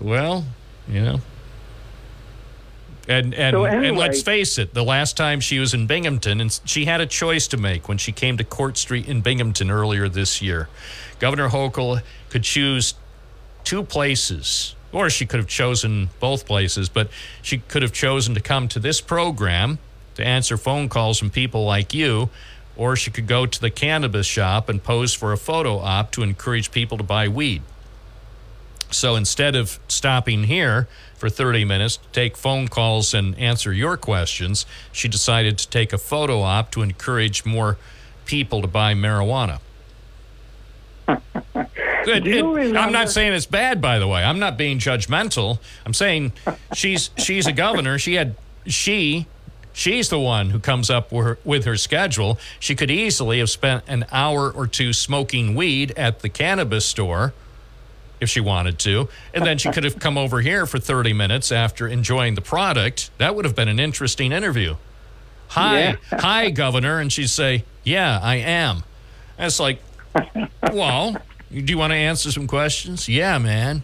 [0.00, 0.44] Well,
[0.88, 1.20] you know.
[3.08, 6.60] And and, So and let's face it, the last time she was in Binghamton, and
[6.64, 10.08] she had a choice to make when she came to Court Street in Binghamton earlier
[10.08, 10.68] this year.
[11.22, 12.94] Governor Hochul could choose
[13.62, 17.10] two places, or she could have chosen both places, but
[17.42, 19.78] she could have chosen to come to this program
[20.16, 22.28] to answer phone calls from people like you,
[22.74, 26.24] or she could go to the cannabis shop and pose for a photo op to
[26.24, 27.62] encourage people to buy weed.
[28.90, 33.96] So instead of stopping here for 30 minutes to take phone calls and answer your
[33.96, 37.78] questions, she decided to take a photo op to encourage more
[38.24, 39.60] people to buy marijuana.
[41.54, 44.22] It- Do it- I'm not saying it's bad, by the way.
[44.24, 45.58] I'm not being judgmental.
[45.86, 46.32] I'm saying
[46.74, 47.98] she's she's a governor.
[47.98, 48.34] She had
[48.66, 49.26] she
[49.72, 52.38] she's the one who comes up with her, with her schedule.
[52.58, 57.32] She could easily have spent an hour or two smoking weed at the cannabis store
[58.20, 59.08] if she wanted to.
[59.34, 63.10] And then she could have come over here for 30 minutes after enjoying the product.
[63.18, 64.76] That would have been an interesting interview.
[65.48, 65.96] Hi, Yeah.
[66.12, 66.98] hi, Governor.
[66.98, 68.84] And she'd say, Yeah, I am.
[69.38, 69.80] And it's like,
[70.72, 71.16] Well,
[71.50, 73.08] do you want to answer some questions?
[73.08, 73.82] Yeah, man.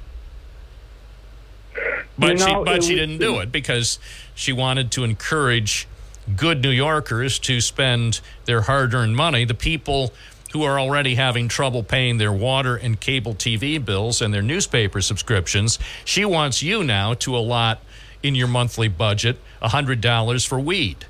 [2.18, 3.98] But You she but she didn't do it because
[4.34, 5.86] she wanted to encourage
[6.34, 9.44] good New Yorkers to spend their hard-earned money.
[9.44, 10.12] The people
[10.52, 15.00] who are already having trouble paying their water and cable TV bills and their newspaper
[15.00, 15.78] subscriptions.
[16.04, 17.80] She wants you now to allot
[18.22, 21.04] in your monthly budget $100 for weed.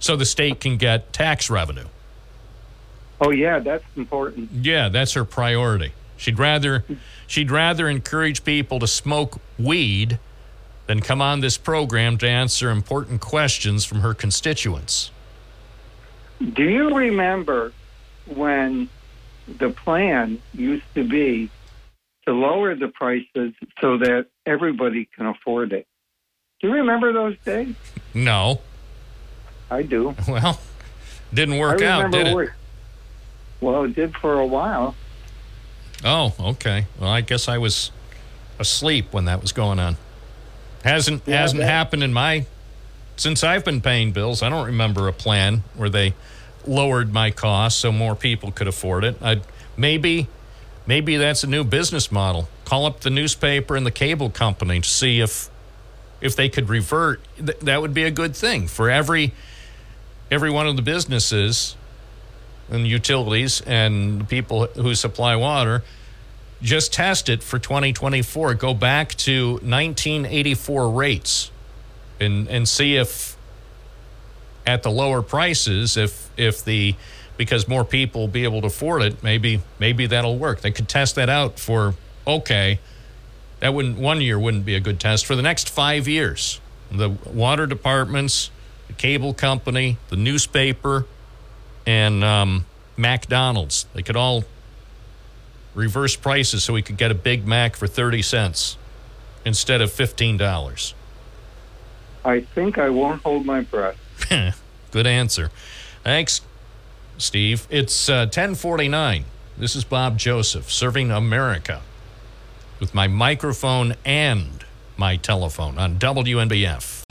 [0.00, 1.86] So the state can get tax revenue.
[3.24, 4.50] Oh yeah, that's important.
[4.50, 5.92] Yeah, that's her priority.
[6.16, 6.84] She'd rather
[7.26, 10.18] she'd rather encourage people to smoke weed
[10.86, 15.12] than come on this program to answer important questions from her constituents.
[16.40, 17.72] Do you remember
[18.26, 18.88] when
[19.46, 21.48] the plan used to be
[22.26, 25.86] to lower the prices so that everybody can afford it?
[26.60, 27.74] Do you remember those days?
[28.14, 28.60] No.
[29.70, 30.14] I do.
[30.28, 30.58] Well,
[31.32, 32.50] didn't work out, did it?
[33.62, 34.94] Well, it did for a while.
[36.04, 36.86] Oh, okay.
[36.98, 37.92] Well, I guess I was
[38.58, 39.96] asleep when that was going on.
[40.84, 42.44] Hasn't Yeah, hasn't that- happened in my
[43.16, 44.42] since I've been paying bills.
[44.42, 46.14] I don't remember a plan where they
[46.66, 49.16] lowered my costs so more people could afford it.
[49.22, 49.40] I
[49.76, 50.26] maybe
[50.86, 52.48] maybe that's a new business model.
[52.64, 55.48] Call up the newspaper and the cable company to see if
[56.20, 57.20] if they could revert.
[57.36, 59.32] Th- that would be a good thing for every
[60.32, 61.76] every one of the businesses
[62.72, 65.84] and utilities and people who supply water
[66.62, 71.50] just test it for 2024 go back to 1984 rates
[72.18, 73.36] and and see if
[74.66, 76.94] at the lower prices if if the
[77.36, 80.60] because more people be able to afford it maybe maybe that'll work.
[80.60, 81.94] They could test that out for
[82.26, 82.78] okay
[83.60, 85.26] that wouldn't one year wouldn't be a good test.
[85.26, 88.50] For the next 5 years the water departments
[88.86, 91.06] the cable company the newspaper
[91.86, 93.86] and um, McDonald's.
[93.94, 94.44] They could all
[95.74, 98.76] reverse prices so we could get a Big Mac for 30 cents
[99.44, 100.94] instead of $15.
[102.24, 103.96] I think I won't hold my breath.
[104.90, 105.50] Good answer.
[106.04, 106.40] Thanks,
[107.18, 107.66] Steve.
[107.70, 109.24] It's uh, 1049.
[109.56, 111.82] This is Bob Joseph serving America
[112.80, 114.64] with my microphone and
[114.96, 117.01] my telephone on WNBF.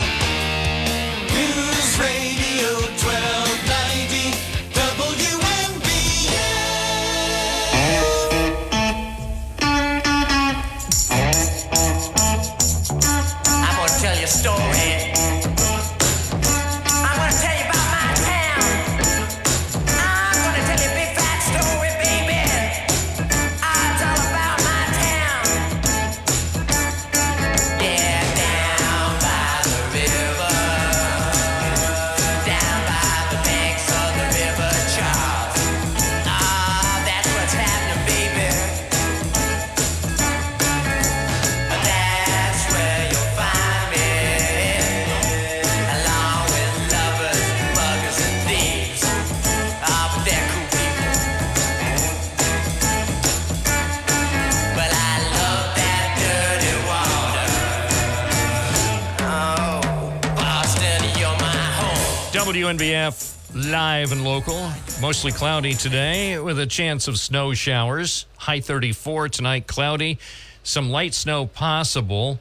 [62.71, 64.69] WNBF live and local.
[65.01, 68.27] Mostly cloudy today with a chance of snow showers.
[68.37, 70.19] High 34 tonight, cloudy.
[70.63, 72.39] Some light snow possible,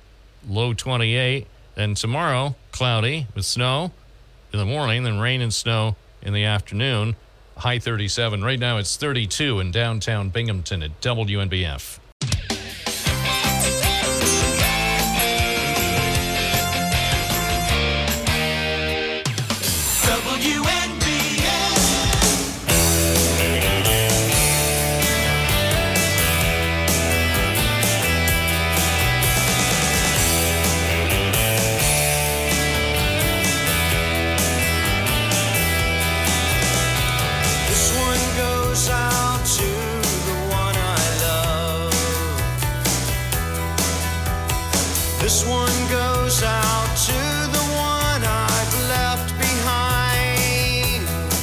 [0.49, 1.49] low 28.
[1.75, 3.91] Then tomorrow, cloudy with snow
[4.53, 7.17] in the morning, then rain and snow in the afternoon.
[7.57, 8.45] High 37.
[8.45, 12.00] Right now it's 32 in downtown Binghamton at WNBF.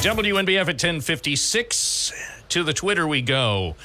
[0.08, 2.14] WNBF at 1056.
[2.48, 3.76] To the Twitter we go.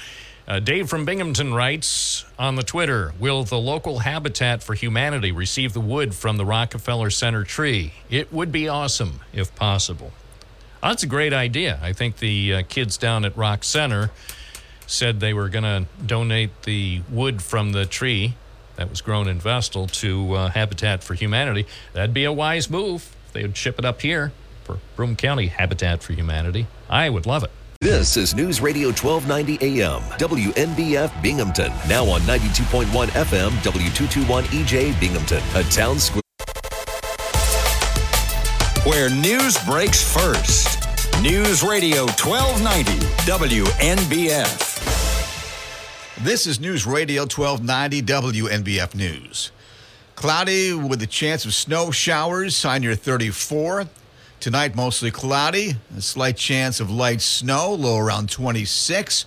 [0.47, 5.73] Uh, Dave from Binghamton writes on the Twitter Will the local Habitat for Humanity receive
[5.73, 7.91] the wood from the Rockefeller Center tree?
[8.09, 10.13] It would be awesome if possible.
[10.81, 11.77] Oh, that's a great idea.
[11.83, 14.09] I think the uh, kids down at Rock Center
[14.87, 18.35] said they were going to donate the wood from the tree
[18.77, 21.67] that was grown in Vestal to uh, Habitat for Humanity.
[21.91, 23.13] That'd be a wise move.
[23.33, 24.31] They would ship it up here
[24.63, 26.67] for Broome County Habitat for Humanity.
[26.89, 27.51] I would love it.
[27.81, 31.71] This is News Radio 1290 AM, WNBF Binghamton.
[31.89, 36.21] Now on 92.1 FM, W221 EJ Binghamton, a Townsquare.
[38.85, 40.79] Where news breaks first.
[41.21, 44.73] News Radio 1290 WNBF.
[46.23, 49.51] This is News Radio 1290 WNBF News.
[50.15, 53.87] Cloudy with a chance of snow showers on your 34.
[54.43, 55.77] Tonight, mostly cloudy.
[55.95, 59.25] A slight chance of light snow, low around 26.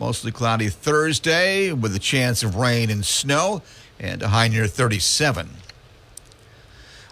[0.00, 3.60] Mostly cloudy Thursday with a chance of rain and snow,
[4.00, 5.50] and a high near 37.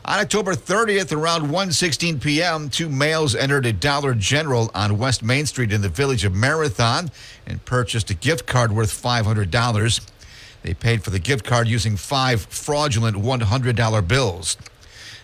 [0.06, 5.44] On October 30th, around 1:16 p.m., two males entered a Dollar General on West Main
[5.44, 7.10] Street in the village of Marathon
[7.46, 10.00] and purchased a gift card worth $500.
[10.62, 14.56] They paid for the gift card using five fraudulent $100 bills.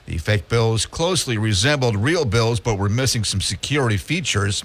[0.08, 4.64] The fake bills closely resembled real bills but were missing some security features.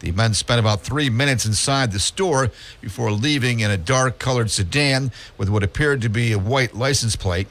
[0.00, 4.50] The men spent about three minutes inside the store before leaving in a dark colored
[4.50, 7.46] sedan with what appeared to be a white license plate.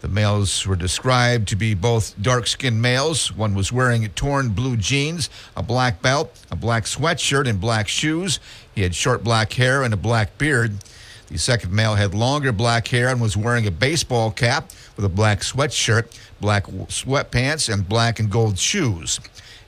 [0.00, 3.32] The males were described to be both dark skinned males.
[3.34, 8.38] One was wearing torn blue jeans, a black belt, a black sweatshirt, and black shoes.
[8.76, 10.74] He had short black hair and a black beard.
[11.28, 15.10] The second male had longer black hair and was wearing a baseball cap with a
[15.10, 16.06] black sweatshirt,
[16.40, 19.20] black sweatpants, and black and gold shoes.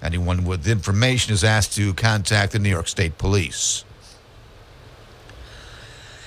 [0.02, 3.84] Anyone with information is asked to contact the New York State Police.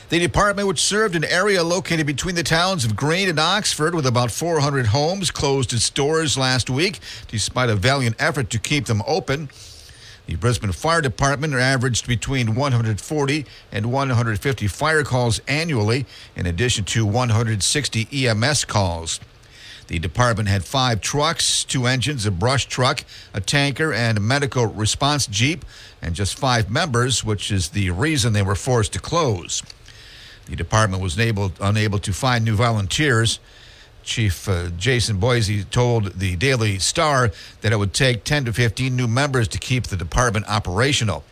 [0.09, 4.05] The department, which served an area located between the towns of Greene and Oxford with
[4.05, 9.01] about 400 homes, closed its doors last week despite a valiant effort to keep them
[9.07, 9.49] open.
[10.27, 16.05] The Brisben Fire Department averaged between 140 and 150 fire calls annually,
[16.35, 19.19] in addition to 160 EMS calls.
[19.87, 23.03] The department had five trucks, two engines, a brush truck,
[23.33, 25.65] a tanker, and a medical response jeep,
[26.01, 29.61] and just five members, which is the reason they were forced to close.
[30.45, 33.39] The department was able, unable to find new volunteers.
[34.03, 37.31] Chief uh, Jason Boise told the Daily Star
[37.61, 41.23] that it would take 10 to 15 new members to keep the department operational.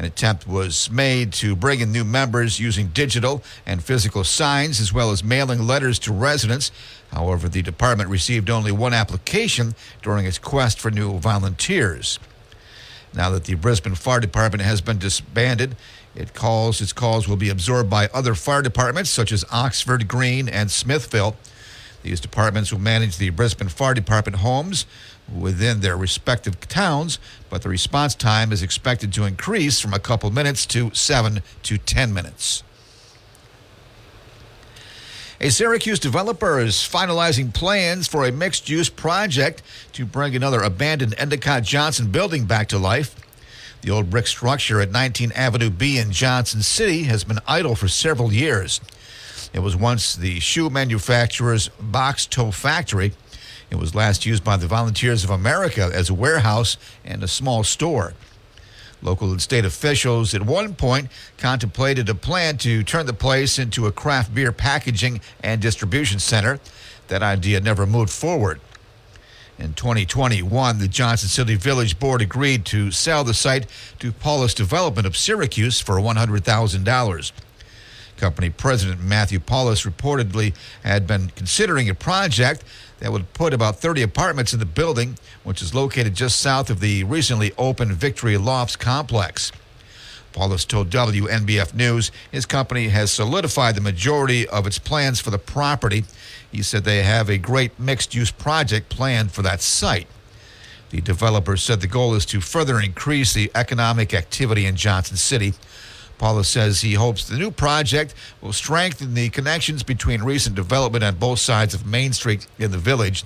[0.00, 4.94] An attempt was made to bring in new members using digital and physical signs as
[4.94, 6.72] well as mailing letters to residents.
[7.12, 12.18] However, the department received only one application during its quest for new volunteers.
[13.12, 15.76] Now that the Brisben Fire Department has been disbanded,
[16.14, 20.48] it calls its calls will be absorbed by other fire departments such as Oxford, Greene,
[20.48, 21.36] and Smithville.
[22.02, 24.86] These departments will manage the Brisben Fire Department homes
[25.36, 30.30] within their respective towns, but the response time is expected to increase from a couple
[30.30, 32.62] minutes to 7 to 10 minutes.
[35.42, 39.62] A Syracuse developer is finalizing plans for a mixed use project
[39.92, 43.16] to bring another abandoned Endicott Johnson building back to life.
[43.80, 47.88] The old brick structure at 19 Avenue B in Johnson City has been idle for
[47.88, 48.82] several years.
[49.54, 53.12] It was once the shoe manufacturer's box toe factory.
[53.70, 57.62] It was last used by the Volunteers of America as a warehouse and a small
[57.62, 58.14] store.
[59.02, 63.86] Local and state officials at one point contemplated a plan to turn the place into
[63.86, 66.58] a craft beer packaging and distribution center.
[67.08, 68.60] That idea never moved forward.
[69.58, 73.66] In 2021, the Johnson City Village Board agreed to sell the site
[73.98, 77.32] to Paulus Development of Syracuse for $100,000.
[78.16, 82.64] Company president Matthew Paulus reportedly had been considering a project
[83.00, 86.80] that would put about 30 apartments in the building, which is located just south of
[86.80, 89.52] the recently opened Victory Lofts complex.
[90.32, 95.38] Paulus told WNBF News his company has solidified the majority of its plans for the
[95.38, 96.04] property.
[96.52, 100.06] He said they have a great mixed use project planned for that site.
[100.90, 105.54] The developer said the goal is to further increase the economic activity in Johnson City.
[106.20, 111.14] Paulus says he hopes the new project will strengthen the connections between recent development on
[111.14, 113.24] both sides of Main Street in the village.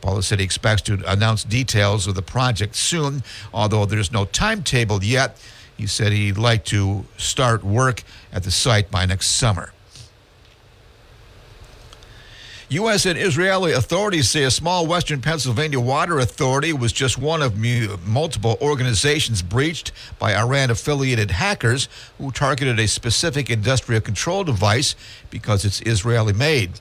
[0.00, 3.22] Paulus said he expects to announce details of the project soon,
[3.52, 5.38] although there's no timetable yet.
[5.76, 8.02] He said he'd like to start work
[8.32, 9.74] at the site by next summer.
[12.72, 13.04] U.S.
[13.04, 17.98] and Israeli authorities say a small Western Pennsylvania water authority was just one of mu-
[18.06, 21.86] multiple organizations breached by Iran affiliated hackers
[22.16, 24.96] who targeted a specific industrial control device
[25.28, 26.80] because it's Israeli made.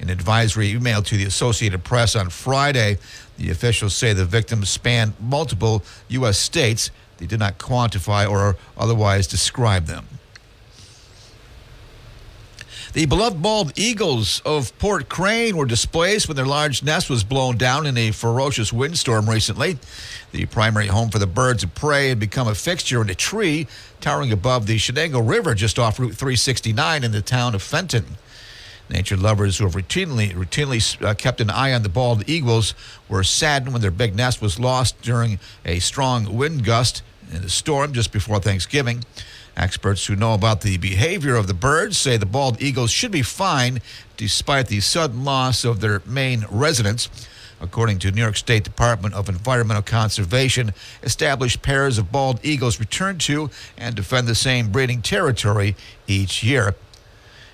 [0.00, 2.98] An advisory email to the Associated Press on Friday,
[3.36, 6.36] the officials say the victims span multiple U.S.
[6.36, 6.90] states.
[7.18, 10.17] They did not quantify or otherwise describe them.
[12.98, 17.56] The beloved bald eagles of Port Crane were displaced when their large nest was blown
[17.56, 19.78] down in a ferocious windstorm recently.
[20.32, 23.68] The primary home for the birds of prey had become a fixture in a tree
[24.00, 28.16] towering above the Chenango River just off Route 369 in the town of Fenton.
[28.90, 32.74] Nature lovers who have routinely, routinely uh, kept an eye on the bald eagles
[33.08, 37.48] were saddened when their big nest was lost during a strong wind gust in a
[37.48, 39.04] storm just before Thanksgiving.
[39.58, 43.22] Experts who know about the behavior of the birds say the bald eagles should be
[43.22, 43.80] fine
[44.16, 47.08] despite the sudden loss of their main residence.
[47.60, 50.72] According to New York State Department of Environmental Conservation,
[51.02, 55.74] established pairs of bald eagles return to and defend the same breeding territory
[56.06, 56.76] each year.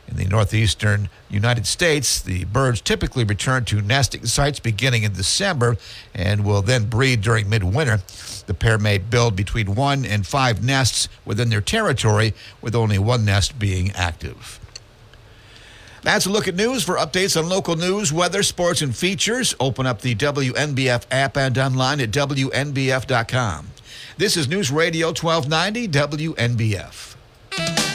[0.07, 5.77] In the northeastern United States, the birds typically return to nesting sites beginning in December
[6.15, 8.01] and will then breed during midwinter.
[8.47, 13.25] The pair may build between one and five nests within their territory, with only one
[13.25, 14.61] nest being active.
[16.03, 16.85] That's a look at news.
[16.85, 21.57] For updates on local news, weather, sports, and features, open up the WNBF app and
[21.57, 23.69] online at WNBF.com.
[24.19, 27.94] This is News Radio 1290 WNBF.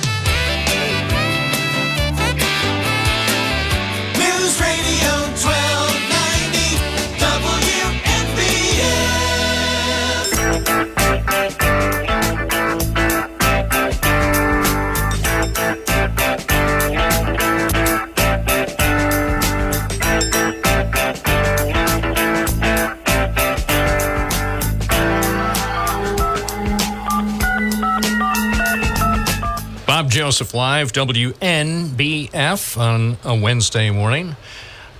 [30.30, 34.35] Joseph Live, WNBF on a Wednesday morning.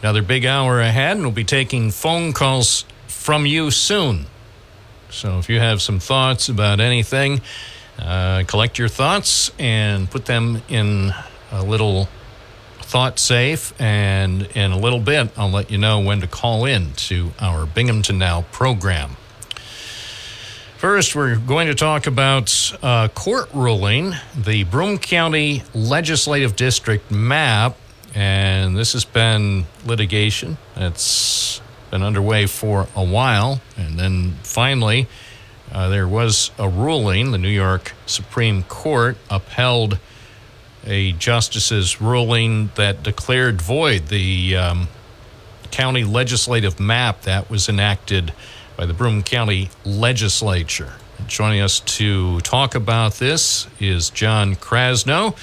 [0.02, 4.26] Another big hour ahead, and we'll be taking phone calls from you soon.
[5.12, 7.42] So if you have some thoughts about anything,
[8.00, 11.14] uh, collect your thoughts and put them in
[11.52, 12.10] a little
[12.82, 13.80] thought safe.
[13.80, 17.68] And in a little bit, I'll let you know when to call in to our
[17.68, 19.16] Binghamton Now program.
[20.80, 27.76] First, we're going to talk about uh, court ruling, the Broome County Legislative District map,
[28.16, 30.58] and this has been litigation.
[30.78, 31.60] It's
[31.92, 35.10] been underway for a while, and then finally,
[35.70, 37.32] uh, there was a ruling.
[37.32, 40.00] The New York Supreme Court upheld
[40.86, 44.88] a justice's ruling that declared void the um,
[45.72, 48.32] county legislative map that was enacted
[48.80, 50.94] by the Broome County Legislature.
[51.28, 55.36] Joining us to talk about this is John Krasno,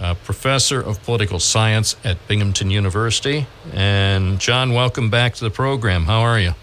[0.00, 3.46] a professor of political science at Binghamton University.
[3.74, 6.04] And John, welcome back to the program.
[6.04, 6.54] How are you?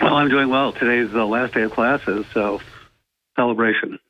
[0.00, 0.72] Well, I'm doing well.
[0.72, 2.60] Today's the last day of classes, so
[3.36, 4.00] celebration.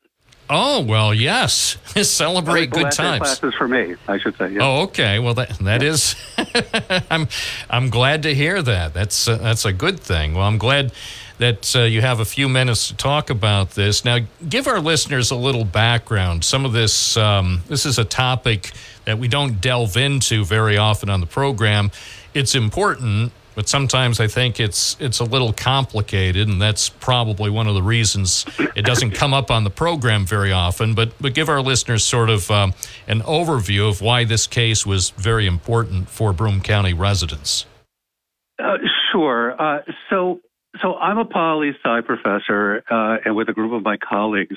[0.49, 1.77] Oh well, yes.
[2.09, 3.19] Celebrate The good times.
[3.21, 4.49] classes for me, I should say.
[4.53, 4.61] yes.
[4.63, 5.19] Oh, okay.
[5.19, 6.15] Well, that that is.
[7.11, 7.27] I'm
[7.69, 8.93] I'm glad to hear that.
[8.93, 10.33] That's uh, that's a good thing.
[10.33, 10.91] Well, I'm glad
[11.37, 14.03] that uh, you have a few minutes to talk about this.
[14.03, 14.19] Now,
[14.49, 16.43] give our listeners a little background.
[16.43, 18.71] Some of this um, this is a topic
[19.05, 21.91] that we don't delve into very often on the program.
[22.33, 27.67] It's important, but sometimes I think it's it's a little complicated, and that's probably one
[27.67, 30.93] of the reasons it doesn't come up on the program very often.
[30.93, 32.73] But but give our listeners sort of um,
[33.07, 37.65] an overview of why this case was very important for Broome County residents.
[38.57, 38.77] Uh,
[39.11, 39.59] Sure.
[39.59, 40.39] Uh, so,
[40.81, 44.55] so I'm a poli sci professor, uh, and with a group of my colleagues,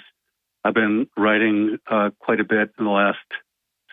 [0.64, 3.18] I've been writing uh, quite a bit in the last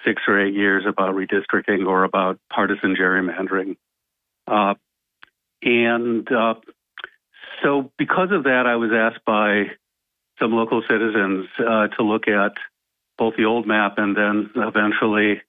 [0.06, 3.77] six or eight years about redistricting or about partisan gerrymandering.
[4.48, 4.76] Uh,
[5.61, 6.56] and uh,
[7.64, 9.72] so, because of that, I was asked by
[10.40, 12.53] some local citizens uh, to look at
[13.18, 15.41] both the old map and then eventually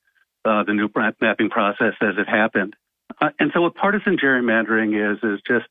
[0.45, 0.89] uh, the new
[1.21, 2.75] mapping process as it happened.
[3.21, 5.69] Uh, and so, what partisan gerrymandering is is just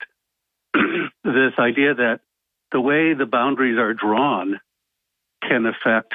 [1.23, 2.21] this idea that
[2.71, 4.59] the way the boundaries are drawn
[5.41, 6.13] can affect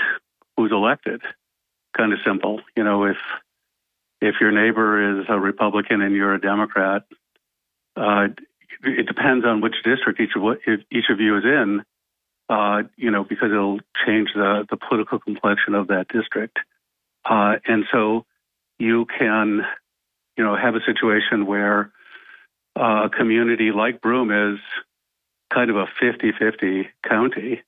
[0.57, 1.21] who's elected.
[1.97, 3.05] Kind of simple, you know.
[3.05, 3.17] If
[4.21, 7.03] if your neighbor is a Republican and you're a Democrat,
[7.97, 8.29] uh,
[8.83, 10.59] it depends on which district each of what
[10.91, 11.83] each of you is in.
[12.49, 16.59] Uh, you know, because it'll change the the political complexion of that district,
[17.25, 18.27] uh, and so
[18.79, 19.63] you can,
[20.37, 21.91] you know, have a situation where
[22.79, 24.59] uh, a community like Broome is
[25.53, 27.63] kind of a 50-50 county,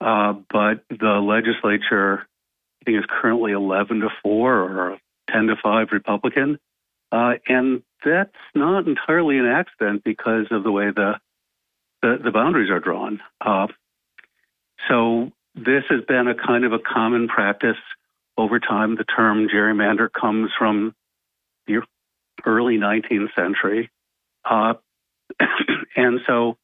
[0.00, 2.26] uh, but the legislature,
[2.80, 4.98] I think, is currently 11 to four or
[5.30, 6.58] 10 to five Republican,
[7.12, 11.14] uh, and that's not entirely an accident because of the way the
[12.02, 13.20] the, the boundaries are drawn.
[13.40, 13.68] Uh,
[14.88, 17.78] so this has been a kind of a common practice
[18.36, 18.96] over time.
[18.96, 20.94] The term gerrymander comes from
[21.66, 21.80] the
[22.44, 23.90] early 19th century,
[24.44, 24.74] uh,
[25.96, 26.58] and so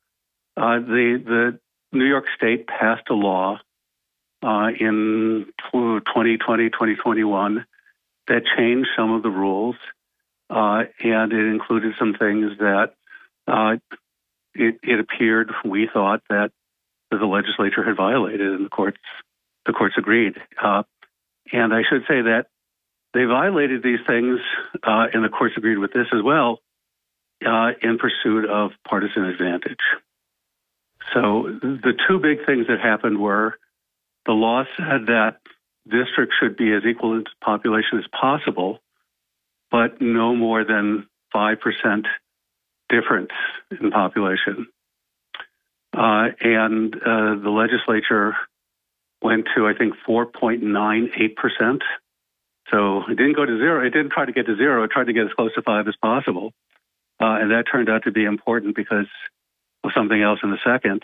[0.57, 1.59] uh, the the
[1.93, 3.59] New York State passed a law
[4.43, 6.39] uh, in 2020
[6.69, 7.65] 2021
[8.29, 9.77] that changed some of the rules
[10.53, 12.91] uh, and it included some things that
[13.49, 13.77] uh,
[14.55, 16.51] it, it, appeared we thought that
[17.11, 18.99] the legislature had violated, and the courts
[19.65, 20.35] the courts agreed.
[20.63, 20.83] Uh,
[21.53, 22.47] and I should say that
[23.15, 24.41] they violated these things,
[24.83, 26.59] uh, and the courts agreed with this as well,
[27.47, 29.81] uh, in pursuit of partisan advantage.
[31.15, 33.55] So the two big things that happened were
[34.27, 35.39] the law said that
[35.89, 38.81] districts should be as equal in population as possible,
[39.73, 42.05] but no more than 5%
[42.91, 43.31] difference
[43.81, 44.69] in population.
[45.97, 48.37] Uh, and uh, the legislature
[49.23, 51.81] went to, I think, 4.98%.
[52.71, 53.85] So it didn't go to zero.
[53.85, 54.85] It didn't try to get to zero.
[54.85, 56.53] It tried to get as close to five as possible.
[57.21, 59.07] Uh, and that turned out to be important because
[59.85, 61.03] of something else in a second.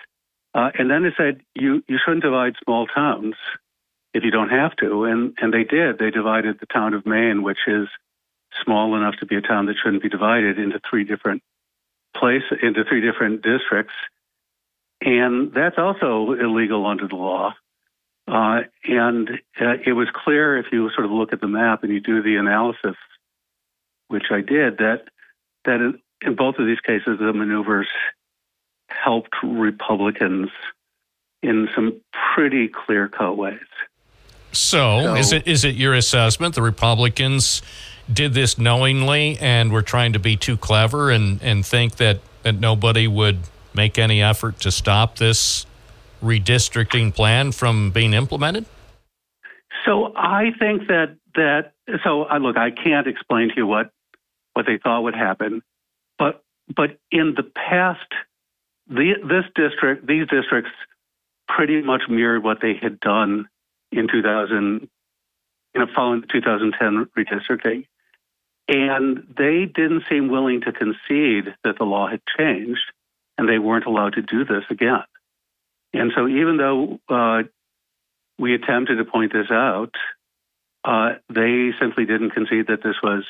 [0.55, 3.35] Uh, and then they said, you, you shouldn't divide small towns
[4.15, 5.05] if you don't have to.
[5.05, 5.99] And, and they did.
[5.99, 7.89] They divided the town of Maine, which is
[8.65, 11.43] small enough to be a town that shouldn't be divided into three different
[12.17, 13.95] places, into three different districts.
[15.01, 17.55] And that's also illegal under the law.
[18.27, 19.31] Uh, and
[19.61, 22.23] uh, it was clear if you sort of look at the map and you do
[22.23, 22.97] the analysis,
[24.09, 25.05] which I did, that
[25.65, 27.89] that in, in both of these cases the maneuvers
[28.89, 30.51] helped Republicans
[31.43, 32.01] in some
[32.35, 33.59] pretty clear cut ways.
[34.53, 37.63] So, so, is it is it your assessment the Republicans
[38.13, 42.59] did this knowingly and were trying to be too clever and, and think that, that
[42.59, 43.39] nobody would
[43.75, 45.67] make any effort to stop this
[46.23, 48.65] redistricting plan from being implemented?
[49.85, 51.73] So I think that that
[52.05, 53.91] so I look I can't explain to you what
[54.55, 55.63] what they thought would happen,
[56.19, 56.43] but
[56.75, 58.13] but in the past,
[58.89, 60.71] the, this district these districts
[61.49, 63.49] pretty much mirrored what they had done
[63.93, 64.89] in 2000,
[65.75, 67.87] you know, following the 2010 redistricting.
[68.69, 72.93] And they didn't seem willing to concede that the law had changed
[73.39, 75.05] and they weren't allowed to do this again.
[75.95, 77.45] And so, even though uh,
[78.39, 79.95] we attempted to point this out,
[80.85, 83.25] uh, they simply didn't concede that this was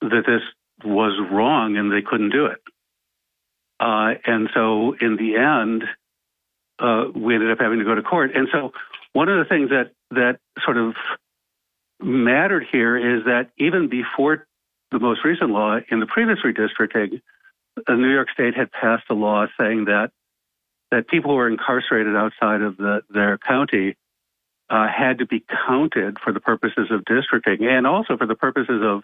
[0.00, 0.42] that this
[0.84, 2.60] was wrong and they couldn't do it.
[3.78, 5.84] Uh, and so, in the end,
[6.78, 8.30] uh, we ended up having to go to court.
[8.34, 8.72] And so,
[9.12, 10.94] one of the things that that sort of
[12.04, 14.46] mattered here is that even before
[14.90, 17.20] the most recent law, in the previous redistricting,
[17.88, 20.10] New York State had passed a law saying that
[20.90, 23.96] that people who were incarcerated outside of the, their county
[24.70, 28.80] uh, had to be counted for the purposes of districting and also for the purposes
[28.82, 29.02] of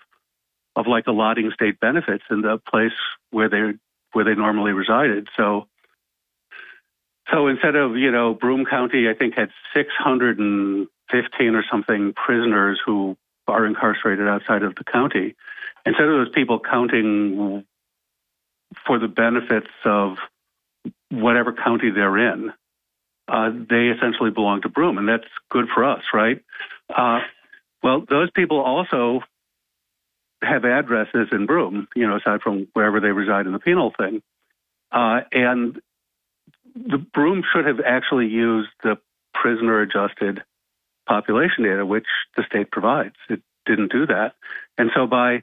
[0.77, 2.93] of like allotting state benefits in the place
[3.31, 3.73] where they
[4.13, 5.29] where they normally resided.
[5.37, 5.67] So
[7.33, 13.17] so instead of you know Broome County, I think had 615 or something prisoners who
[13.47, 15.35] are incarcerated outside of the county.
[15.85, 17.65] Instead of those people counting
[18.87, 20.17] for the benefits of
[21.11, 22.53] whatever county they're in,
[23.29, 26.43] uh, they essentially belong to Broome, and that's good for us, right?
[26.95, 27.21] Uh,
[27.83, 29.21] well, those people also
[30.43, 34.23] have addresses in Broome, you know, aside from wherever they reside in the penal thing.
[34.91, 35.81] Uh, and
[36.75, 38.99] the Broome should have actually used the
[39.35, 40.43] prisoner adjusted
[41.07, 42.07] population data, which
[42.37, 43.15] the state provides.
[43.29, 44.35] It didn't do that.
[44.79, 45.43] And so by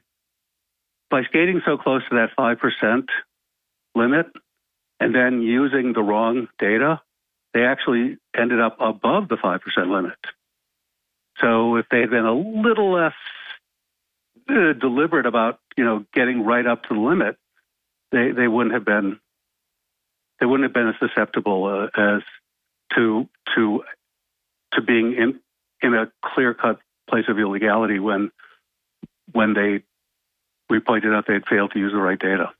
[1.10, 3.06] by skating so close to that 5%
[3.94, 4.26] limit
[5.00, 7.00] and then using the wrong data,
[7.54, 9.60] they actually ended up above the 5%
[9.90, 10.18] limit.
[11.40, 13.14] So if they had been a little less
[14.50, 17.36] uh, deliberate about, you know, getting right up to the limit,
[18.12, 19.18] they, they wouldn't have been
[20.40, 22.22] they wouldn't have been as susceptible uh, as
[22.94, 23.82] to to
[24.74, 25.40] to being in
[25.82, 26.78] in a clear cut
[27.08, 28.30] place of illegality when
[29.32, 29.82] when they
[30.70, 32.50] we pointed out they had failed to use the right data.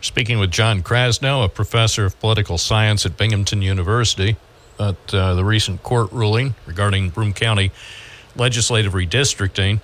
[0.00, 4.36] Speaking with John Krasno, a professor of political science at Binghamton University,
[4.74, 7.72] about uh, the recent court ruling regarding Broome County
[8.36, 9.80] legislative redistricting.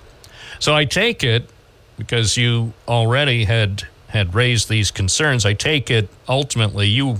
[0.59, 1.49] So I take it
[1.97, 5.43] because you already had had raised these concerns.
[5.43, 7.17] I take it ultimately you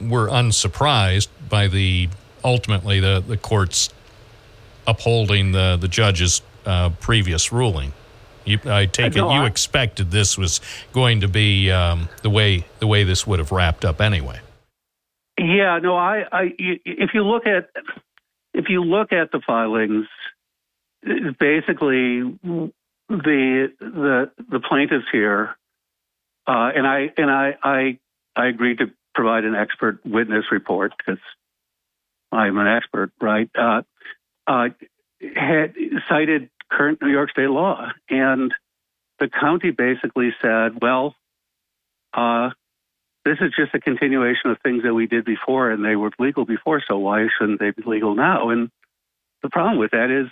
[0.00, 2.08] were unsurprised by the
[2.44, 3.90] ultimately the the court's
[4.86, 7.92] upholding the the judge's uh, previous ruling.
[8.44, 10.60] You, I take No, it you I- expected this was
[10.92, 14.40] going to be um, the way the way this would have wrapped up anyway.
[15.38, 17.68] Yeah, no, I, I, if you look at,
[18.54, 20.06] if you look at the filings,
[21.38, 22.22] basically
[23.08, 25.56] the the the plaintiffs here,
[26.46, 27.98] uh, and I and I I
[28.34, 28.86] I agreed to
[29.18, 31.20] provide an expert witness report because
[32.30, 33.50] I'm an expert, right?
[33.58, 33.82] Uh,
[34.46, 34.68] uh,
[35.34, 35.74] had
[36.08, 38.54] cited current New York state law, and
[39.18, 41.16] the county basically said, well.
[42.14, 42.50] Uh,
[43.24, 46.46] this is just a continuation of things that we did before and they were legal
[46.46, 48.48] before, so why shouldn't they be legal now?
[48.48, 48.70] And
[49.42, 50.28] the problem with that is,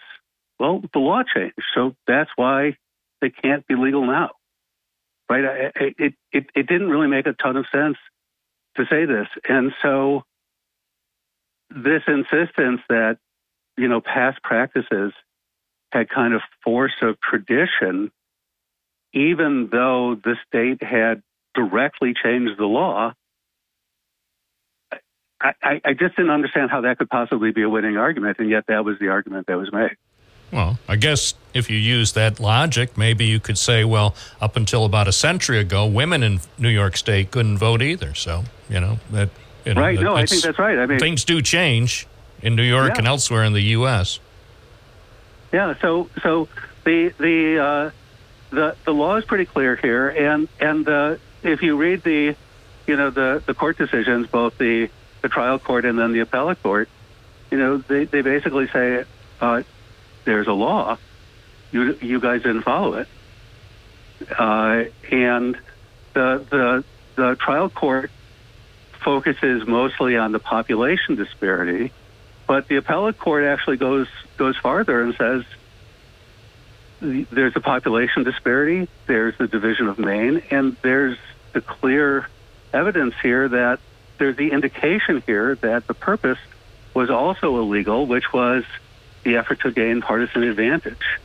[0.59, 2.77] well, the law changed, so that's why
[3.21, 4.31] they can't be legal now.
[5.29, 5.45] Right?
[5.45, 7.99] I- I- It, it, it didn't really make a ton of sense
[8.77, 9.27] to say this.
[9.49, 10.23] And so
[11.71, 13.19] this insistence that,
[13.77, 15.13] you know, past practices
[15.93, 18.11] had kind of force of tradition,
[19.13, 21.23] even though the state had
[21.55, 23.13] directly changed the law,
[25.41, 28.49] I, I, I just didn't understand how that could possibly be a winning argument, and
[28.49, 29.97] yet that was the argument that was made.
[30.53, 34.85] Well, I guess if you use that logic, maybe you could say, well, up until
[34.85, 38.15] about a century ago, women in New York State couldn't vote either.
[38.15, 39.31] So, you know, that.
[39.65, 40.79] You know, Right, that- no, I think that's right.
[40.79, 42.07] I mean- things do change
[42.41, 42.99] in New York Yeah.
[42.99, 44.21] and elsewhere in the U.S.
[45.53, 46.49] Yeah, so so
[46.85, 47.91] the the uh,
[48.51, 52.37] the the law is pretty clear here, and and uh, if you read the
[52.87, 54.89] you know the the court decisions, both the
[55.23, 56.89] the trial court and then the appellate court,
[57.51, 59.05] you know they they basically say
[59.41, 59.63] uh,
[60.25, 60.97] there's a law,
[61.73, 63.09] you you guys didn't follow it,
[64.39, 65.57] uh, and
[66.13, 66.85] the the
[67.17, 68.11] the trial court
[69.07, 71.93] focuses mostly on the population disparity,
[72.49, 75.45] but the appellate court actually goes goes farther and says
[77.01, 81.17] there's a population disparity, there's the division of Maine, and there's
[81.53, 82.27] the clear
[82.73, 83.79] evidence here that
[84.19, 86.39] there's the indication here that the purpose
[86.93, 88.65] was also illegal, which was
[89.23, 91.21] the effort to gain partisan advantage.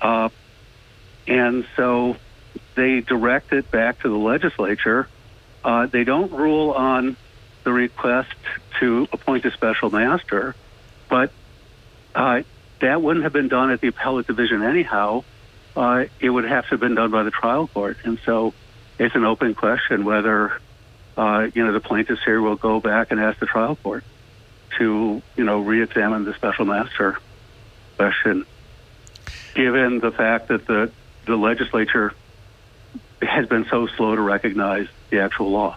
[0.00, 0.28] Uh,
[1.26, 2.14] and so
[2.76, 5.08] they direct it back to the legislature.
[5.66, 7.16] Uh, they don't rule on
[7.64, 8.32] the request
[8.78, 10.54] to appoint a special master,
[11.08, 11.32] but
[12.14, 12.42] uh,
[12.80, 15.24] that wouldn't have been done at the appellate division anyhow.
[15.74, 18.54] Uh, it would have to have been done by the trial court, and so
[18.96, 20.60] it's an open question whether
[21.16, 24.04] uh, you know the plaintiffs here will go back and ask the trial court
[24.78, 27.18] to you know re-examine the special master
[27.96, 28.46] question,
[29.56, 30.92] given the fact that the
[31.24, 32.14] the legislature
[33.22, 35.76] has been so slow to recognize the actual law.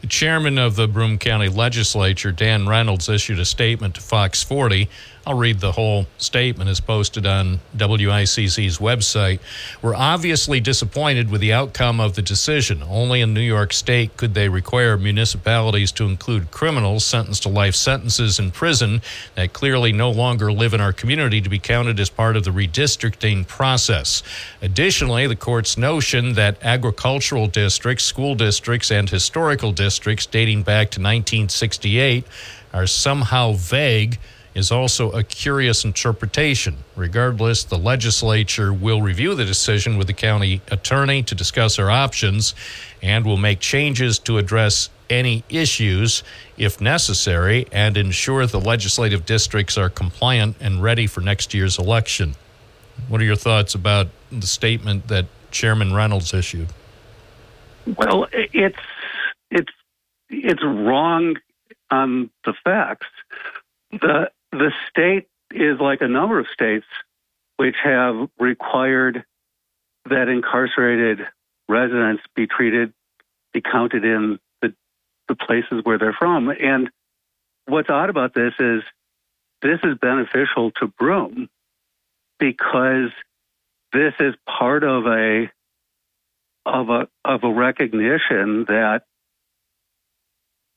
[0.00, 4.88] The chairman of the Broome County Legislature, Dan Reynolds, issued a statement to Fox 40.
[5.26, 9.40] I'll read the whole statement as posted on WICZ's website.
[9.80, 12.82] We're obviously disappointed with the outcome of the decision.
[12.82, 17.74] Only in New York State could they require municipalities to include criminals sentenced to life
[17.74, 19.00] sentences in prison
[19.34, 22.50] that clearly no longer live in our community to be counted as part of the
[22.50, 24.22] redistricting process.
[24.60, 31.00] Additionally, the court's notion that agricultural districts, school districts, and historical districts dating back to
[31.00, 32.26] 1968
[32.74, 34.18] are somehow vague
[34.54, 36.76] is also a curious interpretation.
[36.96, 42.54] Regardless, the legislature will review the decision with the county attorney to discuss our options
[43.02, 46.22] and will make changes to address any issues
[46.56, 52.34] if necessary and ensure the legislative districts are compliant and ready for next year's election.
[53.08, 56.68] What are your thoughts about the statement that Chairman Reynolds issued?
[57.98, 58.78] Well, it's
[59.50, 59.72] it's
[60.30, 61.36] it's wrong
[61.90, 63.06] on the facts.
[63.92, 66.86] the The state is like a number of states
[67.56, 69.24] which have required
[70.08, 71.26] that incarcerated
[71.68, 72.92] residents be treated,
[73.52, 74.72] be counted in the
[75.26, 76.50] the places where they're from.
[76.50, 76.88] And
[77.66, 78.82] what's odd about this is
[79.60, 81.48] this is beneficial to Broome
[82.38, 83.10] because
[83.92, 85.50] this is part of a
[86.64, 89.02] of a of a recognition that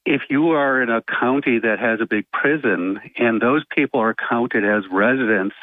[0.08, 4.16] if you are in a county that has a big prison and those people are
[4.16, 5.56] counted as residents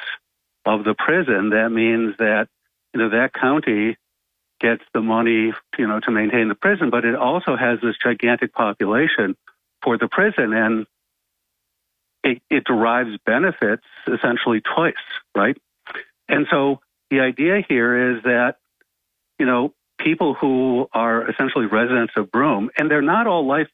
[0.67, 2.49] of the prison, that means that
[2.93, 3.97] you know that county
[4.61, 8.53] gets the money you know to maintain the prison, but it also has this gigantic
[8.53, 9.35] population
[9.83, 10.87] for the prison and
[12.23, 14.95] it, it derives benefits essentially twice,
[15.35, 15.57] right?
[16.29, 16.81] And so
[17.11, 18.57] the idea here is that
[19.39, 23.69] you know people who are essentially residents of Broome, and they're not all life,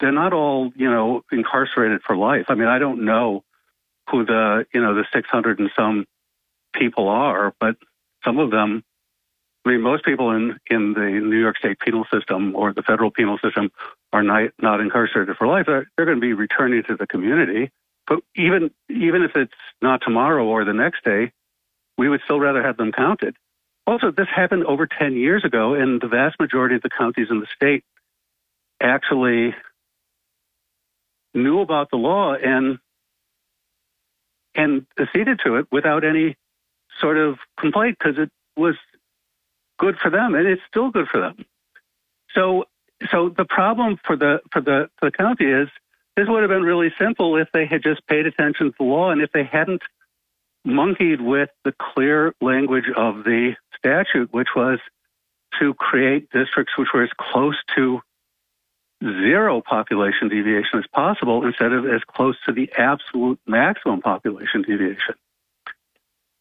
[0.00, 2.46] they're not all you know incarcerated for life.
[2.48, 3.44] I mean, I don't know
[4.10, 6.06] who the you know the 600 and some
[6.74, 7.76] people are, but
[8.24, 8.82] some of them.
[9.66, 13.10] I mean, most people in in the New York State penal system or the federal
[13.10, 13.70] penal system
[14.12, 15.66] are not not incarcerated for life.
[15.66, 17.70] They're, they're going to be returning to the community.
[18.06, 21.32] But even even if it's not tomorrow or the next day,
[21.96, 23.36] we would still rather have them counted.
[23.86, 27.40] Also, this happened over 10 years ago, and the vast majority of the counties in
[27.40, 27.84] the state
[28.80, 29.54] actually
[31.34, 32.78] knew about the law and
[34.54, 36.36] and acceded to it without any
[37.00, 38.76] sort of complaint because it was
[39.78, 41.44] good for them, and it's still good for them.
[42.34, 42.64] So,
[43.10, 45.68] so the problem for the for the for the county is
[46.16, 49.10] this would have been really simple if they had just paid attention to the law
[49.10, 49.82] and if they hadn't
[50.64, 54.78] monkeyed with the clear language of the statute, which was
[55.60, 58.00] to create districts which were as close to
[59.02, 65.14] zero population deviation as possible instead of as close to the absolute maximum population deviation.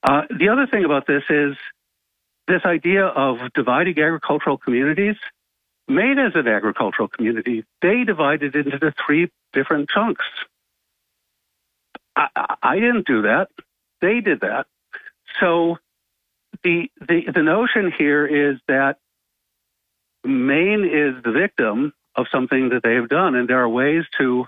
[0.03, 1.55] Uh, the other thing about this is
[2.47, 5.15] this idea of dividing agricultural communities.
[5.87, 10.25] Maine as an agricultural community, they divided into three different chunks.
[12.15, 13.49] I, I- I didn't do that
[14.03, 14.67] they did that.
[15.39, 15.77] So
[16.63, 18.97] the the the notion here is that
[20.25, 24.45] Maine is the victim of something that they have done, and there are ways to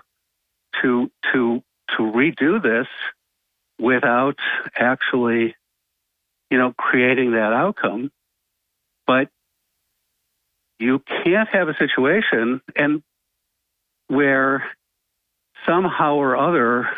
[0.82, 1.62] to to
[1.96, 2.86] to redo this
[3.78, 4.38] without
[4.74, 5.54] actually,
[6.50, 8.10] you know, creating that outcome.
[9.06, 9.28] But
[10.78, 13.02] you can't have a situation and
[14.08, 14.64] where
[15.66, 16.88] somehow or other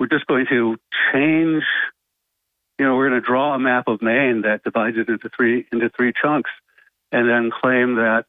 [0.00, 0.76] we're just going to
[1.12, 1.62] change
[2.78, 5.66] you know we're going to draw a map of maine that divides it into three
[5.72, 6.50] into three chunks
[7.12, 8.24] and then claim that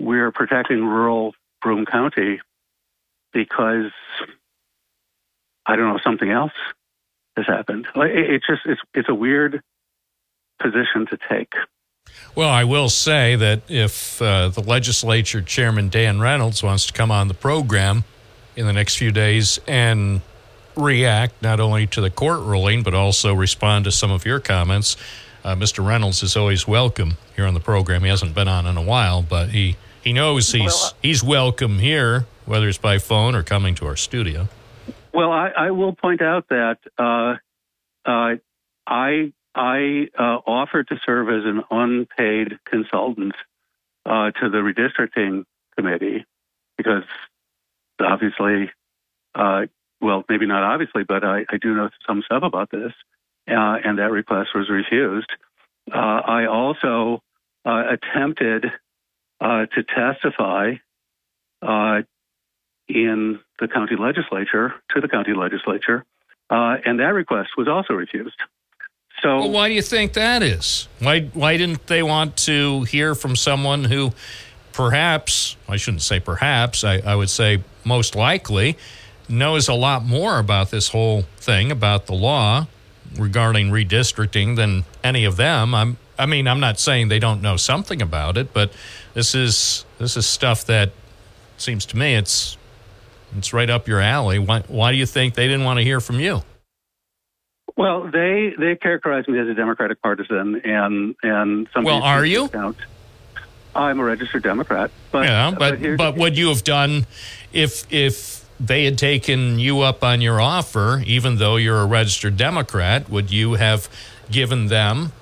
[0.00, 2.40] we're protecting rural broome county
[3.32, 3.90] because
[5.66, 6.52] i don't know something else
[7.36, 9.62] has happened Like, it, it's just it's it's a weird
[10.60, 11.52] position to take
[12.34, 17.10] Well, I will say that if uh, the legislature chairman Dan Reynolds wants to come
[17.10, 18.04] on the program
[18.56, 20.20] in the next few days and
[20.76, 24.96] react not only to the court ruling but also respond to some of your comments,
[25.44, 25.86] uh, Mr.
[25.86, 28.02] Reynolds is always welcome here on the program.
[28.02, 31.22] He hasn't been on in a while, but he he knows he's Well, uh, he's
[31.22, 34.48] welcome here, whether it's by phone or coming to our studio.
[35.12, 37.36] Well, I, I will point out that uh,
[38.04, 38.36] uh,
[38.86, 43.34] I I uh, offered to serve as an unpaid consultant
[44.06, 45.44] uh, to the redistricting
[45.76, 46.24] committee
[46.76, 47.04] because
[48.00, 48.70] obviously,
[49.34, 49.66] uh,
[50.00, 52.92] well, maybe not obviously, but I, I do know some stuff about this,
[53.48, 55.30] uh, and that request was refused.
[55.92, 57.22] Uh, I also
[57.64, 58.66] uh, attempted
[59.40, 60.74] uh, to testify
[61.62, 62.02] uh,
[62.88, 66.04] in the county legislature to the county legislature,
[66.50, 68.36] uh, and that request was also refused.
[69.22, 70.88] So, Well, why do you think that is?
[70.98, 74.12] Why why didn't they want to hear from someone who
[74.72, 78.76] perhaps I shouldn't say perhaps, I, I would say most likely
[79.28, 82.66] knows a lot more about this whole thing, about the law
[83.16, 85.74] regarding redistricting than any of them.
[85.74, 88.72] I'm I mean, I'm not saying they don't know something about it, but
[89.14, 90.92] this is this is stuff that
[91.56, 92.56] seems to me it's
[93.36, 94.38] it's right up your alley.
[94.38, 96.42] Why why do you think they didn't want to hear from you?
[97.76, 102.48] well, they they characterize me as a Democratic partisan, and and some Well, are you?
[102.48, 102.76] Count.
[103.74, 107.06] I'm a registered Democrat, but yeah, but here's- but would you have done
[107.52, 112.36] if if they had taken you up on your offer, even though you're a registered
[112.36, 113.08] Democrat?
[113.08, 113.88] Would you have
[114.30, 115.12] given them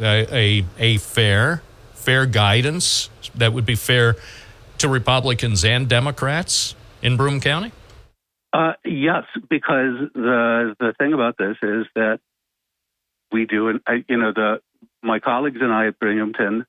[0.00, 1.62] a, a, fair,
[1.92, 4.16] fair guidance that would be fair
[4.78, 7.72] to Republicans and Democrats in Broome County?
[8.52, 12.20] Uh, yes, because the the thing about this is that
[13.32, 14.60] we do, and you know, the
[15.02, 16.64] my colleagues and I at Binghamton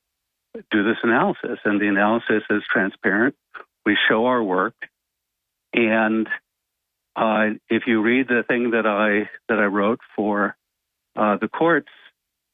[0.72, 3.36] do this analysis, and the analysis is transparent.
[3.86, 4.74] We show our work,
[5.74, 6.28] and
[7.16, 10.58] uh, if you read the thing that I that I wrote for
[11.16, 11.90] uh, the courts,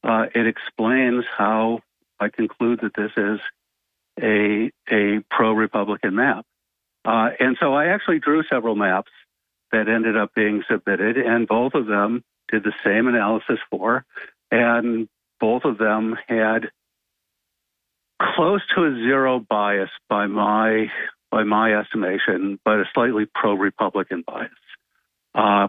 [0.04, 1.80] uh, it explains how
[2.18, 3.40] I conclude that this is
[4.20, 6.44] a a pro Republican map.
[7.04, 9.10] Uh, and so I actually drew several maps
[9.72, 14.04] that ended up being submitted, and both of them did the same analysis for,
[14.50, 15.08] and
[15.40, 16.70] both of them had
[18.20, 20.90] close to a zero bias by my
[21.30, 24.50] by my estimation, but a slightly pro-Republican bias.
[25.34, 25.68] Uh,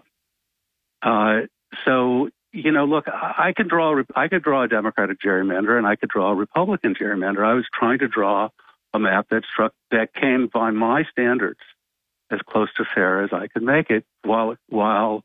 [1.02, 1.42] uh,
[1.86, 5.96] so you know, look, I could draw I could draw a Democratic gerrymander, and I
[5.96, 7.44] could draw a Republican gerrymander.
[7.44, 8.50] I was trying to draw
[8.94, 11.60] a map that struck that came by my standards
[12.30, 15.24] as close to fair as I could make it, while while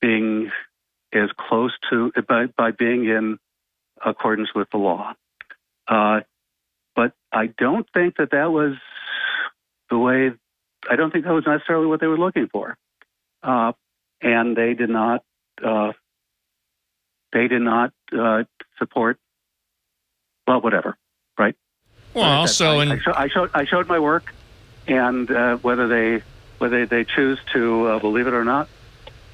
[0.00, 0.52] being
[1.12, 3.38] as close to by, by being in
[4.04, 5.14] accordance with the law.
[5.88, 6.20] Uh,
[6.94, 8.74] but I don't think that that was
[9.90, 10.30] the way.
[10.88, 12.76] I don't think that was necessarily what they were looking for,
[13.42, 13.72] uh,
[14.22, 15.24] and they did not.
[15.62, 15.92] Uh,
[17.32, 18.44] they did not uh,
[18.78, 19.18] support.
[20.46, 20.96] Well, whatever,
[21.38, 21.54] right?
[22.14, 24.32] Well, also, in I, show, I showed I showed my work,
[24.86, 26.22] and uh, whether they
[26.58, 28.68] whether they choose to uh, believe it or not,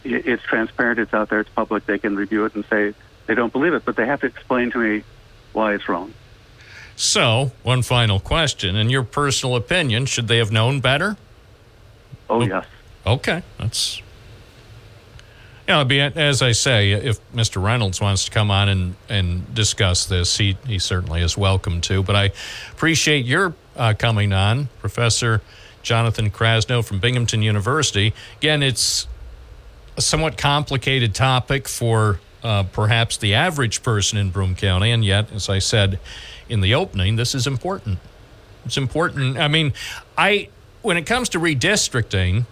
[0.05, 0.99] it's transparent.
[0.99, 1.41] It's out there.
[1.41, 1.87] It's public.
[1.87, 2.95] They can review it and say
[3.27, 5.05] they don't believe it, but they have to explain to me
[5.53, 6.13] why it's wrong.
[6.97, 8.77] So, one final question.
[8.77, 11.17] In your personal opinion, should they have known better?
[12.29, 12.67] Oh, yes.
[13.07, 13.43] Okay.
[13.59, 14.03] That's.
[15.73, 17.63] You know, be, as I say, if Mr.
[17.63, 22.03] Reynolds wants to come on and, and discuss this, he, he certainly is welcome to.
[22.03, 22.33] But I
[22.73, 25.41] appreciate your uh, coming on, Professor
[25.83, 28.13] Jonathan Krasno from Binghamton University.
[28.37, 29.09] Again, it's
[29.97, 35.33] a somewhat complicated topic for uh, perhaps the average person in Broome County, and yet,
[35.33, 35.99] as I said
[36.51, 37.99] in the opening, this is important.
[38.67, 39.39] It's important.
[39.39, 39.73] I mean,
[40.19, 40.51] I
[40.83, 42.45] when it comes to redistricting,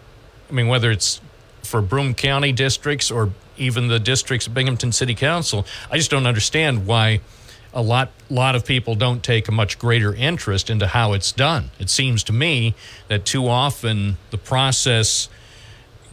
[0.48, 1.20] I mean whether it's
[1.62, 6.26] for Broome County districts or even the districts of Binghamton City Council, I just don't
[6.26, 7.20] understand why
[7.72, 11.70] a lot lot of people don't take a much greater interest into how it's done.
[11.78, 12.74] It seems to me
[13.08, 15.28] that too often the process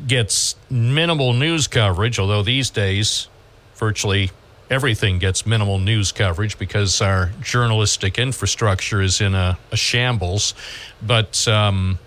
[0.06, 3.28] gets minimal news coverage, although these days
[3.76, 4.32] virtually
[4.70, 10.54] everything gets minimal news coverage because our journalistic infrastructure is in a, a shambles.
[11.02, 12.00] But, um,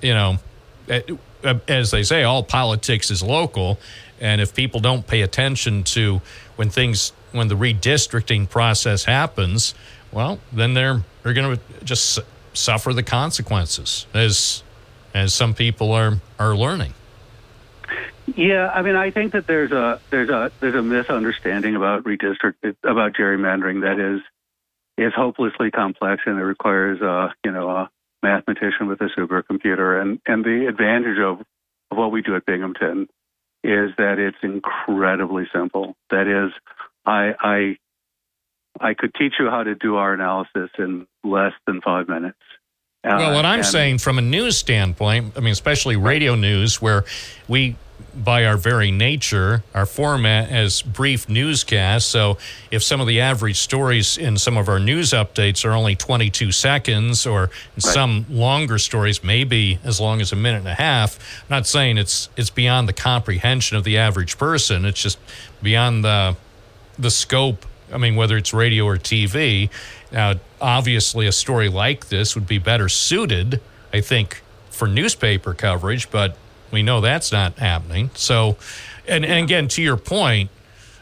[0.00, 0.38] you know,
[0.88, 1.02] eh,
[1.44, 3.78] Uh, as they say, all politics is local.
[4.20, 6.20] And if people don't pay attention to
[6.56, 9.74] when things, when the redistricting process happens,
[10.12, 12.20] well, then they're, they're going to just
[12.54, 14.62] suffer the consequences as,
[15.14, 16.94] as some people are, are learning.
[18.36, 22.54] Yeah, I mean, I think that there's a there's a there's a misunderstanding about redistrict
[22.84, 24.20] about gerrymandering that is
[24.96, 27.90] is hopelessly complex and it requires a you know a
[28.22, 31.40] mathematician with a supercomputer and and the advantage of,
[31.90, 33.08] of what we do at Binghamton
[33.64, 35.94] is that it's incredibly simple.
[36.10, 36.52] That is,
[37.06, 37.76] I I
[38.80, 42.38] I could teach you how to do our analysis in less than five minutes.
[43.04, 46.80] Uh, Well, what I'm and- saying from a news standpoint, I mean, especially radio news,
[46.80, 47.04] where
[47.48, 47.76] we,
[48.14, 52.08] by our very nature, our format as brief newscasts.
[52.08, 52.38] So
[52.70, 56.52] if some of the average stories in some of our news updates are only 22
[56.52, 61.56] seconds, or some longer stories maybe as long as a minute and a half, I'm
[61.56, 64.84] not saying it's it's beyond the comprehension of the average person.
[64.84, 65.18] It's just
[65.62, 66.36] beyond the
[66.98, 67.66] the scope.
[67.92, 69.68] I mean, whether it's radio or TV.
[70.10, 73.60] Now, uh, obviously, a story like this would be better suited,
[73.92, 76.36] I think, for newspaper coverage, but
[76.72, 78.10] we know that's not happening.
[78.14, 78.56] So,
[79.06, 80.50] and, and again, to your point,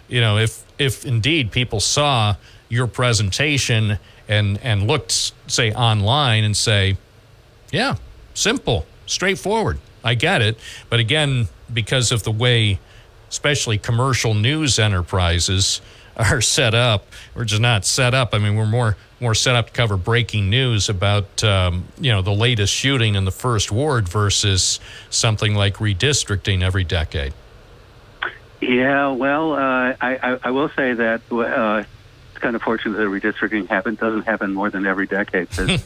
[0.09, 2.36] you know, if if indeed people saw
[2.68, 3.98] your presentation
[4.28, 6.98] and and looked, say, online and say,
[7.70, 7.97] yeah,
[8.34, 9.78] simple, straightforward.
[10.02, 10.59] I get it.
[10.88, 12.80] But again, because of the way,
[13.28, 15.80] especially commercial news enterprises
[16.16, 18.34] are set up, we're just not set up.
[18.34, 22.22] I mean, we're more more set up to cover breaking news about um, you know
[22.22, 24.80] the latest shooting in the first ward versus
[25.10, 27.32] something like redistricting every decade.
[28.60, 31.84] Yeah, well, uh, I, I, I will say that uh,
[32.30, 35.48] it's kind of fortunate that redistricting happen doesn't happen more than every decade.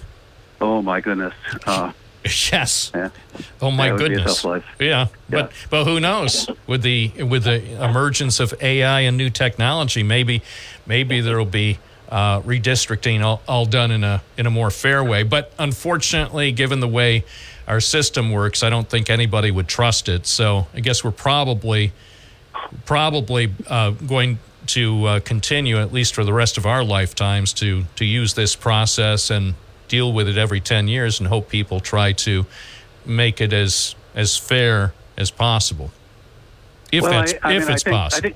[0.61, 1.35] oh my goodness,
[1.67, 1.93] uh,
[2.25, 2.91] Yes.
[3.61, 4.45] Oh my That would be a goodness.
[4.45, 4.65] life.
[4.81, 6.49] Yeah, but but who knows?
[6.67, 10.43] With the with the emergence of AI and new technology, maybe
[10.87, 11.79] maybe there'll be
[12.15, 15.25] uh, redistricting all, all done in a in a more fair way.
[15.25, 17.25] But unfortunately, given the way
[17.67, 20.25] our system works, I don't think anybody would trust it.
[20.27, 21.93] So I guess we're probably
[22.87, 27.85] probably uh, going to uh, continue at least for the rest of our lifetimes to
[27.97, 29.55] to use this process and
[29.89, 32.47] deal with it every 10 years and hope people try to
[33.05, 35.91] make it as as fair as possible
[36.93, 38.31] if Well, that's I- I if mean, it's think- possible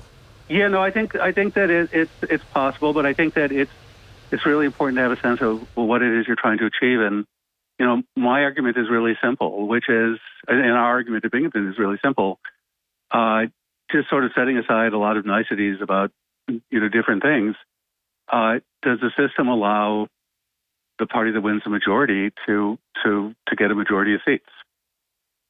[0.48, 3.52] yeah, no, I think I think that it, it's it's possible, but I think that
[3.52, 3.70] it's
[4.30, 7.00] it's really important to have a sense of what it is you're trying to achieve.
[7.00, 7.26] And
[7.78, 10.18] you know, my argument is really simple, which is,
[10.48, 12.38] and our argument at Binghamton is really simple.
[13.10, 13.46] Uh,
[13.90, 16.10] just sort of setting aside a lot of niceties about
[16.48, 17.54] you know different things.
[18.30, 20.08] Uh, does the system allow
[20.98, 24.48] the party that wins the majority to to to get a majority of seats?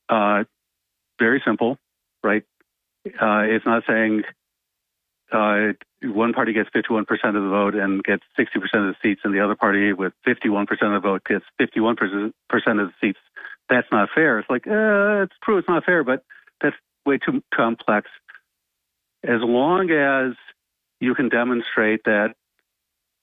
[0.08, 0.44] Uh,
[1.18, 1.78] very simple,
[2.22, 2.44] right?
[3.06, 4.22] Uh, it's not saying
[5.32, 5.72] uh,
[6.02, 9.40] one party gets 51% of the vote and gets 60% of the seats, and the
[9.40, 13.18] other party with 51% of the vote gets 51% of the seats.
[13.68, 14.38] That's not fair.
[14.38, 16.24] It's like, uh, it's true, it's not fair, but
[16.62, 18.08] that's way too complex.
[19.22, 20.34] As long as
[21.00, 22.34] you can demonstrate that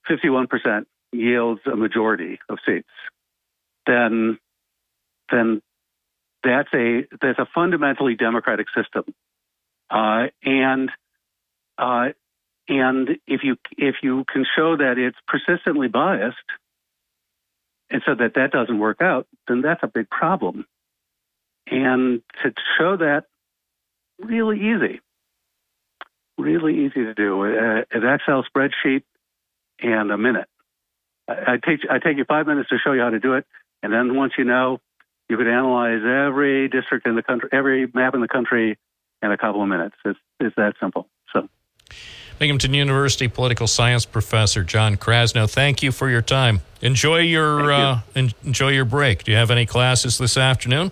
[0.09, 2.89] 51% yields a majority of seats,
[3.87, 4.37] then
[5.31, 5.61] then
[6.43, 9.03] that's a that's a fundamentally democratic system.
[9.89, 10.91] Uh, and
[11.77, 12.09] uh,
[12.67, 16.37] and if you if you can show that it's persistently biased,
[17.89, 20.65] and so that that doesn't work out, then that's a big problem.
[21.67, 23.25] And to show that,
[24.19, 25.01] really easy,
[26.37, 27.43] really easy to do.
[27.43, 29.03] Uh, an Excel spreadsheet
[29.79, 30.47] and a minute.
[31.27, 33.45] I, I take I take you five minutes to show you how to do it,
[33.83, 34.79] and then once you know,
[35.29, 38.79] you could analyze every district in the country, every map in the country,
[39.21, 39.95] in a couple of minutes.
[40.03, 41.07] It's it's that simple.
[41.31, 41.47] So.
[42.39, 47.99] Binghamton university political science professor john krasno thank you for your time enjoy your uh,
[48.15, 50.91] en- enjoy your break do you have any classes this afternoon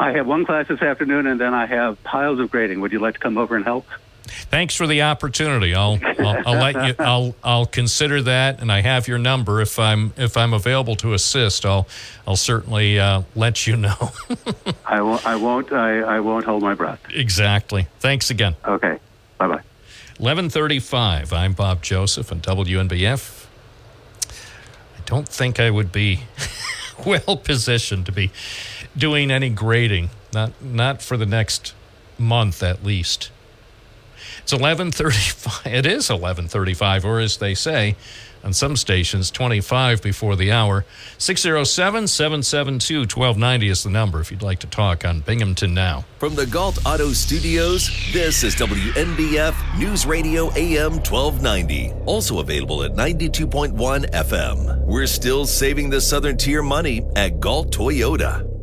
[0.00, 2.80] I have one class this afternoon, and then I have piles of grading.
[2.82, 3.84] Would you like to come over and help?
[4.22, 5.74] Thanks for the opportunity.
[5.74, 6.94] I'll, I'll I'll let you.
[7.04, 9.60] I'll I'll consider that, and I have your number.
[9.60, 11.88] If I'm if I'm available to assist, I'll
[12.28, 14.12] I'll certainly uh, let you know.
[14.86, 15.26] I won't.
[15.26, 15.72] I won't.
[15.72, 17.00] I, I won't hold my breath.
[17.10, 17.88] exactly.
[17.98, 18.54] Thanks again.
[18.64, 19.00] Okay.
[19.38, 19.62] Bye bye.
[20.20, 21.32] Eleven thirty-five.
[21.32, 23.46] I'm Bob Joseph and WNBF.
[24.28, 26.22] I don't think I would be
[27.06, 28.32] well positioned to be
[28.96, 30.10] doing any grading.
[30.32, 31.72] Not not for the next
[32.18, 33.30] month at least.
[34.42, 35.72] It's 11:35.
[35.72, 37.94] It is 11:35 or as they say
[38.44, 40.84] on some stations 25 before the hour.
[41.18, 46.04] 607-772-1290 is the number if you'd like to talk on Binghamton now.
[46.18, 51.92] From the Gault Auto Studios, this is WNBF News Radio AM 1290.
[52.06, 54.86] Also available at 92.1 FM.
[54.86, 58.57] We're still saving the Southern Tier money at Gault Toyota.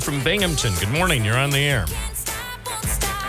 [0.00, 0.72] From Binghamton.
[0.80, 1.24] Good morning.
[1.24, 1.84] You're on the air.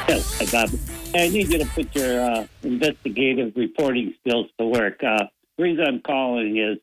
[0.08, 0.70] Yes, hi, Bob.
[1.14, 5.04] I need you to put your uh, investigative reporting skills to work.
[5.04, 5.26] Uh,
[5.58, 6.78] the reason I'm calling is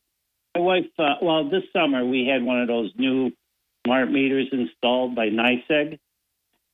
[0.55, 3.31] my wife, uh, well, this summer we had one of those new
[3.87, 5.99] smart meters installed by NYSEG.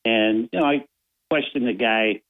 [0.04, 0.84] And, you know, I
[1.30, 2.20] questioned the guy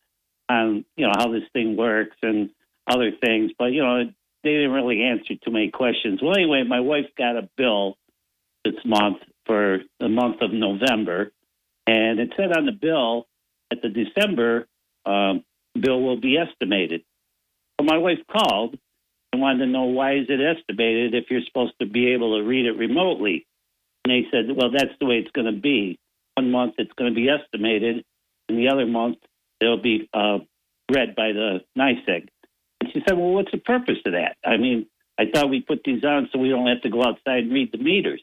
[0.49, 2.51] on, you know, how this thing works and
[2.87, 4.05] other things, but, you know,
[4.43, 6.21] they didn't really answer too many questions.
[6.23, 7.97] Well, anyway, my wife got a bill
[8.65, 11.33] this month for the month of November,
[11.87, 13.27] and it said on the bill
[13.71, 14.67] that the December
[15.05, 15.45] um,
[15.79, 17.03] bill will be estimated.
[17.79, 18.79] So my wife called
[19.33, 22.47] and wanted to know why is it estimated if you're supposed to be able to
[22.47, 23.47] read it remotely.
[24.05, 25.99] And they said, well, that's the way it's going to be.
[26.37, 28.05] One month it's going to be estimated,
[28.49, 29.19] and the other month
[29.61, 30.39] it'll be uh,
[30.93, 32.29] read by the NYSEG.
[32.81, 34.37] And she said, well, what's the purpose of that?
[34.45, 34.87] I mean,
[35.19, 37.73] I thought we put these on so we don't have to go outside and read
[37.73, 38.23] the meters.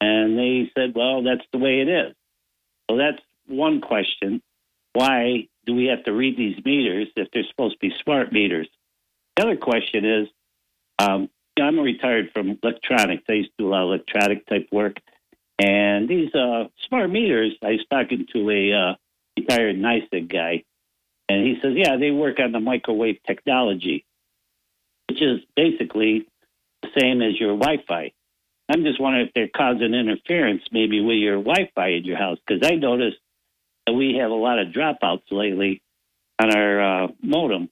[0.00, 2.14] And they said, well, that's the way it is.
[2.90, 4.42] So that's one question.
[4.94, 8.68] Why do we have to read these meters if they're supposed to be smart meters?
[9.36, 10.28] The other question is,
[10.98, 11.28] um,
[11.60, 13.24] I'm retired from electronics.
[13.28, 14.96] I used to do a lot of electronic type work,
[15.58, 17.52] and these uh, smart meters.
[17.62, 18.94] I was talking to a uh,
[19.36, 20.64] retired NYSEG guy,
[21.28, 24.04] and he says, yeah, they work on the microwave technology,
[25.08, 26.26] which is basically
[26.82, 28.12] the same as your Wi-Fi.
[28.70, 32.66] I'm just wondering if they're causing interference maybe with your Wi-Fi in your house because
[32.66, 33.18] I noticed
[33.86, 35.82] that we have a lot of dropouts lately
[36.40, 37.68] on our uh, modem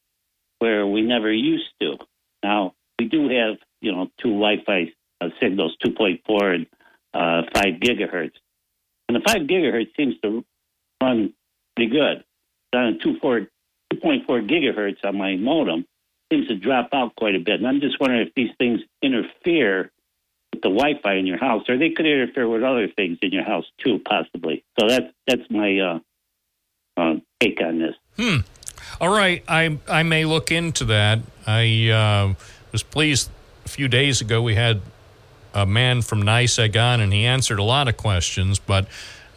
[0.58, 1.98] where we never used to.
[2.42, 6.66] Now we do have you know two Wi-Fi uh, signals, 2.4 and
[7.14, 8.32] uh, 5 gigahertz,
[9.08, 10.44] and the 5 gigahertz seems to
[11.02, 11.32] run
[11.76, 12.24] pretty good.
[12.72, 13.48] It's on 2.4
[13.94, 15.86] 2.4 gigahertz on my modem
[16.30, 19.90] seems to drop out quite a bit, and I'm just wondering if these things interfere
[20.58, 23.44] with the Wi-Fi in your house, or they could interfere with other things in your
[23.44, 24.64] house too, possibly.
[24.78, 25.98] So that's that's my uh,
[26.96, 27.94] uh, take on this.
[28.16, 28.38] Hmm.
[29.00, 29.42] All right.
[29.48, 31.20] I I may look into that.
[31.46, 32.34] I uh,
[32.72, 33.30] was pleased
[33.64, 34.80] a few days ago we had
[35.54, 38.88] a man from NYSEG on, and he answered a lot of questions, but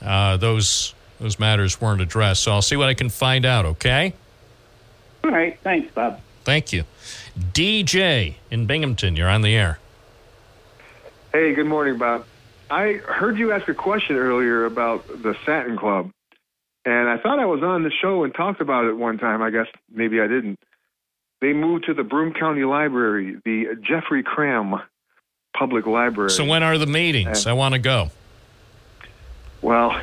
[0.01, 2.43] uh, those those matters weren't addressed.
[2.43, 3.65] So I'll see what I can find out.
[3.65, 4.13] Okay.
[5.23, 5.59] All right.
[5.61, 6.19] Thanks, Bob.
[6.43, 6.85] Thank you.
[7.37, 9.77] DJ in Binghamton, you're on the air.
[11.31, 12.25] Hey, good morning, Bob.
[12.69, 16.11] I heard you ask a question earlier about the Satin Club,
[16.85, 19.41] and I thought I was on the show and talked about it one time.
[19.41, 20.59] I guess maybe I didn't.
[21.41, 24.75] They moved to the Broome County Library, the Jeffrey Cram
[25.57, 26.29] Public Library.
[26.29, 27.47] So when are the meetings?
[27.47, 28.11] I want to go.
[29.61, 29.99] Well,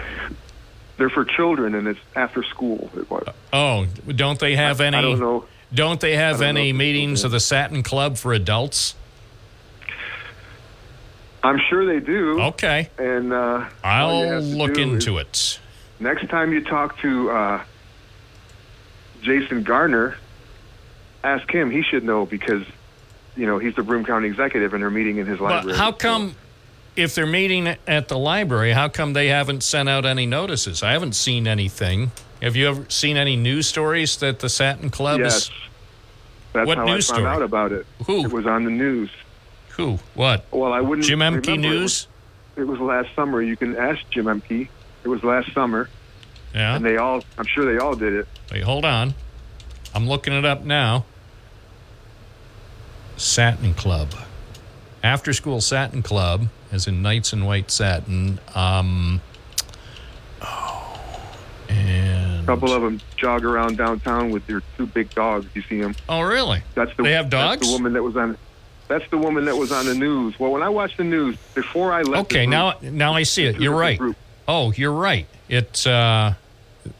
[0.97, 2.91] they're for children, and it's after school.
[2.97, 3.27] It was.
[3.53, 5.03] Oh, don't they have I- I any?
[5.03, 5.45] don't know.
[5.73, 8.95] Don't they have don't any meetings of the Satin Club for adults?
[11.43, 12.41] I'm sure they do.
[12.41, 12.91] Okay.
[12.99, 15.61] And uh, I'll look into it.
[16.01, 17.65] Next time you talk to uh,
[19.23, 20.17] Jason Garnar,
[21.25, 21.71] ask him.
[21.71, 22.65] He should know because,
[23.37, 25.73] you know, he's the Broome County executive and they're meeting in his library.
[25.73, 26.35] But how come,
[26.97, 30.83] if they're meeting at the library, how come they haven't sent out any notices?
[30.83, 32.13] I haven't seen anything.
[32.43, 35.37] Have you ever seen any news stories that the Satin Club yes.
[35.37, 35.51] is?
[36.53, 37.37] That's What how news I found story?
[37.37, 37.87] out about it.
[38.07, 38.25] Who?
[38.25, 39.11] It was on the news.
[39.79, 39.99] Who?
[40.15, 40.45] What?
[40.51, 41.07] Well, I wouldn't.
[41.07, 41.51] Jim Ehmke remember.
[41.53, 42.09] It News?
[42.57, 43.41] was, it was last summer.
[43.41, 44.69] You can ask Jim Ehmke.
[45.05, 45.89] It was last summer.
[46.55, 46.75] Yeah.
[46.77, 48.27] And they all, I'm sure they all did it.
[48.53, 49.15] Wait, hold on.
[49.95, 51.05] I'm looking it up now.
[53.17, 54.13] Satin Club.
[55.03, 58.41] After School Satin Club, as in Knights in White Satin.
[58.55, 59.21] Um,
[60.43, 61.21] oh,
[61.69, 65.47] and A couple of them jog around downtown with their two big dogs.
[65.55, 65.95] You see them?
[66.09, 66.63] oh, really?
[66.75, 67.67] That's the They have That's dogs?
[67.69, 68.37] the woman that was on.
[68.89, 70.39] That's the woman that was on the news.
[70.41, 72.33] Well, when I watched the news before I left.
[72.33, 73.61] Okay, the now group, now I see it.
[73.61, 74.01] You're right.
[74.47, 75.27] Oh, you're right.
[75.49, 76.33] It uh,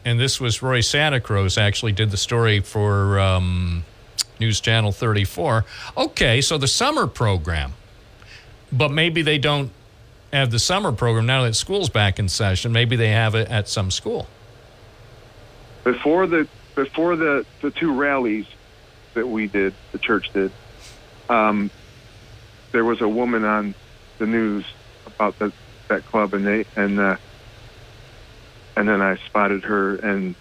[0.05, 3.83] and this was Roy Santa Cruz actually did the story for um,
[4.39, 5.65] News Channel 34.
[5.97, 7.73] Okay, so the summer program,
[8.71, 9.71] but maybe they don't
[10.31, 12.71] have the summer program now that school's back in session.
[12.71, 14.27] Maybe they have it at some school.
[15.83, 18.45] before the before the the two rallies
[19.15, 20.51] that we did, the church did.
[21.29, 21.71] Um,
[22.71, 23.75] there was a woman on
[24.17, 24.65] the news
[25.07, 25.51] about the,
[25.87, 27.15] that club, and they and uh,
[28.75, 30.35] and then I spotted her and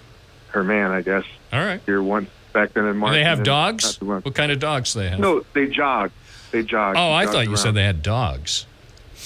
[0.48, 1.24] her man, I guess.
[1.52, 1.80] All right.
[1.86, 3.12] Here once back then in Do March.
[3.12, 3.84] they have dogs?
[3.84, 4.20] not too long.
[4.22, 5.20] What kind of dogs do they have?
[5.20, 6.10] No, they jog.
[6.50, 6.96] They jog.
[6.96, 8.66] Oh, I Jog thought you said they had dogs.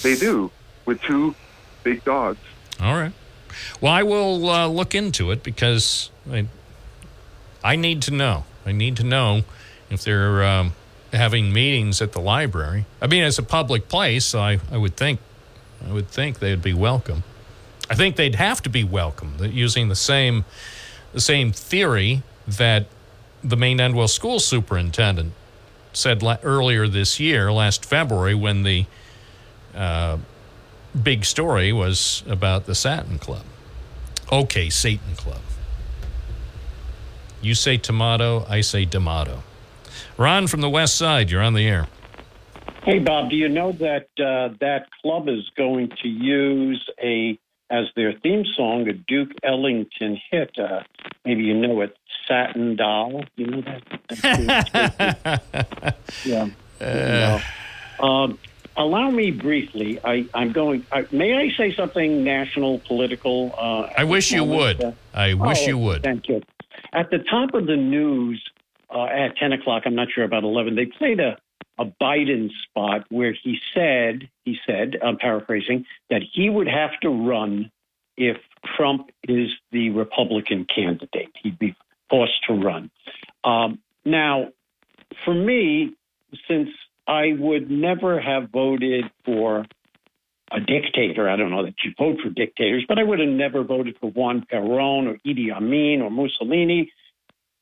[0.02, 0.50] They do
[0.86, 1.34] with two
[1.84, 2.38] big dogs.
[2.80, 3.12] All right.
[3.80, 6.46] Well, I will uh, look into it because I,
[7.62, 8.44] I need to know.
[8.66, 9.42] I need to know
[9.90, 10.72] if they're um,
[11.12, 12.86] having meetings at the library.
[13.00, 15.20] I mean, it's a public place, so I, I would think
[15.86, 17.24] I would think they'd be welcome.
[17.90, 19.36] I think they'd have to be welcome.
[19.40, 20.44] Using the same
[21.12, 22.86] the same theory that
[23.44, 25.32] the Maine Endwell school superintendent
[25.92, 28.86] said la- earlier this year, last February, when the
[29.74, 30.16] uh,
[31.00, 33.44] big story was about the Satin Club.
[34.30, 35.40] Okay, Satan Club.
[37.42, 39.42] You say tomato, I say D'Amato.
[40.16, 41.88] Ron from the West Side, you're on the air.
[42.84, 47.38] Hey, Bob, do you know that uh, that club is going to use a
[47.70, 50.50] as their theme song a Duke Ellington hit?
[50.58, 50.82] Uh,
[51.24, 55.42] maybe you know it, "Satin Doll." You know that?
[56.24, 56.48] yeah.
[56.80, 57.40] Uh,
[58.04, 58.38] Um,
[58.76, 60.00] allow me briefly.
[60.04, 60.84] I, I'm going.
[60.90, 63.54] I, may I say something national, political?
[63.56, 64.94] Uh, I wish you would.
[65.14, 66.02] I wish Oh, you would.
[66.02, 66.42] Thank you.
[66.92, 68.42] At the top of the news
[68.94, 71.36] uh, at 10 o'clock, I'm not sure about 11, they played a,
[71.78, 77.08] a Biden spot where he said, he said, I'm paraphrasing, that he would have to
[77.08, 77.70] run
[78.16, 78.36] if
[78.76, 81.30] Trump is the Republican candidate.
[81.42, 81.74] He'd be
[82.10, 82.90] forced to run.
[83.44, 84.48] Um, now,
[85.24, 85.94] for me,
[86.48, 86.68] since
[87.06, 89.66] I would never have voted for
[90.50, 93.64] a dictator, I don't know that you vote for dictators, but I would have never
[93.64, 96.92] voted for Juan Perón or Idi Amin or Mussolini.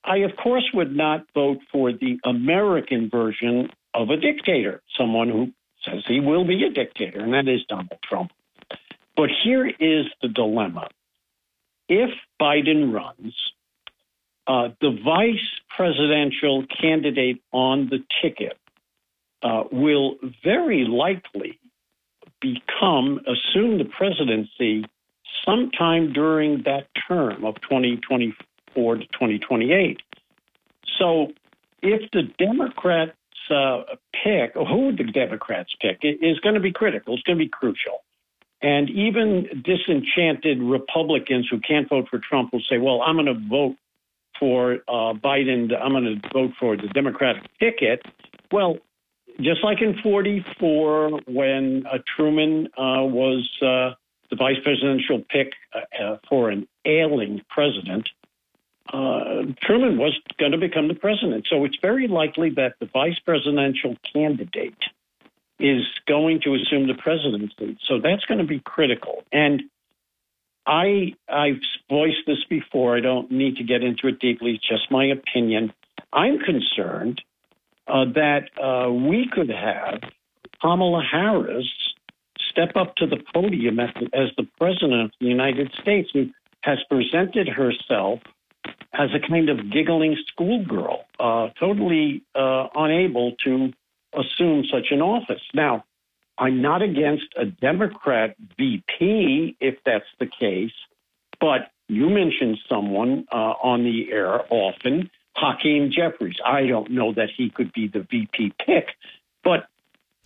[0.04, 5.48] I, of course, would not vote for the American version of a dictator, someone who
[5.84, 8.30] says he will be a dictator, and that is Donald Trump.
[9.16, 10.88] But here is the dilemma.
[11.88, 12.10] If
[12.40, 13.34] Biden runs,
[14.46, 15.36] uh, the vice
[15.76, 18.56] presidential candidate on the ticket
[19.42, 21.58] uh, will very likely
[22.40, 24.84] become, assume the presidency
[25.44, 28.34] sometime during that term of 2024
[28.74, 30.00] to 2028.
[30.98, 31.32] So
[31.82, 33.12] if the Democrats
[33.50, 33.82] uh,
[34.12, 37.14] pick, or who would the Democrats pick, is going to be critical.
[37.14, 38.02] It's going to be crucial.
[38.62, 43.48] And even disenchanted Republicans who can't vote for Trump will say, well, I'm going to
[43.48, 43.76] vote
[44.38, 45.70] for uh, Biden.
[45.80, 48.02] I'm going to vote for the Democratic ticket.
[48.52, 48.78] Well,
[49.40, 53.94] just like in 44, when uh, Truman uh, was uh,
[54.28, 58.08] the vice presidential pick uh, for an ailing president,
[58.92, 61.46] uh, Truman was going to become the president.
[61.48, 64.82] So it's very likely that the vice presidential candidate
[65.60, 67.78] is going to assume the presidency.
[67.86, 69.22] So that's going to be critical.
[69.30, 69.62] And
[70.66, 72.96] I I've voiced this before.
[72.96, 74.52] I don't need to get into it deeply.
[74.52, 75.72] It's just my opinion.
[76.12, 77.22] I'm concerned
[77.86, 80.00] uh, that uh, we could have
[80.60, 81.68] Kamala Harris
[82.38, 86.30] step up to the podium as as the president of the United States, who
[86.62, 88.20] has presented herself
[88.92, 93.72] as a kind of giggling schoolgirl, uh, totally uh, unable to
[94.12, 95.42] assume such an office.
[95.54, 95.84] Now,
[96.38, 100.72] I'm not against a Democrat VP if that's the case,
[101.40, 106.36] but you mentioned someone uh, on the air often, Hakeem Jeffries.
[106.44, 108.88] I don't know that he could be the VP pick,
[109.44, 109.66] but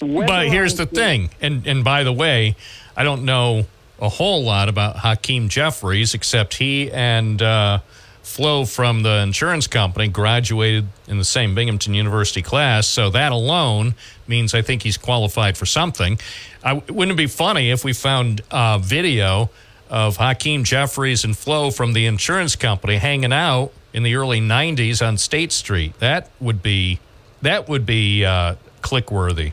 [0.00, 2.56] But here's the thing, and and by the way,
[2.96, 3.66] I don't know
[4.00, 7.78] a whole lot about Hakeem Jeffries, except he and uh,
[8.24, 12.88] Flo from the insurance company graduated in the same Binghamton University class.
[12.88, 13.94] So that alone
[14.26, 16.18] means I think he's qualified for something.
[16.64, 19.50] I, wouldn't it be funny if we found uh, video
[19.90, 25.06] of Hakeem Jeffries and Flo from the insurance company hanging out in the early '90s
[25.06, 25.98] on State Street?
[26.00, 27.00] That would be
[27.42, 29.52] that would be uh, click worthy.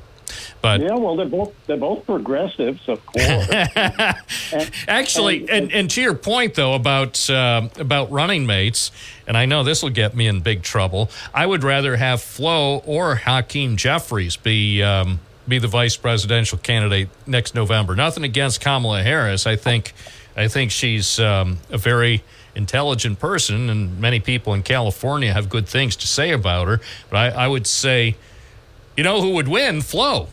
[0.62, 3.48] But yeah, well, they're both they're both progressives, of course.
[4.54, 8.92] And- Actually, and, and to your point though about uh, about running mates,
[9.28, 11.10] and I know this will get me in big trouble.
[11.34, 17.10] I would rather have Flo or Hakeem Jeffries be um, be the vice presidential candidate
[17.26, 17.96] next November.
[17.96, 19.48] Nothing against Kamala Harris.
[19.48, 19.94] I think
[20.36, 22.24] I think she's um, a very
[22.56, 26.82] intelligent person, and many people in California have good things to say about her.
[27.10, 28.16] But I, I would say,
[29.02, 29.82] you know, who would win?
[29.82, 30.28] Flo.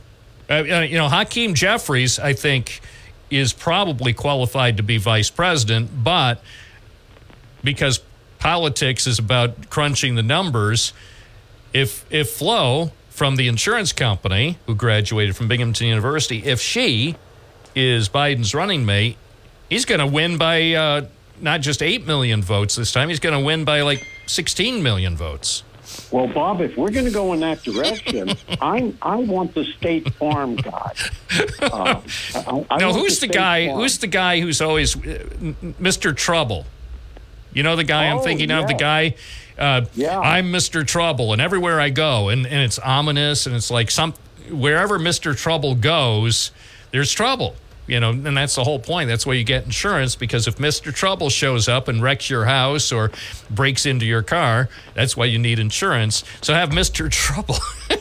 [0.50, 2.82] Uh, uh, you know, Hakeem Jeffries, I think,
[3.30, 6.42] is probably qualified to be vice president, but
[7.64, 8.02] because
[8.38, 10.92] politics is about crunching the numbers,
[11.72, 17.16] if if Flo from the insurance company who graduated from Binghamton University, if she
[17.74, 19.16] is Biden's running mate,
[19.70, 21.06] he's going to win by uh,
[21.40, 23.08] not just eight million votes this time.
[23.08, 25.62] He's going to win by like sixteen million votes.
[26.10, 30.12] Well, Bob, if we're going to go in that direction, I I want the State
[30.14, 30.92] Farm guy.
[31.60, 32.00] Uh,
[32.34, 33.66] I, I now, who's the State guy?
[33.68, 33.80] Farm.
[33.80, 35.00] Who's the guy who's always uh,
[35.80, 36.14] Mr.
[36.16, 36.66] Trouble?
[37.52, 38.66] You know the guy I'm Oh, thinking of.
[38.68, 39.14] The guy.
[39.58, 40.18] Uh, Yeah.
[40.20, 40.86] I'm Mr.
[40.86, 44.14] Trouble, and everywhere I go, and, and it's ominous, and it's like some
[44.50, 45.36] wherever Mr.
[45.36, 46.52] Trouble goes,
[46.92, 47.56] there's trouble.
[47.88, 49.08] You know, and that's the whole point.
[49.08, 50.94] That's why you get insurance because if Mr.
[50.94, 53.10] Trouble shows up and wrecks your house or
[53.50, 56.22] breaks into your car, that's why you need insurance.
[56.42, 57.10] So have Mr.
[57.10, 57.56] Trouble.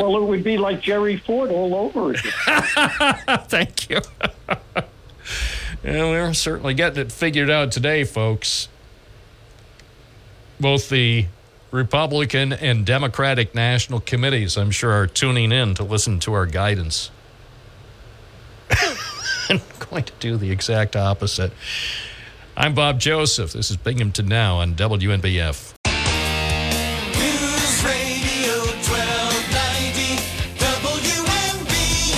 [0.00, 2.32] Well, it would be like Jerry Ford all over again.
[3.48, 4.00] Thank you.
[4.48, 4.64] yeah,
[5.84, 8.68] we're certainly getting it figured out today, folks.
[10.58, 11.26] Both the
[11.70, 17.10] Republican and Democratic national committees, I'm sure, are tuning in to listen to our guidance.
[19.50, 21.52] I'm going to do the exact opposite.
[22.56, 23.52] I'm Bob Joseph.
[23.52, 25.74] This is Binghamton Now on WNBF.
[27.16, 30.20] News Radio 1290
[30.58, 32.10] WNBF.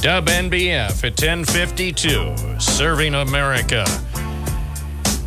[0.00, 3.84] WNBF at 1052, serving America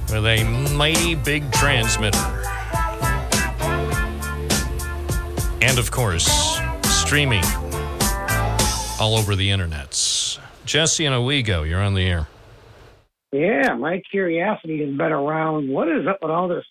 [0.10, 0.44] with a
[0.76, 2.35] mighty big transmitter.
[5.62, 7.44] And of course, streaming
[9.00, 10.40] all over the internets.
[10.66, 12.28] Jesse and Owego, you're on the air.
[13.32, 15.70] Yeah, my curiosity has been around.
[15.70, 16.64] What is up with all this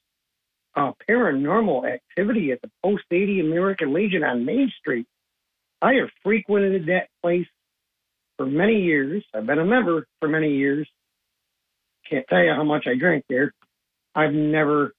[0.75, 5.07] uh, paranormal activity at the Post 80 American Legion on Main Street?
[5.83, 7.47] I have frequented that place
[8.37, 9.23] for many years.
[9.35, 10.89] I've been a member for many years.
[12.09, 13.53] Can't tell you how much I drank there.
[14.15, 14.95] I've never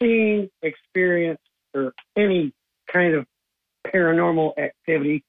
[0.00, 1.42] seen, experienced,
[1.74, 2.52] or any
[2.92, 3.26] kind of
[3.86, 5.24] paranormal activity.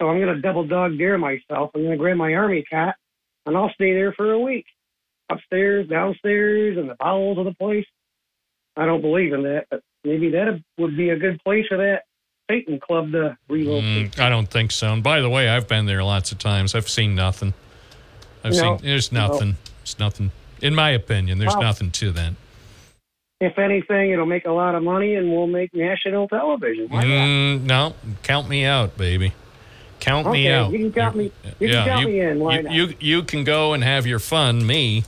[0.00, 1.70] So I'm going to double dog dare myself.
[1.74, 2.96] I'm going to grab my army cat
[3.46, 4.66] and I'll stay there for a week.
[5.30, 7.86] Upstairs, downstairs, in the bowels of the place.
[8.76, 12.02] I don't believe in that, but maybe that would be a good place for that
[12.50, 14.12] Satan club to relocate.
[14.12, 14.92] Mm, I don't think so.
[14.92, 16.74] And by the way, I've been there lots of times.
[16.74, 17.54] I've seen nothing.
[18.42, 18.76] I've No.
[18.76, 19.28] seen there's No.
[19.28, 19.56] nothing.
[19.78, 20.32] There's nothing.
[20.60, 22.32] In my opinion, there's Well- nothing to that.
[23.40, 26.88] If anything, it'll make a lot of money and we'll make national television.
[26.88, 27.26] Why not?
[27.26, 29.32] Mm, no, count me out, baby.
[30.00, 30.70] Count me out.
[30.70, 32.38] you can count me- you can count you, me in.
[32.38, 32.72] Why you, not?
[32.72, 34.66] you you can go and have your fun.
[34.66, 35.04] Me,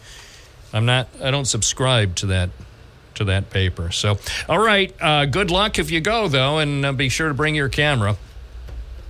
[0.73, 1.09] I'm not.
[1.23, 2.51] I don't subscribe to that
[3.15, 3.91] to that paper.
[3.93, 4.95] So, all right.
[5.01, 8.17] Uh, good luck if you go though, and uh, be sure to bring your camera.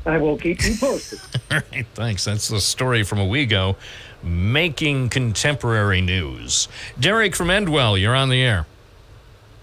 [0.05, 1.19] I will keep you posted.
[1.51, 2.27] All right, thanks.
[2.27, 3.75] That's the story from Owego,
[4.23, 6.69] making contemporary news.
[6.99, 8.67] Derek from Endwell, you're on the air.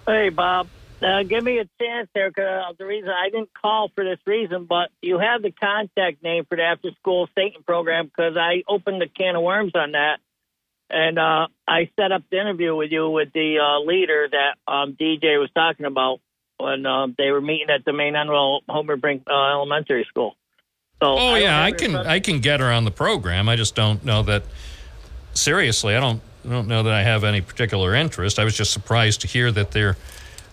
[0.05, 0.67] Hey, Bob.
[1.01, 2.31] Uh, give me a chance there.
[2.31, 6.23] 'cause, uh, the reason I didn't call for this reason, but you have the contact
[6.23, 9.91] name for the after school Satan program because I opened a can of worms on
[9.93, 10.19] that.
[10.89, 14.93] And uh, I set up the interview with you with the uh, leader that um,
[14.93, 16.19] DJ was talking about
[16.57, 20.35] when um, they were meeting at the Maine Endwell Homer Brink uh, Elementary School.
[21.01, 23.49] So Oh I yeah, I can I can get her on the program.
[23.49, 24.43] I just don't know that.
[25.33, 28.37] Seriously, I don't I don't know that I have any particular interest.
[28.39, 29.95] I was just surprised to hear that they're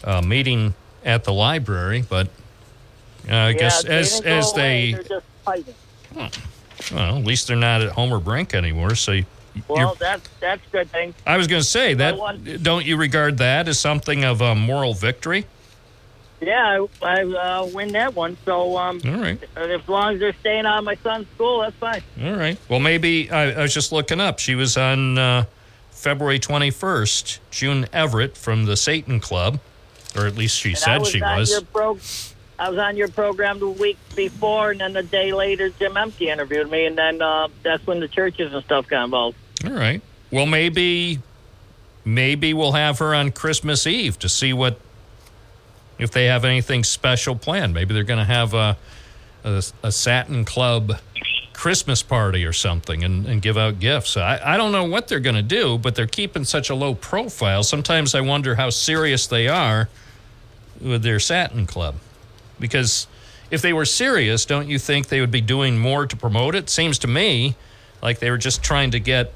[0.05, 2.29] uh, meeting at the library, but
[3.29, 5.05] uh, I Yeah, guess as as away, they
[6.93, 8.95] well, at least they're not at Homer Brink anymore.
[8.95, 9.25] So you-
[9.69, 11.13] Well, that's that's good thing.
[11.27, 12.17] I was going to say that.
[12.17, 15.45] want- Don't you regard that as something of a moral victory?
[16.41, 17.23] Yeah, I, I
[17.61, 18.39] uh, win that one.
[18.47, 19.39] So um, All right.
[19.57, 22.03] as long as they're staying out of my son's school, that's fine.
[22.23, 22.57] All right.
[22.69, 24.39] Well, maybe I, I was just looking up.
[24.39, 25.45] She was on uh,
[26.01, 27.39] February 21st.
[27.51, 29.61] June Everett from the Satan Club,
[30.17, 31.63] or at least she And said was she was.
[31.73, 31.99] Pro-
[32.59, 36.23] I was on your program the week before, and then the day later, Jim Ehmke
[36.23, 39.37] interviewed me, and then uh, that's when the churches and stuff got involved.
[39.65, 40.03] All right.
[40.31, 41.21] Well, maybe
[42.05, 44.79] maybe we'll have her on Christmas Eve to see what
[45.99, 47.75] if they have anything special planned.
[47.75, 48.77] Maybe they're going to have a,
[49.45, 50.99] a a Satin Club
[51.61, 54.17] Christmas party or something and, and give out gifts.
[54.17, 56.95] I, I don't know what they're going to do, but they're keeping such a low
[56.95, 57.63] profile.
[57.63, 59.91] Sometimes I wonder how serious they are
[60.81, 61.97] with their Satin Club.
[62.59, 63.07] Because
[63.51, 66.71] if they were serious, don't you think they would be doing more to promote it?
[66.71, 67.57] Seems to me
[68.01, 69.31] like they were just trying to get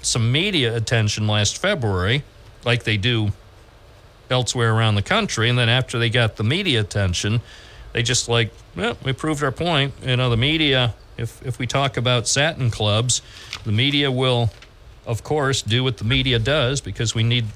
[0.00, 2.24] some media attention last February,
[2.64, 3.32] like they do
[4.30, 5.50] elsewhere around the country.
[5.50, 7.42] And then after they got the media attention,
[7.92, 9.92] they just like, well, we proved our point.
[10.02, 13.22] You know, the media, if, if we talk about satin clubs,
[13.64, 14.50] the media will,
[15.06, 17.46] of course, do what the media does because we need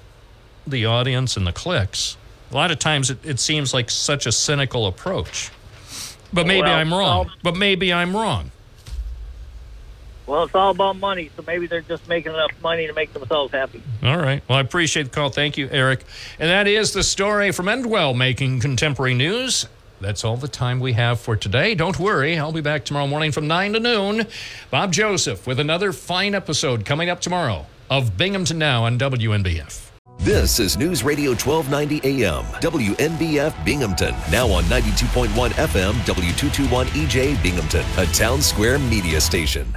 [0.66, 2.16] the audience and the clicks.
[2.50, 5.50] A lot of times it, it seems like such a cynical approach.
[6.32, 7.30] But maybe Well, I'm wrong.
[7.42, 8.50] but maybe I'm wrong.
[10.26, 13.52] Well, it's all about money, so maybe they're just making enough money to make themselves
[13.52, 13.82] happy.
[14.02, 14.42] All right.
[14.48, 15.30] Well, I appreciate the call.
[15.30, 16.05] Thank you, Eric.
[16.39, 19.66] And that is the story from Endwell making contemporary news.
[20.00, 21.74] That's all the time we have for today.
[21.74, 24.26] Don't worry, I'll be back tomorrow morning from 9 to noon.
[24.70, 29.90] Bob Joseph with another fine episode coming up tomorrow of Binghamton Now on WNBF.
[30.20, 34.14] This is News Radio 1290 AM, WNBF Binghamton.
[34.30, 39.74] Now on 92.1 FM, W221 EJ Binghamton, a Townsquare Media station.